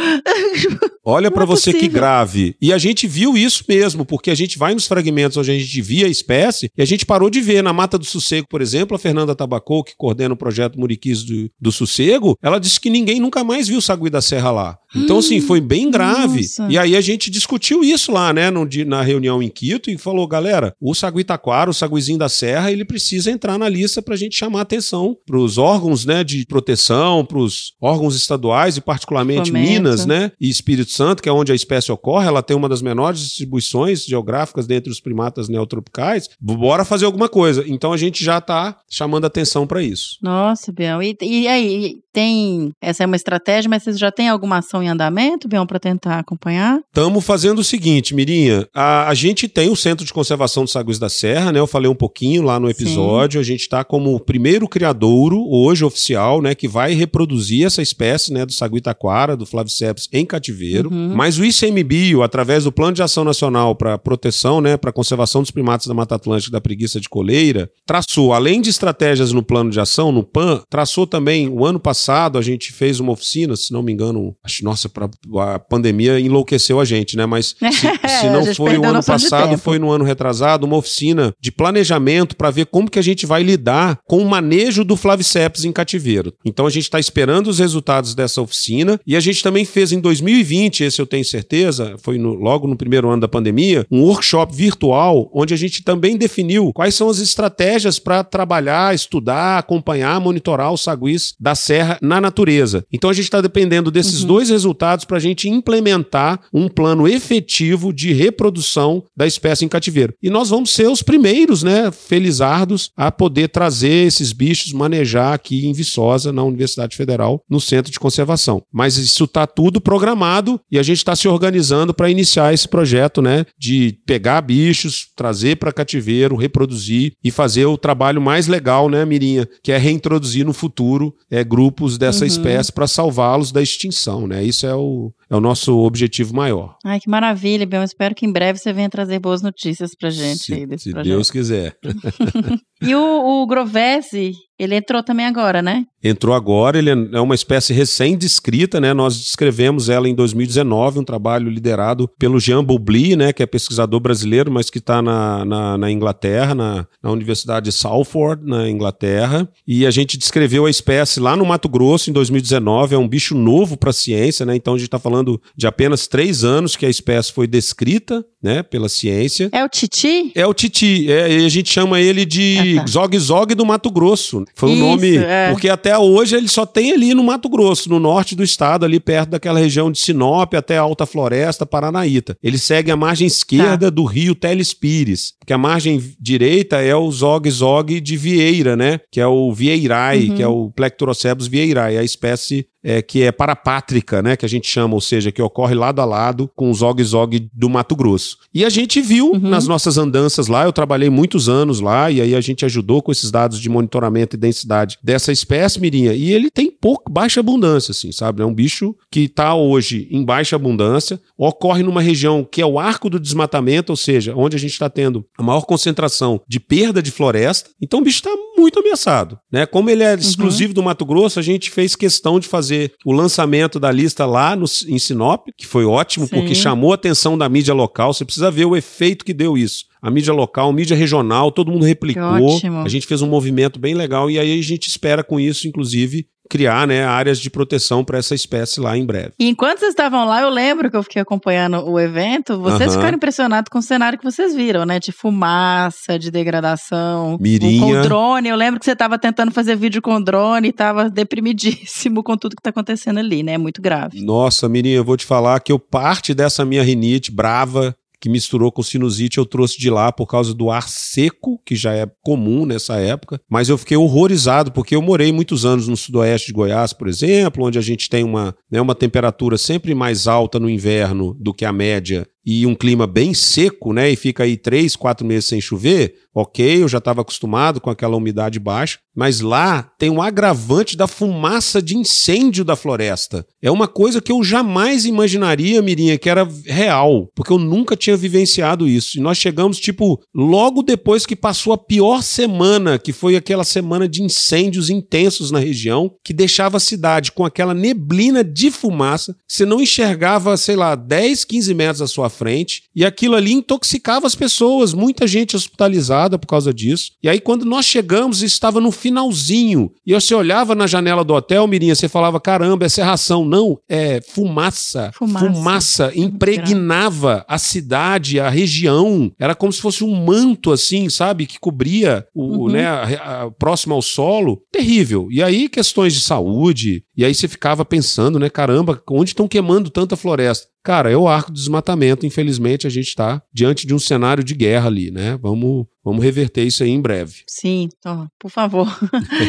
Olha 1.05 1.31
para 1.31 1.45
é 1.45 1.47
você 1.47 1.73
possível. 1.73 1.81
que 1.81 1.89
grave. 1.89 2.57
E 2.61 2.73
a 2.73 2.79
gente 2.79 3.07
viu 3.07 3.37
isso 3.37 3.65
mesmo, 3.69 4.05
porque 4.05 4.31
a 4.31 4.35
gente 4.35 4.59
vai 4.59 4.75
nos 4.75 4.87
fragmentos 4.87 5.37
onde 5.37 5.51
a 5.51 5.59
gente 5.59 5.83
via 5.83 6.07
a 6.07 6.11
espécie 6.11 6.71
e 6.77 6.83
a 6.83 6.85
gente 6.85 7.07
parou 7.07 7.31
de 7.31 7.41
ver. 7.41 7.61
Na 7.61 7.73
Mata 7.73 7.99
do 7.99 8.05
Sossego, 8.05 8.47
por 8.49 8.63
exemplo, 8.63 8.97
a 8.97 8.99
Fernanda 8.99 9.35
Tabacou, 9.35 9.85
que 9.85 9.95
coordena 9.97 10.33
o 10.35 10.37
projeto 10.37 10.79
Muriquis 10.79 11.23
do, 11.23 11.51
do 11.61 11.71
Sossego, 11.71 12.39
ela 12.43 12.59
disse 12.59 12.81
que 12.81 12.89
ninguém 12.89 13.21
nunca 13.21 13.45
mais 13.45 13.69
viu 13.69 13.79
o 13.79 13.83
sagui 13.83 14.09
da 14.09 14.23
serra 14.23 14.51
lá. 14.51 14.79
Então, 14.95 15.19
assim, 15.19 15.41
foi 15.41 15.61
bem 15.61 15.91
grave. 15.91 16.41
Nossa. 16.41 16.67
E 16.69 16.77
aí 16.77 16.97
a 16.97 17.01
gente 17.01 17.31
discutiu 17.31 17.83
isso 17.83 18.13
lá, 18.13 18.33
né, 18.33 18.51
no, 18.51 18.69
na 18.87 19.03
reunião 19.03 19.43
em 19.43 19.49
Quito 19.49 19.91
e 19.91 19.99
falou, 19.99 20.27
galera, 20.27 20.75
o 20.81 20.95
sagui 20.95 21.25
taquara, 21.25 21.71
o 21.71 21.75
saguizinho 21.75 22.19
da 22.19 22.29
serra, 22.29 22.73
ele 22.73 22.85
precisa 22.85 23.31
entrar 23.31 23.59
na 23.59 23.69
lista 23.69 24.03
para 24.03 24.15
a 24.15 24.17
gente 24.17 24.37
chamar 24.37 24.63
atenção 24.63 25.17
para 25.27 25.39
os 25.39 25.59
órgãos, 25.59 26.05
né, 26.05 26.25
de 26.25 26.45
proteção, 26.47 27.25
para 27.25 27.39
os 27.39 27.75
órgãos 27.81 28.17
estaduais 28.17 28.77
e 28.77 28.81
particularmente. 28.81 29.53
Minas, 29.53 30.07
né, 30.07 30.33
e 30.41 30.49
Espírito 30.49 30.91
Santo, 30.91 31.23
que 31.23 31.29
é 31.29 31.33
onde 31.33 31.53
a 31.53 31.55
espécie 31.55 31.91
ocorre, 31.93 32.27
ela 32.27 32.43
tem 32.43 32.57
uma 32.57 32.69
das 32.69 32.83
menores 32.83 33.21
distribuições 33.21 34.05
geográficas 34.05 34.67
dentre 34.67 34.91
os 34.91 35.01
primatas 35.01 35.49
neotropicais. 35.49 36.29
Bora 36.41 36.85
fazer 36.85 37.05
alguma 37.05 37.29
coisa. 37.29 37.65
Então 37.67 37.93
a 37.93 37.97
gente 37.97 38.25
já 38.25 38.39
está 38.39 38.77
chamando 38.89 39.25
atenção 39.25 39.67
para 39.67 39.83
isso. 39.83 40.17
Nossa, 40.23 40.73
Biel. 40.73 41.03
E, 41.03 41.17
e 41.23 41.49
aí, 41.49 42.01
tem 42.13 42.73
essa 42.81 43.05
é 43.05 43.07
uma 43.07 43.17
estratégia, 43.17 43.69
mas 43.69 43.83
vocês 43.83 43.99
já 43.99 44.11
têm 44.11 44.29
alguma 44.29 44.59
ação 44.59 44.80
estão 44.81 44.83
em 44.83 44.89
andamento, 44.89 45.47
Bion, 45.47 45.67
para 45.67 45.79
tentar 45.79 46.19
acompanhar? 46.19 46.81
Estamos 46.89 47.25
fazendo 47.25 47.61
o 47.61 47.65
seguinte, 47.65 48.15
Mirinha. 48.15 48.67
A, 48.75 49.09
a, 49.09 49.15
gente 49.15 49.47
tem 49.47 49.71
o 49.71 49.77
Centro 49.77 50.05
de 50.05 50.13
Conservação 50.13 50.65
dos 50.65 50.73
Saguis 50.73 50.99
da 50.99 51.09
Serra, 51.09 51.53
né? 51.53 51.61
Eu 51.61 51.67
falei 51.67 51.91
um 51.91 51.95
pouquinho 51.95 52.43
lá 52.43 52.59
no 52.59 52.69
episódio. 52.69 53.39
Sim. 53.39 53.41
A 53.41 53.45
gente 53.45 53.61
está 53.61 53.85
como 53.85 54.15
o 54.15 54.21
primeiro 54.21 54.67
criadouro, 54.69 55.47
hoje 55.49 55.85
oficial, 55.85 56.41
né? 56.41 56.55
Que 56.55 56.67
vai 56.67 56.95
reproduzir 56.95 57.67
essa 57.67 57.83
espécie, 57.83 58.33
né? 58.33 58.47
Do 58.47 58.53
sagui 58.53 58.81
taquara, 58.81 59.37
do 59.37 59.47
Flaviceps 59.47 60.09
em 60.13 60.25
cativeiro. 60.25 60.91
Uhum. 60.91 61.15
Mas 61.15 61.39
o 61.39 61.45
ICMBio, 61.45 62.23
através 62.23 62.65
do 62.65 62.73
Plano 62.73 62.95
de 62.95 63.03
Ação 63.03 63.25
Nacional 63.25 63.75
para 63.75 63.99
Proteção, 63.99 64.61
né? 64.61 64.77
Para 64.77 64.93
Conservação 64.93 65.43
dos 65.43 65.51
Primatas 65.51 65.87
da 65.87 65.95
Mata 65.95 66.15
Atlântica 66.15 66.53
da 66.53 66.61
Preguiça 66.61 67.01
de 67.01 67.09
Coleira, 67.09 67.71
traçou, 67.87 68.33
além 68.33 68.61
de 68.61 68.71
estratégias 68.71 69.33
no 69.33 69.43
plano 69.43 69.71
de 69.71 69.81
ação, 69.81 70.13
no 70.13 70.23
PAN, 70.23 70.63
traçou 70.69 71.07
também, 71.07 71.49
o 71.49 71.65
ano 71.65 71.81
passado, 71.81 72.39
a 72.39 72.43
gente 72.43 72.73
fez 72.73 73.01
uma 73.01 73.13
oficina, 73.13 73.57
se 73.57 73.73
não 73.73 73.83
me 73.83 73.93
engano, 73.93 74.35
acho, 74.45 74.65
nossa, 74.71 74.89
pra, 74.89 75.11
a 75.55 75.59
pandemia 75.59 76.21
enlouqueceu 76.21 76.79
a 76.79 76.85
gente, 76.85 77.17
né? 77.17 77.27
Mas 77.27 77.57
se, 77.59 78.21
se 78.21 78.31
não 78.31 78.55
foi 78.55 78.79
o 78.79 78.85
ano 78.85 79.03
passado, 79.03 79.59
foi 79.59 79.81
no 79.81 79.91
ano 79.91 80.05
retrasado, 80.05 80.65
uma 80.65 80.77
oficina 80.77 81.35
de 81.41 81.51
planejamento 81.51 82.37
para 82.37 82.51
ver 82.51 82.67
como 82.67 82.89
que 82.89 82.99
a 82.99 83.03
gente 83.03 83.27
vai 83.27 83.43
lidar 83.43 83.99
com 84.07 84.19
o 84.19 84.29
manejo 84.29 84.85
do 84.85 84.97
Flaviceps 84.97 85.65
em 85.65 85.73
cativeiro. 85.73 86.33
Então 86.45 86.67
a 86.67 86.71
gente 86.71 86.85
está 86.85 87.01
esperando 87.01 87.49
os 87.49 87.59
resultados 87.59 88.15
dessa 88.15 88.41
oficina 88.41 89.01
e 89.05 89.17
a 89.17 89.21
gente 89.21 89.43
também 89.43 89.65
fez 89.65 89.91
em 89.91 89.99
2020, 89.99 90.85
esse 90.85 91.01
eu 91.01 91.07
tenho 91.07 91.25
certeza, 91.25 91.97
foi 91.99 92.17
no, 92.17 92.35
logo 92.35 92.69
no 92.69 92.77
primeiro 92.77 93.11
ano 93.11 93.21
da 93.21 93.29
pandemia, 93.29 93.85
um 93.91 94.03
workshop 94.03 94.55
virtual 94.55 95.29
onde 95.35 95.53
a 95.53 95.57
gente 95.57 95.83
também 95.83 96.17
definiu 96.17 96.73
quais 96.73 96.95
são 96.95 97.09
as 97.09 97.19
estratégias 97.19 97.99
para 97.99 98.23
trabalhar, 98.23 98.95
estudar, 98.95 99.59
acompanhar, 99.59 100.21
monitorar 100.21 100.73
os 100.73 100.83
saguis 100.83 101.35
da 101.41 101.57
serra 101.57 101.99
na 102.01 102.21
natureza. 102.21 102.85
Então 102.93 103.11
a 103.11 103.13
gente 103.13 103.25
está 103.25 103.41
dependendo 103.41 103.91
desses 103.91 104.21
uhum. 104.21 104.29
dois 104.29 104.51
resultados 104.61 105.05
para 105.05 105.17
a 105.17 105.21
gente 105.21 105.49
implementar 105.49 106.41
um 106.53 106.69
plano 106.69 107.09
efetivo 107.09 107.93
de 107.93 108.13
reprodução 108.13 109.03
da 109.17 109.27
espécie 109.27 109.65
em 109.65 109.69
cativeiro. 109.69 110.15
E 110.23 110.29
nós 110.29 110.51
vamos 110.51 110.71
ser 110.71 110.89
os 110.89 111.03
primeiros, 111.03 111.63
né, 111.63 111.91
felizardos, 111.91 112.91
a 112.97 113.11
poder 113.11 113.49
trazer 113.49 114.07
esses 114.07 114.33
bichos, 114.33 114.73
manejar 114.73 115.33
aqui 115.33 115.67
em 115.67 115.73
Viçosa, 115.73 116.33
na 116.33 116.45
Universidade 116.45 116.97
Federal, 116.97 117.43
no 117.49 117.61
Centro 117.61 117.91
de 117.91 117.99
Conservação. 117.99 118.63
Mas 118.73 118.97
isso 118.97 119.25
está 119.25 119.47
tudo 119.47 119.81
programado 119.81 120.61
e 120.71 120.79
a 120.79 120.83
gente 120.83 120.99
está 120.99 121.17
se 121.17 121.27
organizando 121.27 121.95
para 121.95 122.11
iniciar 122.11 122.53
esse 122.53 122.69
projeto, 122.69 123.23
né, 123.23 123.47
de 123.59 123.99
pegar 124.07 124.41
bichos, 124.43 125.09
trazer 125.17 125.57
para 125.57 125.73
cativeiro, 125.73 126.37
reproduzir 126.37 127.13
e 127.25 127.31
fazer 127.31 127.65
o 127.65 127.79
trabalho 127.79 128.21
mais 128.21 128.47
legal, 128.47 128.89
né, 128.89 129.05
Mirinha, 129.05 129.49
que 129.63 129.73
é 129.73 129.79
reintroduzir 129.79 130.45
no 130.45 130.53
futuro 130.53 131.15
é, 131.31 131.43
grupos 131.43 131.97
dessa 131.97 132.21
uhum. 132.21 132.27
espécie 132.27 132.73
para 132.73 132.87
salvá-los 132.87 133.53
da 133.53 133.63
extinção, 133.63 134.27
né? 134.27 134.45
Isso 134.51 134.67
é 134.67 134.75
o, 134.75 135.13
é 135.29 135.37
o 135.37 135.41
nosso 135.41 135.77
objetivo 135.79 136.35
maior. 136.35 136.77
Ai, 136.85 137.01
que 137.01 137.09
maravilha, 137.09 137.67
Bion. 137.67 137.83
Espero 137.83 138.15
que 138.15 138.27
em 138.27 138.33
breve 138.33 138.59
você 138.59 138.73
venha 138.73 138.91
trazer 138.91 139.19
boas 139.19 139.43
notícias 139.43 139.95
pra 139.95 140.11
gente 140.11 140.43
se, 140.43 140.55
aí 140.55 140.67
desse 140.67 140.85
se 140.85 140.91
projeto. 140.91 141.13
Deus 141.13 141.31
quiser. 141.31 141.77
e 142.83 142.95
o, 142.95 143.43
o 143.43 143.47
Grovese, 143.47 144.35
ele 144.61 144.75
entrou 144.75 145.03
também 145.03 145.25
agora, 145.25 145.63
né? 145.63 145.87
Entrou 146.05 146.35
agora, 146.35 146.79
ele 146.79 146.91
é 146.91 147.21
uma 147.21 147.35
espécie 147.35 147.73
recém-descrita, 147.73 148.79
né? 148.79 148.93
Nós 148.93 149.19
descrevemos 149.19 149.89
ela 149.89 150.07
em 150.07 150.15
2019, 150.15 150.99
um 150.99 151.05
trabalho 151.05 151.49
liderado 151.49 152.07
pelo 152.19 152.39
Jean 152.39 152.63
Boubli, 152.63 153.17
né? 153.17 153.33
Que 153.33 153.43
é 153.43 153.47
pesquisador 153.47 153.99
brasileiro, 154.01 154.51
mas 154.51 154.69
que 154.69 154.77
está 154.77 155.01
na, 155.01 155.47
na, 155.47 155.79
na, 155.79 155.91
Inglaterra, 155.91 156.55
na, 156.55 156.87
na 157.03 157.11
Universidade 157.11 157.65
de 157.65 157.73
Salford, 157.73 158.45
na 158.45 158.69
Inglaterra. 158.69 159.49
E 159.67 159.87
a 159.87 159.91
gente 159.91 160.19
descreveu 160.19 160.67
a 160.67 160.71
espécie 160.71 161.21
lá 161.21 161.35
no 161.35 161.47
Mato 161.47 161.69
Grosso 161.69 162.11
em 162.11 162.13
2019, 162.13 162.95
é 162.95 162.99
um 162.99 163.09
bicho 163.09 163.35
novo 163.35 163.79
para 163.79 163.91
a 163.91 163.95
ciência, 163.95 164.45
né? 164.45 164.55
Então 164.55 164.75
a 164.75 164.79
gente 164.79 164.89
está 164.89 164.99
falando 164.99 165.41
de 165.57 165.67
apenas 165.67 166.07
três 166.07 166.45
anos 166.45 166.77
que 166.77 166.85
a 166.85 166.91
espécie 166.91 167.33
foi 167.33 167.47
descrita, 167.47 168.23
né, 168.43 168.63
pela 168.63 168.89
ciência. 168.89 169.49
É 169.53 169.65
o 169.65 169.69
Titi? 169.69 170.33
É 170.35 170.47
o 170.47 170.55
Titi. 170.55 171.11
É, 171.11 171.25
a 171.45 171.49
gente 171.49 171.71
chama 171.73 172.01
ele 172.01 172.25
de 172.25 172.79
ah, 172.79 172.81
tá. 172.81 172.87
Zog 172.87 173.19
Zog 173.19 173.55
do 173.55 173.67
Mato 173.67 173.91
Grosso. 173.91 174.45
Foi 174.55 174.71
o 174.71 174.73
um 174.73 174.77
nome. 174.77 175.17
É. 175.17 175.51
Porque 175.51 175.69
até 175.69 175.97
hoje 175.99 176.37
ele 176.37 176.49
só 176.49 176.65
tem 176.65 176.93
ali 176.93 177.15
no 177.15 177.23
Mato 177.23 177.49
Grosso, 177.49 177.91
no 177.91 178.01
norte 178.01 178.35
do 178.35 178.43
estado, 178.43 178.85
ali 178.85 178.99
perto 178.99 179.31
daquela 179.31 179.59
região 179.59 179.91
de 179.91 179.99
Sinop 179.99 180.55
até 180.55 180.79
Alta 180.79 181.05
Floresta, 181.05 181.67
Paranaíta. 181.67 182.37
Ele 182.43 182.59
segue 182.59 182.91
a 182.91 182.97
margem 182.97 183.27
esquerda 183.27 183.87
tá. 183.87 183.91
do 183.91 184.05
rio 184.05 184.35
Telespires, 184.35 185.35
que 185.47 185.53
a 185.53 185.59
margem 185.59 186.03
direita 186.19 186.77
é 186.77 186.95
o 186.95 187.11
Zog 187.11 187.51
Zog 187.51 188.01
de 188.01 188.17
Vieira, 188.17 188.77
né? 188.77 189.01
Que 189.11 189.21
é 189.21 189.27
o 189.27 189.53
Vieirai, 189.53 190.29
uhum. 190.29 190.37
que 190.37 190.43
é 190.43 190.49
o 190.49 190.71
Plectoroceptus 190.71 191.47
vieirai, 191.47 191.99
a 191.99 192.03
espécie 192.03 192.67
é, 192.83 193.03
que 193.03 193.23
é 193.23 193.31
parapátrica, 193.31 194.23
né, 194.23 194.37
que 194.37 194.47
a 194.47 194.49
gente 194.49 194.69
chama, 194.69 194.95
ou 194.95 195.01
seja, 195.01 195.31
que 195.31 195.43
ocorre 195.43 195.75
lado 195.75 196.01
a 196.01 196.05
lado 196.05 196.51
com 196.55 196.71
o 196.71 196.75
Zog 196.75 197.03
Zog 197.03 197.49
do 197.53 197.69
Mato 197.69 197.95
Grosso. 197.95 198.39
E 198.55 198.65
a 198.65 198.71
gente 198.71 199.01
viu 199.01 199.33
uhum. 199.33 199.39
nas 199.39 199.67
nossas 199.67 199.99
andanças 199.99 200.49
lá, 200.49 200.65
eu 200.65 200.73
trabalhei 200.73 201.11
muitos 201.11 201.49
anos 201.49 201.81
lá, 201.81 202.11
e 202.11 202.21
aí 202.21 202.35
a 202.35 202.41
gente 202.41 202.65
ajudou 202.65 203.03
com 203.03 203.13
esses 203.13 203.31
dados 203.31 203.61
de 203.61 203.69
monitoramento 203.69 204.37
e 204.37 204.39
densidade 204.39 204.99
dessa 205.03 205.33
espécie, 205.33 205.81
Mirinha, 205.81 206.13
e 206.13 206.33
ele 206.33 206.51
tem 206.51 206.71
pouco, 206.71 207.11
baixa 207.11 207.41
abundância, 207.41 207.93
assim, 207.93 208.13
sabe? 208.13 208.43
É 208.43 208.47
um 208.47 208.55
bicho 208.55 208.95
que 209.11 209.21
está 209.21 209.55
hoje 209.55 210.09
em 210.11 210.25
baixa 210.25 210.57
abundância, 210.57 211.21
ocorre 211.37 211.83
numa 211.83 212.01
região 212.01 212.47
que 212.51 212.63
é 212.63 212.67
o 212.67 212.79
arco 212.79 213.11
do 213.11 213.21
desmatamento, 213.21 213.93
ou 213.93 213.97
seja, 213.97 214.35
onde 214.35 214.57
a 214.57 214.59
gente 214.59 214.73
está 214.73 214.89
tendo 214.89 215.25
a 215.39 215.43
maior 215.43 215.63
concentração 215.63 216.41
de 216.49 216.59
perda 216.59 217.03
de 217.03 217.11
floresta, 217.11 217.71
então 217.81 218.01
o 218.01 218.03
bicho 218.03 218.19
está 218.19 218.31
muito 218.57 218.79
ameaçado, 218.79 219.39
né? 219.51 219.67
Como 219.67 219.91
ele 219.91 220.03
é 220.03 220.15
uhum. 220.15 220.19
exclusivo 220.19 220.73
do 220.73 220.83
Mato 220.83 221.05
Grosso, 221.05 221.39
a 221.39 221.43
gente 221.43 221.71
fez 221.71 221.95
questão 221.95 222.39
de 222.41 222.49
fazer 222.49 222.70
fazer 222.71 222.93
o 223.05 223.13
lançamento 223.13 223.81
da 223.81 223.91
lista 223.91 224.25
lá 224.25 224.55
no, 224.55 224.65
em 224.87 224.99
Sinop, 224.99 225.49
que 225.57 225.67
foi 225.67 225.85
ótimo, 225.85 226.27
Sim. 226.27 226.37
porque 226.37 226.55
chamou 226.55 226.93
a 226.93 226.95
atenção 226.95 227.37
da 227.37 227.49
mídia 227.49 227.75
local. 227.75 228.15
Você 228.15 228.25
precisa 228.25 228.51
ver 228.51 228.65
o 228.65 228.77
efeito 228.77 229.25
que 229.25 229.35
deu 229.35 229.59
isso. 229.59 229.87
A 230.03 230.11
mídia 230.11 230.33
local, 230.33 230.71
a 230.71 230.73
mídia 230.73 230.97
regional, 230.97 231.53
todo 231.53 231.71
mundo 231.71 231.85
replicou. 231.85 232.61
A 232.85 232.89
gente 232.89 233.07
fez 233.07 233.23
um 233.23 233.29
movimento 233.29 233.79
bem 233.79 233.95
legal 233.95 234.31
e 234.31 234.39
aí 234.39 234.59
a 234.59 234.63
gente 234.63 234.89
espera 234.89 235.23
com 235.23 235.39
isso, 235.39 235.69
inclusive, 235.69 236.27
criar 236.51 236.85
né, 236.85 237.05
áreas 237.05 237.39
de 237.39 237.49
proteção 237.49 238.05
para 238.05 238.19
essa 238.19 238.35
espécie 238.35 238.81
lá 238.81 238.99
em 238.99 239.07
breve. 239.07 239.33
E 239.39 239.49
enquanto 239.49 239.79
vocês 239.79 239.91
estavam 239.91 240.27
lá, 240.27 240.43
eu 240.43 240.51
lembro 240.51 240.91
que 240.91 240.97
eu 240.97 241.03
fiquei 241.05 241.23
acompanhando 241.23 241.89
o 241.89 241.99
evento, 241.99 242.61
vocês 242.61 242.93
ficaram 242.93 243.17
impressionados 243.17 243.69
com 243.71 243.79
o 243.79 243.83
cenário 243.83 244.19
que 244.19 244.25
vocês 244.25 244.53
viram, 244.53 244.85
né? 244.85 244.99
De 244.99 245.13
fumaça, 245.13 246.19
de 246.19 246.29
degradação. 246.31 247.39
Mirinha. 247.41 247.81
Com 247.81 248.03
drone. 248.03 248.49
Eu 248.49 248.57
lembro 248.57 248.81
que 248.81 248.85
você 248.85 248.93
estava 248.93 249.17
tentando 249.17 249.53
fazer 249.53 249.77
vídeo 249.77 250.03
com 250.03 250.21
drone 250.21 250.67
e 250.67 250.71
estava 250.71 251.09
deprimidíssimo 251.09 252.21
com 252.25 252.37
tudo 252.37 252.57
que 252.57 252.61
está 252.61 252.71
acontecendo 252.71 253.19
ali, 253.19 253.45
né? 253.45 253.53
É 253.53 253.59
muito 253.59 253.81
grave. 253.81 254.21
Nossa, 254.21 254.69
Mirinha, 254.69 254.97
eu 254.97 255.05
vou 255.05 255.17
te 255.17 255.25
falar 255.25 255.61
que 255.61 255.71
eu 255.71 255.79
parte 255.79 256.35
dessa 256.35 256.65
minha 256.65 256.83
rinite 256.83 257.31
brava 257.31 257.95
que 258.21 258.29
misturou 258.29 258.71
com 258.71 258.83
sinusite, 258.83 259.39
eu 259.39 259.47
trouxe 259.47 259.79
de 259.79 259.89
lá 259.89 260.13
por 260.13 260.27
causa 260.27 260.53
do 260.53 260.71
ar 260.71 260.89
seco, 260.89 261.61
que 261.65 261.75
já 261.75 261.95
é 261.95 262.07
comum 262.23 262.67
nessa 262.67 262.97
época. 262.97 263.41
Mas 263.49 263.69
eu 263.69 263.79
fiquei 263.79 263.97
horrorizado, 263.97 264.71
porque 264.73 264.95
eu 264.95 265.03
morei 265.03 265.33
muitos 265.33 265.65
anos 265.65 265.89
no 265.89 265.97
sudoeste 265.97 266.49
de 266.49 266.53
Goiás, 266.53 266.93
por 266.93 267.09
exemplo, 267.09 267.65
onde 267.65 267.79
a 267.79 267.83
gente 267.83 268.11
tem 268.11 268.23
uma, 268.23 268.55
né, 268.71 268.81
uma 268.81 268.95
temperatura 268.95 269.57
sempre 269.57 269.95
mais 269.95 270.27
alta 270.27 270.61
no 270.61 270.69
inverno 270.69 271.35
do 271.41 271.55
que 271.55 271.65
a 271.65 271.73
média 271.73 272.27
e 272.45 272.67
um 272.67 272.75
clima 272.75 273.07
bem 273.07 273.35
seco, 273.35 273.93
né? 273.93 274.11
E 274.11 274.17
fica 274.17 274.45
aí 274.45 274.57
três, 274.57 274.97
quatro 274.97 275.27
meses 275.27 275.47
sem 275.47 275.61
chover, 275.61 276.15
ok, 276.35 276.83
eu 276.83 276.89
já 276.89 276.99
estava 276.99 277.21
acostumado 277.21 277.81
com 277.81 277.91
aquela 277.91 278.17
umidade 278.17 278.59
baixa, 278.59 278.99
mas 279.15 279.41
lá 279.41 279.83
tem 279.99 280.09
um 280.09 280.23
agravante 280.23 280.97
da 280.97 281.07
fumaça 281.07 281.83
de 281.83 281.97
incêndio 281.97 282.65
da 282.65 282.77
floresta. 282.77 283.45
É 283.61 283.71
uma 283.71 283.89
coisa 283.89 284.21
que 284.21 284.31
eu 284.31 284.43
jamais 284.43 285.05
imaginaria, 285.05 285.83
Mirinha, 285.83 286.17
que 286.17 286.31
era 286.31 286.49
real, 286.65 287.29
porque 287.35 287.53
eu 287.53 287.59
nunca 287.59 287.97
tinha 287.97 288.17
vivenciado 288.17 288.87
isso. 288.87 289.19
E 289.19 289.21
nós 289.21 289.37
chegamos, 289.37 289.79
tipo, 289.79 290.21
logo 290.35 290.83
depois 290.83 291.27
que 291.27 291.35
passou 291.35 291.73
a 291.73 291.79
pior 291.79 292.23
semana, 292.23 292.99
que 292.99 293.13
foi 293.13 293.37
aquela 293.37 293.65
semana 293.65 294.09
de 294.09 294.23
incêndios 294.23 294.89
intensos 294.89 295.51
na 295.51 295.59
região, 295.59 296.13
que 296.25 296.33
deixava 296.33 296.77
a 296.77 296.81
cidade 296.81 297.33
com 297.33 297.45
aquela 297.45 297.75
neblina 297.75 298.45
de 298.45 298.71
fumaça, 298.71 299.37
você 299.47 299.67
não 299.67 299.81
enxergava, 299.81 300.57
sei 300.57 300.77
lá, 300.77 300.95
10, 300.95 301.45
15 301.45 301.75
metros 301.75 302.03
à 302.03 302.07
sua 302.07 302.30
frente, 302.31 302.85
e 302.95 303.05
aquilo 303.05 303.35
ali 303.35 303.53
intoxicava 303.53 304.27
as 304.27 304.35
pessoas, 304.35 304.95
muita 304.95 305.27
gente 305.27 305.57
hospitalizada 305.57 306.39
por 306.39 306.47
causa 306.47 306.73
disso. 306.73 307.13
E 307.23 307.29
aí, 307.29 307.41
quando 307.41 307.65
nós 307.65 307.85
chegamos, 307.85 308.43
estava 308.43 308.81
no 308.81 308.91
finalzinho, 308.91 309.93
e 310.07 310.15
você 310.15 310.35
olhava 310.35 310.75
na 310.75 310.87
janela 310.87 311.25
do 311.25 311.35
hotel, 311.35 311.67
Mirinha, 311.67 311.95
você 311.95 312.09
falava: 312.09 312.41
caramba, 312.41 312.87
é 312.87 312.89
serração. 312.89 313.45
Não, 313.45 313.79
é 313.89 314.21
fumaça. 314.21 315.11
Fumaça, 315.13 315.47
fumaça 315.47 316.13
impregnava 316.15 317.45
a 317.49 317.59
cidade, 317.59 318.41
a 318.41 318.49
região. 318.49 319.33
Era 319.39 319.55
como 319.55 319.73
se 319.73 319.81
fosse 319.81 320.05
um 320.05 320.25
manto, 320.25 320.73
assim, 320.73 321.09
sabe, 321.09 321.47
que 321.47 321.59
cobria 321.59 322.27
o, 322.35 322.65
uhum. 322.65 322.69
né, 322.69 322.87
a, 322.87 323.43
a, 323.43 323.51
próximo 323.51 323.95
ao 323.95 324.03
solo. 324.03 324.63
Terrível. 324.73 325.29
E 325.31 325.43
aí, 325.43 325.69
questões 325.69 326.15
de 326.15 326.21
saúde, 326.21 327.05
e 327.17 327.25
aí 327.25 327.35
você 327.35 327.49
ficava 327.49 327.85
pensando, 327.85 328.39
né, 328.39 328.49
caramba, 328.49 329.03
onde 329.11 329.31
estão 329.31 329.49
queimando 329.49 329.91
tanta 329.91 330.17
floresta? 330.17 330.69
Cara, 330.83 331.11
é 331.11 331.17
o 331.17 331.29
arco 331.29 331.51
do 331.51 331.55
desmatamento. 331.55 332.25
Infelizmente, 332.25 332.87
a 332.87 332.91
gente 332.91 333.09
está 333.09 333.43
diante 333.53 333.87
de 333.87 333.95
um 333.95 333.99
cenário 333.99 334.43
de 334.43 334.55
guerra 334.55 334.87
ali, 334.87 335.11
né? 335.11 335.39
Vamos, 335.43 335.87
vamos 336.05 336.23
reverter 336.23 336.65
isso 336.65 336.83
aí 336.83 336.91
em 336.91 337.01
breve. 337.01 337.43
Sim, 337.47 337.89
oh, 338.07 338.27
por 338.39 338.51
favor. 338.51 338.89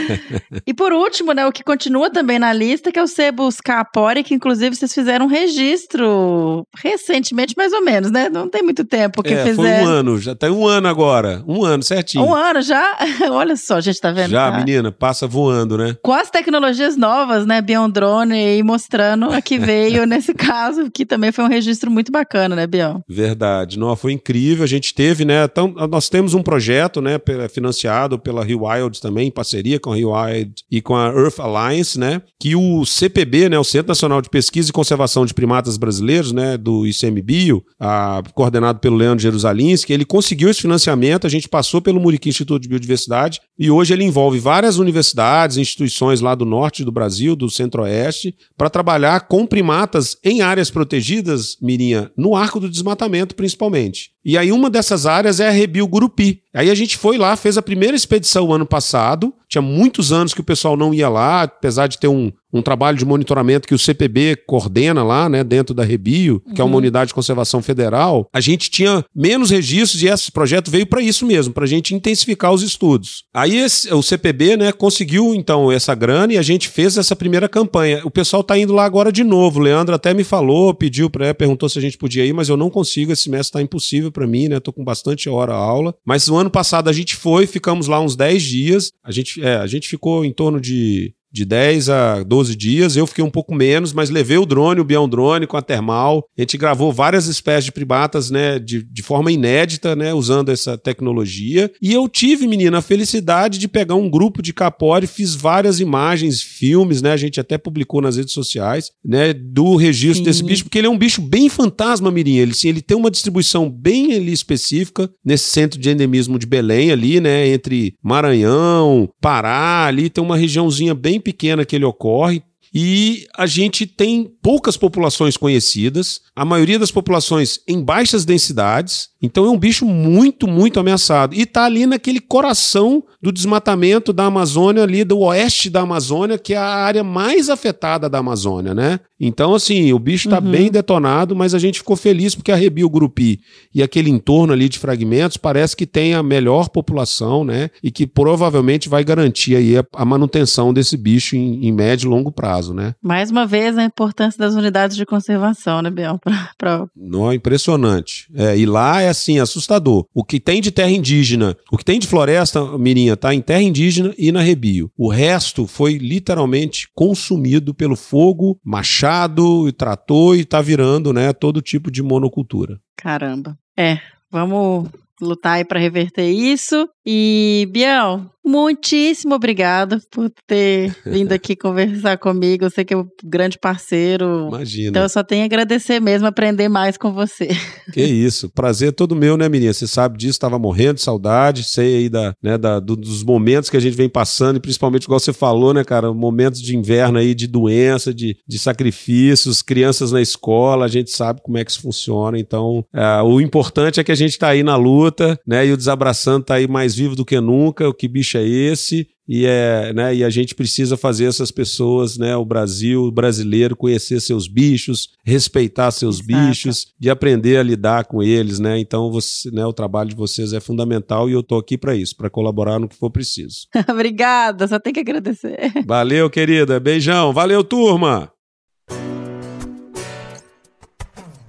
e 0.66 0.74
por 0.74 0.92
último, 0.94 1.34
né, 1.34 1.46
o 1.46 1.52
que 1.52 1.64
continua 1.64 2.10
também 2.10 2.40
na 2.40 2.54
lista, 2.54 2.92
que 2.92 3.00
é 3.00 3.04
o 3.04 3.08
Sebus 3.08 3.60
Capori, 3.62 4.24
que 4.24 4.34
inclusive 4.34 4.76
vocês 4.76 4.94
fizeram 4.94 5.26
um 5.26 5.30
registro 5.30 6.66
recentemente, 6.78 7.56
mais 7.58 7.74
ou 7.74 7.82
menos, 7.82 8.12
né? 8.12 8.30
Não 8.30 8.50
tem 8.50 8.64
muito 8.64 8.84
tempo 8.84 9.24
que 9.24 9.34
é, 9.34 9.44
fizeram. 9.44 9.56
Foi 9.56 9.86
um 9.86 9.88
ano, 9.88 10.18
já 10.18 10.36
tem 10.36 10.50
um 10.50 10.68
ano 10.68 10.88
agora. 10.88 11.44
Um 11.48 11.64
ano, 11.64 11.84
certinho. 11.84 12.24
Um 12.24 12.34
ano 12.34 12.62
já? 12.62 12.98
Olha 13.32 13.56
só, 13.56 13.76
a 13.76 13.82
gente 13.82 14.00
tá 14.00 14.12
vendo. 14.12 14.32
Já, 14.32 14.52
tá? 14.52 14.58
menina, 14.58 14.92
passa 14.92 15.28
voando, 15.28 15.78
né? 15.78 15.96
Com 16.02 16.14
as 16.14 16.30
tecnologias 16.30 16.98
novas, 16.98 17.46
né? 17.46 17.62
Beyond 17.62 17.94
Drone 17.94 18.34
aí 18.34 18.64
mostrando 18.64 19.32
a 19.32 19.42
que 19.42 19.58
veio 19.58 20.06
nesse 20.08 20.34
caso, 20.34 20.90
que 20.92 21.06
também 21.06 21.32
foi 21.32 21.46
um 21.46 21.50
registro 21.50 21.90
muito 21.90 22.12
bacana, 22.12 22.56
né, 22.56 22.68
Bion? 22.68 23.02
Verdade. 23.08 23.78
Não, 23.80 23.96
foi 23.96 24.14
incrível. 24.14 24.64
A 24.64 24.68
gente 24.68 24.94
teve, 24.94 25.26
né? 25.26 25.46
Então, 25.46 25.74
nós 25.90 26.10
temos 26.10 26.34
um 26.34 26.41
projeto, 26.44 27.02
né, 27.02 27.20
financiado 27.50 28.18
pela 28.20 28.44
Rewild 28.44 29.00
também, 29.02 29.28
em 29.28 29.32
parceria 29.32 29.80
com 29.80 29.92
a 29.92 29.96
Rewild 29.96 30.54
e 30.70 30.82
com 30.82 30.96
a 30.96 31.08
Earth 31.08 31.40
Alliance, 31.40 32.00
né? 32.00 32.22
Que 32.40 32.56
o 32.56 32.86
CPB, 32.86 33.50
né, 33.50 33.60
o 33.60 33.64
Centro 33.64 33.90
Nacional 33.90 34.22
de 34.22 34.30
Pesquisa 34.30 34.70
e 34.70 34.74
Conservação 34.74 35.26
de 35.26 35.34
Primatas 35.34 35.78
Brasileiros, 35.78 36.32
né, 36.32 36.58
do 36.58 36.86
ICMBio, 36.86 37.64
a, 37.80 38.22
coordenado 38.34 38.80
pelo 38.80 38.96
Leandro 38.96 39.22
Jerusalinski, 39.22 39.94
ele 39.94 40.06
conseguiu 40.06 40.50
esse 40.50 40.62
financiamento, 40.62 41.28
a 41.28 41.30
gente 41.30 41.50
passou 41.50 41.82
pelo 41.82 42.00
Muriqui 42.00 42.30
Instituto 42.30 42.62
de 42.62 42.70
Biodiversidade 42.70 43.40
e 43.58 43.70
hoje 43.70 43.94
ele 43.94 44.04
envolve 44.04 44.40
várias 44.40 44.78
universidades, 44.78 45.58
instituições 45.58 46.22
lá 46.22 46.36
do 46.36 46.46
norte 46.46 46.84
do 46.84 46.92
Brasil, 46.92 47.36
do 47.36 47.50
centro-oeste, 47.50 48.36
para 48.58 48.70
trabalhar 48.70 49.28
com 49.28 49.46
primatas 49.46 50.18
em 50.24 50.42
áreas 50.42 50.70
protegidas, 50.70 51.58
Mirinha, 51.62 52.12
no 52.18 52.36
arco 52.36 52.60
do 52.60 52.70
desmatamento 52.70 53.36
principalmente. 53.36 54.12
E 54.24 54.38
aí 54.38 54.52
uma 54.52 54.70
dessas 54.70 55.06
áreas 55.06 55.40
é 55.40 55.48
a 55.48 55.52
Rebio 55.52 55.88
Gurupi. 55.88 56.31
Aí 56.54 56.70
a 56.70 56.76
gente 56.76 56.98
foi 56.98 57.18
lá, 57.18 57.36
fez 57.36 57.58
a 57.58 57.62
primeira 57.62 57.96
expedição 57.96 58.54
ano 58.54 58.66
passado. 58.66 59.34
Tinha 59.52 59.62
muitos 59.62 60.14
anos 60.14 60.34
que 60.34 60.40
o 60.40 60.46
pessoal 60.46 60.78
não 60.78 60.94
ia 60.94 61.10
lá, 61.10 61.44
apesar 61.44 61.88
de 61.88 61.98
ter 61.98 62.08
um, 62.08 62.32
um 62.54 62.62
trabalho 62.62 62.98
de 62.98 63.04
monitoramento 63.04 63.68
que 63.68 63.76
o 63.76 63.80
CPB 63.80 64.38
coordena 64.48 65.04
lá, 65.04 65.28
né, 65.28 65.44
dentro 65.44 65.76
da 65.76 65.84
Rebio, 65.84 66.42
que 66.56 66.62
é 66.62 66.64
uma 66.64 66.72
uhum. 66.72 66.78
unidade 66.78 67.10
de 67.10 67.14
conservação 67.14 67.62
federal. 67.62 68.30
A 68.34 68.40
gente 68.40 68.70
tinha 68.70 69.04
menos 69.14 69.50
registros 69.50 70.02
e 70.02 70.08
esse 70.08 70.32
projeto 70.32 70.72
veio 70.72 70.86
para 70.86 71.02
isso 71.02 71.26
mesmo, 71.26 71.54
para 71.54 71.66
a 71.66 71.68
gente 71.68 71.94
intensificar 71.94 72.54
os 72.54 72.62
estudos. 72.62 73.26
Aí 73.34 73.58
esse, 73.58 73.94
o 73.94 74.02
CPB, 74.02 74.58
né, 74.58 74.72
conseguiu 74.72 75.34
então 75.36 75.72
essa 75.72 75.94
grana 75.94 76.34
e 76.34 76.38
a 76.38 76.42
gente 76.42 76.68
fez 76.68 76.98
essa 76.98 77.16
primeira 77.16 77.48
campanha. 77.48 78.02
O 78.06 78.12
pessoal 78.12 78.44
tá 78.44 78.58
indo 78.58 78.74
lá 78.74 78.86
agora 78.86 79.12
de 79.12 79.24
novo. 79.24 79.60
O 79.60 79.64
Leandro 79.64 79.94
até 79.94 80.14
me 80.14 80.24
falou, 80.24 80.74
pediu 80.74 81.10
para, 81.10 81.34
perguntou 81.34 81.70
se 81.70 81.78
a 81.78 81.82
gente 81.82 81.98
podia 81.98 82.26
ir, 82.26 82.34
mas 82.34 82.50
eu 82.50 82.58
não 82.58 82.70
consigo. 82.70 83.12
Esse 83.12 83.24
semestre 83.24 83.50
está 83.50 83.62
impossível 83.62 84.12
para 84.12 84.28
mim, 84.28 84.48
né? 84.48 84.60
Tô 84.62 84.72
com 84.72 84.84
bastante 84.84 85.30
hora 85.30 85.54
aula. 85.54 85.94
Mas 86.06 86.28
o 86.30 86.36
ano 86.36 86.50
passado 86.50 86.90
a 86.90 86.94
gente 86.94 87.16
foi, 87.16 87.48
ficamos 87.48 87.88
lá 87.88 88.00
uns 88.00 88.16
10 88.16 88.44
dias. 88.44 88.92
A 89.04 89.12
gente, 89.12 89.41
é, 89.42 89.56
a 89.56 89.68
gente 89.68 89.90
ficou 89.90 90.24
em 90.24 90.32
torno 90.32 90.60
de 90.62 91.14
de 91.32 91.46
10 91.46 91.90
a 91.90 92.24
12 92.24 92.56
dias. 92.56 92.96
Eu 92.96 93.08
fiquei 93.08 93.24
um 93.24 93.30
pouco 93.30 93.56
menos, 93.56 93.94
mas 93.94 94.10
levei 94.10 94.38
o 94.38 94.46
drone, 94.46 94.82
o 94.82 94.84
Bião 94.84 95.08
Drone 95.08 95.48
com 95.48 95.58
a 95.58 95.62
Termal. 95.62 96.26
A 96.38 96.42
gente 96.42 96.58
gravou 96.58 96.92
várias 96.92 97.28
espécies 97.28 97.66
de 97.66 97.72
primatas, 97.72 98.30
né, 98.30 98.60
de, 98.60 98.84
de 98.84 99.02
forma 99.02 99.32
inédita, 99.32 99.96
né, 99.96 100.14
usando 100.14 100.50
essa 100.50 100.78
tecnologia. 100.78 101.72
E 101.82 101.94
eu 101.94 102.08
tive, 102.10 102.48
menina, 102.48 102.80
a 102.80 102.82
felicidade 102.82 103.58
de 103.58 103.68
pegar 103.68 103.96
um 103.96 104.10
grupo 104.10 104.42
de 104.42 104.54
capore, 104.54 105.08
fiz 105.08 105.34
várias 105.34 105.80
imagens, 105.80 106.42
filmes, 106.42 107.02
né, 107.02 107.14
a 107.14 107.18
gente 107.18 107.40
até 107.40 107.58
publicou 107.58 108.02
nas 108.02 108.18
redes 108.18 108.34
sociais, 108.34 108.92
né, 109.04 109.34
do 109.34 109.76
registro 109.76 110.18
Sim. 110.18 110.24
desse 110.24 110.44
bicho, 110.44 110.64
porque 110.64 110.78
ele 110.78 110.88
é 110.88 110.90
um 110.90 110.98
bicho 110.98 111.22
bem 111.22 111.48
fantasma, 111.48 112.12
Mirinha. 112.12 112.42
Ele, 112.42 112.54
sim, 112.54 112.70
ele 112.70 112.82
tem 112.82 112.98
uma 112.98 113.12
distribuição 113.12 113.70
bem 113.70 114.14
ali 114.14 114.34
específica 114.34 115.10
nesse 115.24 115.46
centro 115.46 115.80
de 115.80 115.90
endemismo 115.90 116.38
de 116.38 116.46
Belém 116.46 116.92
ali, 116.92 117.20
né, 117.20 117.48
entre 117.48 117.96
Maranhão, 118.04 119.10
Pará, 119.22 119.86
ali 119.86 120.10
tem 120.10 120.24
uma 120.24 120.36
regiãozinha 120.36 120.94
bem 120.94 121.21
pequena 121.22 121.66
que 121.66 121.76
ele 121.76 121.86
ocorre, 121.86 122.44
e 122.74 123.28
a 123.36 123.46
gente 123.46 123.86
tem 123.86 124.32
poucas 124.42 124.78
populações 124.78 125.36
conhecidas, 125.36 126.22
a 126.36 126.46
maioria 126.46 126.80
das 126.80 126.92
populações 126.92 127.60
em 127.68 127.84
baixas 127.84 128.24
densidades, 128.24 129.10
então 129.22 129.46
é 129.46 129.50
um 129.50 129.58
bicho 129.58 129.86
muito, 129.86 130.48
muito 130.48 130.80
ameaçado. 130.80 131.36
E 131.36 131.42
está 131.42 131.66
ali 131.66 131.86
naquele 131.86 132.20
coração 132.20 133.04
do 133.22 133.32
desmatamento 133.32 134.12
da 134.12 134.26
Amazônia, 134.26 134.82
ali 134.82 135.04
do 135.04 135.20
oeste 135.20 135.70
da 135.70 135.82
Amazônia, 135.82 136.40
que 136.40 136.54
é 136.54 136.58
a 136.58 136.66
área 136.66 137.04
mais 137.04 137.50
afetada 137.50 138.10
da 138.10 138.18
Amazônia, 138.18 138.74
né? 138.74 139.00
Então, 139.24 139.54
assim, 139.54 139.94
o 139.94 140.00
bicho 140.00 140.28
está 140.28 140.40
uhum. 140.40 140.50
bem 140.50 140.72
detonado, 140.72 141.36
mas 141.36 141.54
a 141.54 141.60
gente 141.60 141.78
ficou 141.78 141.96
feliz 141.96 142.34
porque 142.34 142.52
a 142.52 142.56
Rebio 142.56 142.90
Grupi 142.90 143.40
e 143.74 143.84
aquele 143.84 144.10
entorno 144.10 144.52
ali 144.52 144.68
de 144.68 144.80
fragmentos 144.80 145.38
parece 145.38 145.76
que 145.76 145.86
tem 145.86 146.16
a 146.16 146.24
melhor 146.24 146.70
população, 146.70 147.44
né? 147.44 147.70
E 147.84 147.92
que 147.92 148.08
provavelmente 148.08 148.90
vai 148.90 149.04
garantir 149.04 149.56
aí 149.56 149.76
a, 149.94 150.04
manutenção 150.04 150.74
desse 150.74 150.98
bicho 150.98 151.36
em, 151.36 151.68
em, 151.68 151.72
médio 151.72 152.08
e 152.08 152.10
longo 152.10 152.32
prazo, 152.32 152.61
né? 152.70 152.96
Mais 153.02 153.32
uma 153.32 153.46
vez, 153.46 153.78
a 153.78 153.84
importância 153.84 154.38
das 154.38 154.54
unidades 154.54 154.96
de 154.96 155.06
conservação, 155.06 155.82
né, 155.82 155.90
Biel? 155.90 156.20
Pra, 156.24 156.50
pra... 156.58 156.86
Não, 156.96 157.32
é 157.32 157.36
impressionante. 157.36 158.28
É, 158.36 158.58
e 158.58 158.66
lá 158.66 159.02
é 159.02 159.10
assim, 159.10 159.40
assustador. 159.40 160.06
O 160.14 160.24
que 160.24 160.40
tem 160.40 160.62
de 160.62 160.72
terra 160.72 160.92
indígena, 160.92 161.58
o 161.72 161.78
que 161.78 161.86
tem 161.86 162.00
de 162.00 162.08
floresta, 162.08 162.78
Mirinha, 162.78 163.18
tá 163.18 163.34
em 163.34 163.42
terra 163.42 163.62
indígena 163.62 164.14
e 164.18 164.32
na 164.32 164.42
Rebio. 164.42 164.92
O 164.98 165.10
resto 165.10 165.66
foi 165.66 165.98
literalmente 165.98 166.88
consumido 166.94 167.74
pelo 167.74 167.96
fogo, 167.96 168.60
machado 168.64 169.68
e 169.68 169.72
trator 169.72 170.38
e 170.38 170.46
tá 170.46 170.62
virando, 170.62 171.12
né, 171.12 171.34
todo 171.34 171.62
tipo 171.62 171.90
de 171.90 172.04
monocultura. 172.04 172.80
Caramba. 172.96 173.58
É, 173.78 174.00
vamos 174.30 174.90
lutar 175.22 175.54
aí 175.54 175.66
para 175.66 175.80
reverter 175.80 176.30
isso. 176.30 176.90
E, 177.06 177.68
Biel, 177.72 178.26
muitíssimo 178.46 179.36
obrigado 179.36 180.02
por 180.12 180.32
ter 180.48 180.96
vindo 181.06 181.32
aqui 181.32 181.56
conversar 181.56 182.18
comigo. 182.18 182.66
Eu 182.66 182.70
sei 182.70 182.84
que 182.84 182.94
é 182.94 182.98
um 182.98 183.08
grande 183.24 183.58
parceiro. 183.58 184.48
Imagina. 184.50 184.90
Então 184.90 185.04
eu 185.04 185.10
só 185.10 185.24
tenho 185.24 185.44
a 185.44 185.46
agradecer 185.46 186.00
mesmo, 186.00 186.28
aprender 186.28 186.68
mais 186.68 186.98
com 186.98 187.12
você. 187.12 187.50
Que 187.94 188.02
isso. 188.02 188.50
Prazer 188.50 188.90
é 188.90 188.92
todo 188.92 189.16
meu, 189.16 189.38
né, 189.38 189.48
menina? 189.50 189.74
Você 189.74 189.88
sabe 189.88 190.18
disso, 190.18 190.32
estava 190.32 190.58
morrendo 190.58 190.96
de 190.96 191.02
saudade. 191.02 191.64
Sei 191.64 191.98
aí 191.98 192.10
da, 192.10 192.34
né, 192.42 192.58
da, 192.58 192.80
do, 192.80 192.96
dos 192.96 193.24
momentos 193.24 193.70
que 193.70 193.78
a 193.78 193.80
gente 193.80 193.96
vem 193.96 194.10
passando, 194.10 194.58
e 194.58 194.60
principalmente, 194.60 195.04
igual 195.04 195.20
você 195.20 195.34
falou, 195.34 195.74
né, 195.74 195.84
cara? 195.84 196.14
Momentos 196.14 196.62
de 196.62 196.76
inverno 196.76 197.18
aí, 197.18 197.36
de 197.36 197.48
doença, 197.48 198.14
de, 198.14 198.38
de 198.48 198.60
sacrifícios, 198.60 199.62
crianças 199.62 200.12
na 200.12 200.22
escola. 200.22 200.86
A 200.86 200.88
gente 200.88 201.12
sabe 201.12 201.42
como 201.42 201.58
é 201.58 201.66
que 201.66 201.72
isso 201.72 201.82
funciona. 201.82 202.40
Então, 202.40 202.86
é, 202.94 203.22
o 203.22 203.40
importante 203.42 204.00
é 204.00 204.04
que 204.04 204.12
a 204.12 204.16
gente 204.16 204.32
está 204.32 204.50
aí 204.50 204.64
na 204.64 204.76
luta, 204.76 205.40
né? 205.46 205.66
E 205.66 205.72
o 205.72 205.78
Desabraçando 205.78 206.42
está 206.42 206.56
aí 206.56 206.68
mais 206.68 206.96
vivo 206.96 207.16
do 207.16 207.26
que 207.26 207.40
nunca. 207.40 207.88
O 207.88 207.94
que 207.94 208.08
bicho 208.08 208.31
é 208.38 208.46
esse? 208.46 209.08
E, 209.28 209.46
é, 209.46 209.94
né, 209.94 210.14
e 210.14 210.24
a 210.26 210.30
gente 210.30 210.54
precisa 210.54 210.98
fazer 210.98 211.26
essas 211.26 211.52
pessoas, 211.52 212.18
né, 212.18 212.36
o 212.36 212.44
Brasil, 212.44 213.04
o 213.04 213.12
brasileiro, 213.12 213.78
conhecer 213.78 214.20
seus 214.20 214.46
bichos, 214.46 215.12
respeitar 215.24 215.90
seus 215.92 216.20
Exato. 216.20 216.48
bichos, 216.48 216.88
de 217.00 217.10
aprender 217.10 217.58
a 217.58 217.64
lidar 217.64 218.06
com 218.06 218.22
eles, 218.22 218.60
né? 218.60 218.78
Então, 218.78 219.10
você, 219.10 219.50
né, 219.52 219.66
o 219.66 219.72
trabalho 219.72 220.10
de 220.10 220.16
vocês 220.16 220.52
é 220.52 220.60
fundamental 220.60 221.30
e 221.30 221.34
eu 221.34 221.42
tô 221.42 221.58
aqui 221.58 221.78
para 221.78 221.96
isso, 221.96 222.16
para 222.18 222.30
colaborar 222.30 222.78
no 222.78 222.90
que 222.90 222.96
for 222.96 223.10
preciso. 223.10 223.68
Obrigada, 223.90 224.68
só 224.68 224.78
tem 224.78 224.92
que 224.92 225.00
agradecer. 225.00 225.72
Valeu, 225.86 226.30
querida. 226.30 226.78
Beijão. 226.78 227.32
Valeu, 227.32 227.64
turma. 227.64 228.32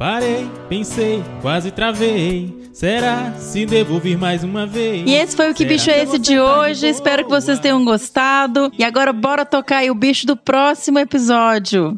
Parei, 0.02 0.50
pensei, 0.68 1.22
quase 1.40 1.70
travei. 1.70 2.68
Será 2.72 3.34
se 3.38 3.64
devo 3.64 4.00
vir 4.00 4.18
mais 4.18 4.42
uma 4.42 4.66
vez? 4.66 5.08
E 5.08 5.14
esse 5.14 5.36
foi 5.36 5.52
o 5.52 5.54
Que 5.54 5.62
Será 5.62 5.68
Bicho 5.68 5.90
é 5.90 6.02
Esse 6.02 6.18
de 6.18 6.40
hoje. 6.40 6.88
Espero 6.88 7.22
que 7.22 7.30
vocês 7.30 7.60
tenham 7.60 7.84
gostado. 7.84 8.72
E 8.76 8.82
agora 8.82 9.12
bora 9.12 9.44
tocar 9.44 9.76
aí 9.76 9.92
o 9.92 9.94
bicho 9.94 10.26
do 10.26 10.36
próximo 10.36 10.98
episódio. 10.98 11.96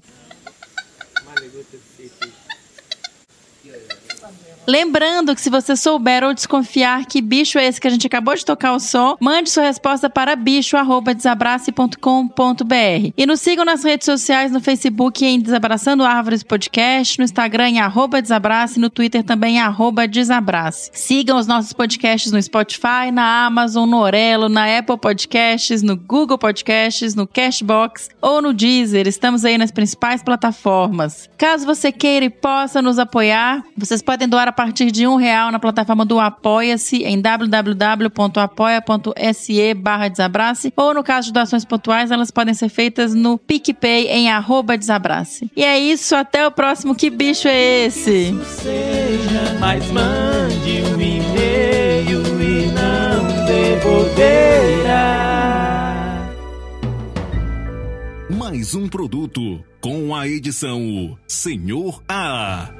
Lembrando 4.66 5.34
que 5.34 5.40
se 5.40 5.50
você 5.50 5.76
souber 5.76 6.24
ou 6.24 6.32
desconfiar 6.32 7.04
que 7.04 7.20
bicho 7.20 7.58
é 7.58 7.66
esse 7.66 7.80
que 7.80 7.86
a 7.86 7.90
gente 7.90 8.06
acabou 8.06 8.34
de 8.34 8.44
tocar 8.44 8.72
o 8.72 8.80
som, 8.80 9.16
mande 9.20 9.50
sua 9.50 9.64
resposta 9.64 10.08
para 10.08 10.34
bicho@desabrace.com.br. 10.34 13.12
E 13.16 13.26
nos 13.26 13.40
sigam 13.40 13.64
nas 13.64 13.84
redes 13.84 14.06
sociais, 14.06 14.50
no 14.50 14.60
Facebook 14.60 15.24
em 15.24 15.38
Desabraçando 15.38 16.04
Árvores 16.04 16.42
Podcast, 16.42 17.18
no 17.18 17.24
Instagram 17.24 17.68
em 17.68 17.80
arroba 17.80 18.22
Desabrace, 18.22 18.80
no 18.80 18.88
Twitter 18.88 19.22
também 19.22 19.58
em 19.58 20.08
Desabrace. 20.08 20.90
Sigam 20.92 21.38
os 21.38 21.46
nossos 21.46 21.72
podcasts 21.72 22.32
no 22.32 22.42
Spotify, 22.42 23.10
na 23.12 23.46
Amazon, 23.46 23.88
no 23.88 23.98
Orelo, 23.98 24.48
na 24.48 24.78
Apple 24.78 24.96
Podcasts, 24.96 25.82
no 25.82 25.96
Google 25.96 26.38
Podcasts, 26.38 27.14
no 27.14 27.26
Cashbox 27.26 28.08
ou 28.20 28.40
no 28.40 28.54
Deezer. 28.54 29.06
Estamos 29.06 29.44
aí 29.44 29.58
nas 29.58 29.70
principais 29.70 30.22
plataformas. 30.22 31.28
Caso 31.36 31.66
você 31.66 31.92
queira 31.92 32.24
e 32.24 32.30
possa 32.30 32.80
nos 32.80 32.98
apoiar, 32.98 33.62
vocês 33.76 34.00
podem 34.00 34.26
doar 34.26 34.48
a 34.48 34.53
partir 34.54 34.90
de 34.90 35.06
um 35.06 35.16
real 35.16 35.50
na 35.50 35.58
plataforma 35.58 36.04
do 36.04 36.18
Apoia-se 36.18 37.02
em 37.04 37.20
www.apoia.se 37.20 38.14
barra 39.74 40.08
desabrace 40.08 40.72
ou 40.76 40.94
no 40.94 41.02
caso 41.02 41.26
de 41.26 41.34
doações 41.34 41.64
pontuais, 41.64 42.10
elas 42.10 42.30
podem 42.30 42.54
ser 42.54 42.68
feitas 42.68 43.14
no 43.14 43.36
PicPay 43.36 44.06
em 44.06 44.30
arroba 44.30 44.78
desabrace. 44.78 45.50
E 45.56 45.64
é 45.64 45.78
isso, 45.78 46.14
até 46.14 46.46
o 46.46 46.50
próximo 46.50 46.94
Que 46.94 47.10
Bicho 47.10 47.48
É 47.48 47.86
Esse? 47.86 48.34
Seja, 48.44 49.56
mas 49.58 49.90
mande 49.90 50.82
um 50.82 51.00
e-mail 51.00 52.22
e 52.40 52.66
não 52.68 53.44
devolverá. 53.46 55.24
Mais 58.30 58.74
um 58.74 58.88
produto 58.88 59.62
com 59.80 60.14
a 60.14 60.28
edição 60.28 61.18
Senhor 61.26 62.02
A. 62.08 62.70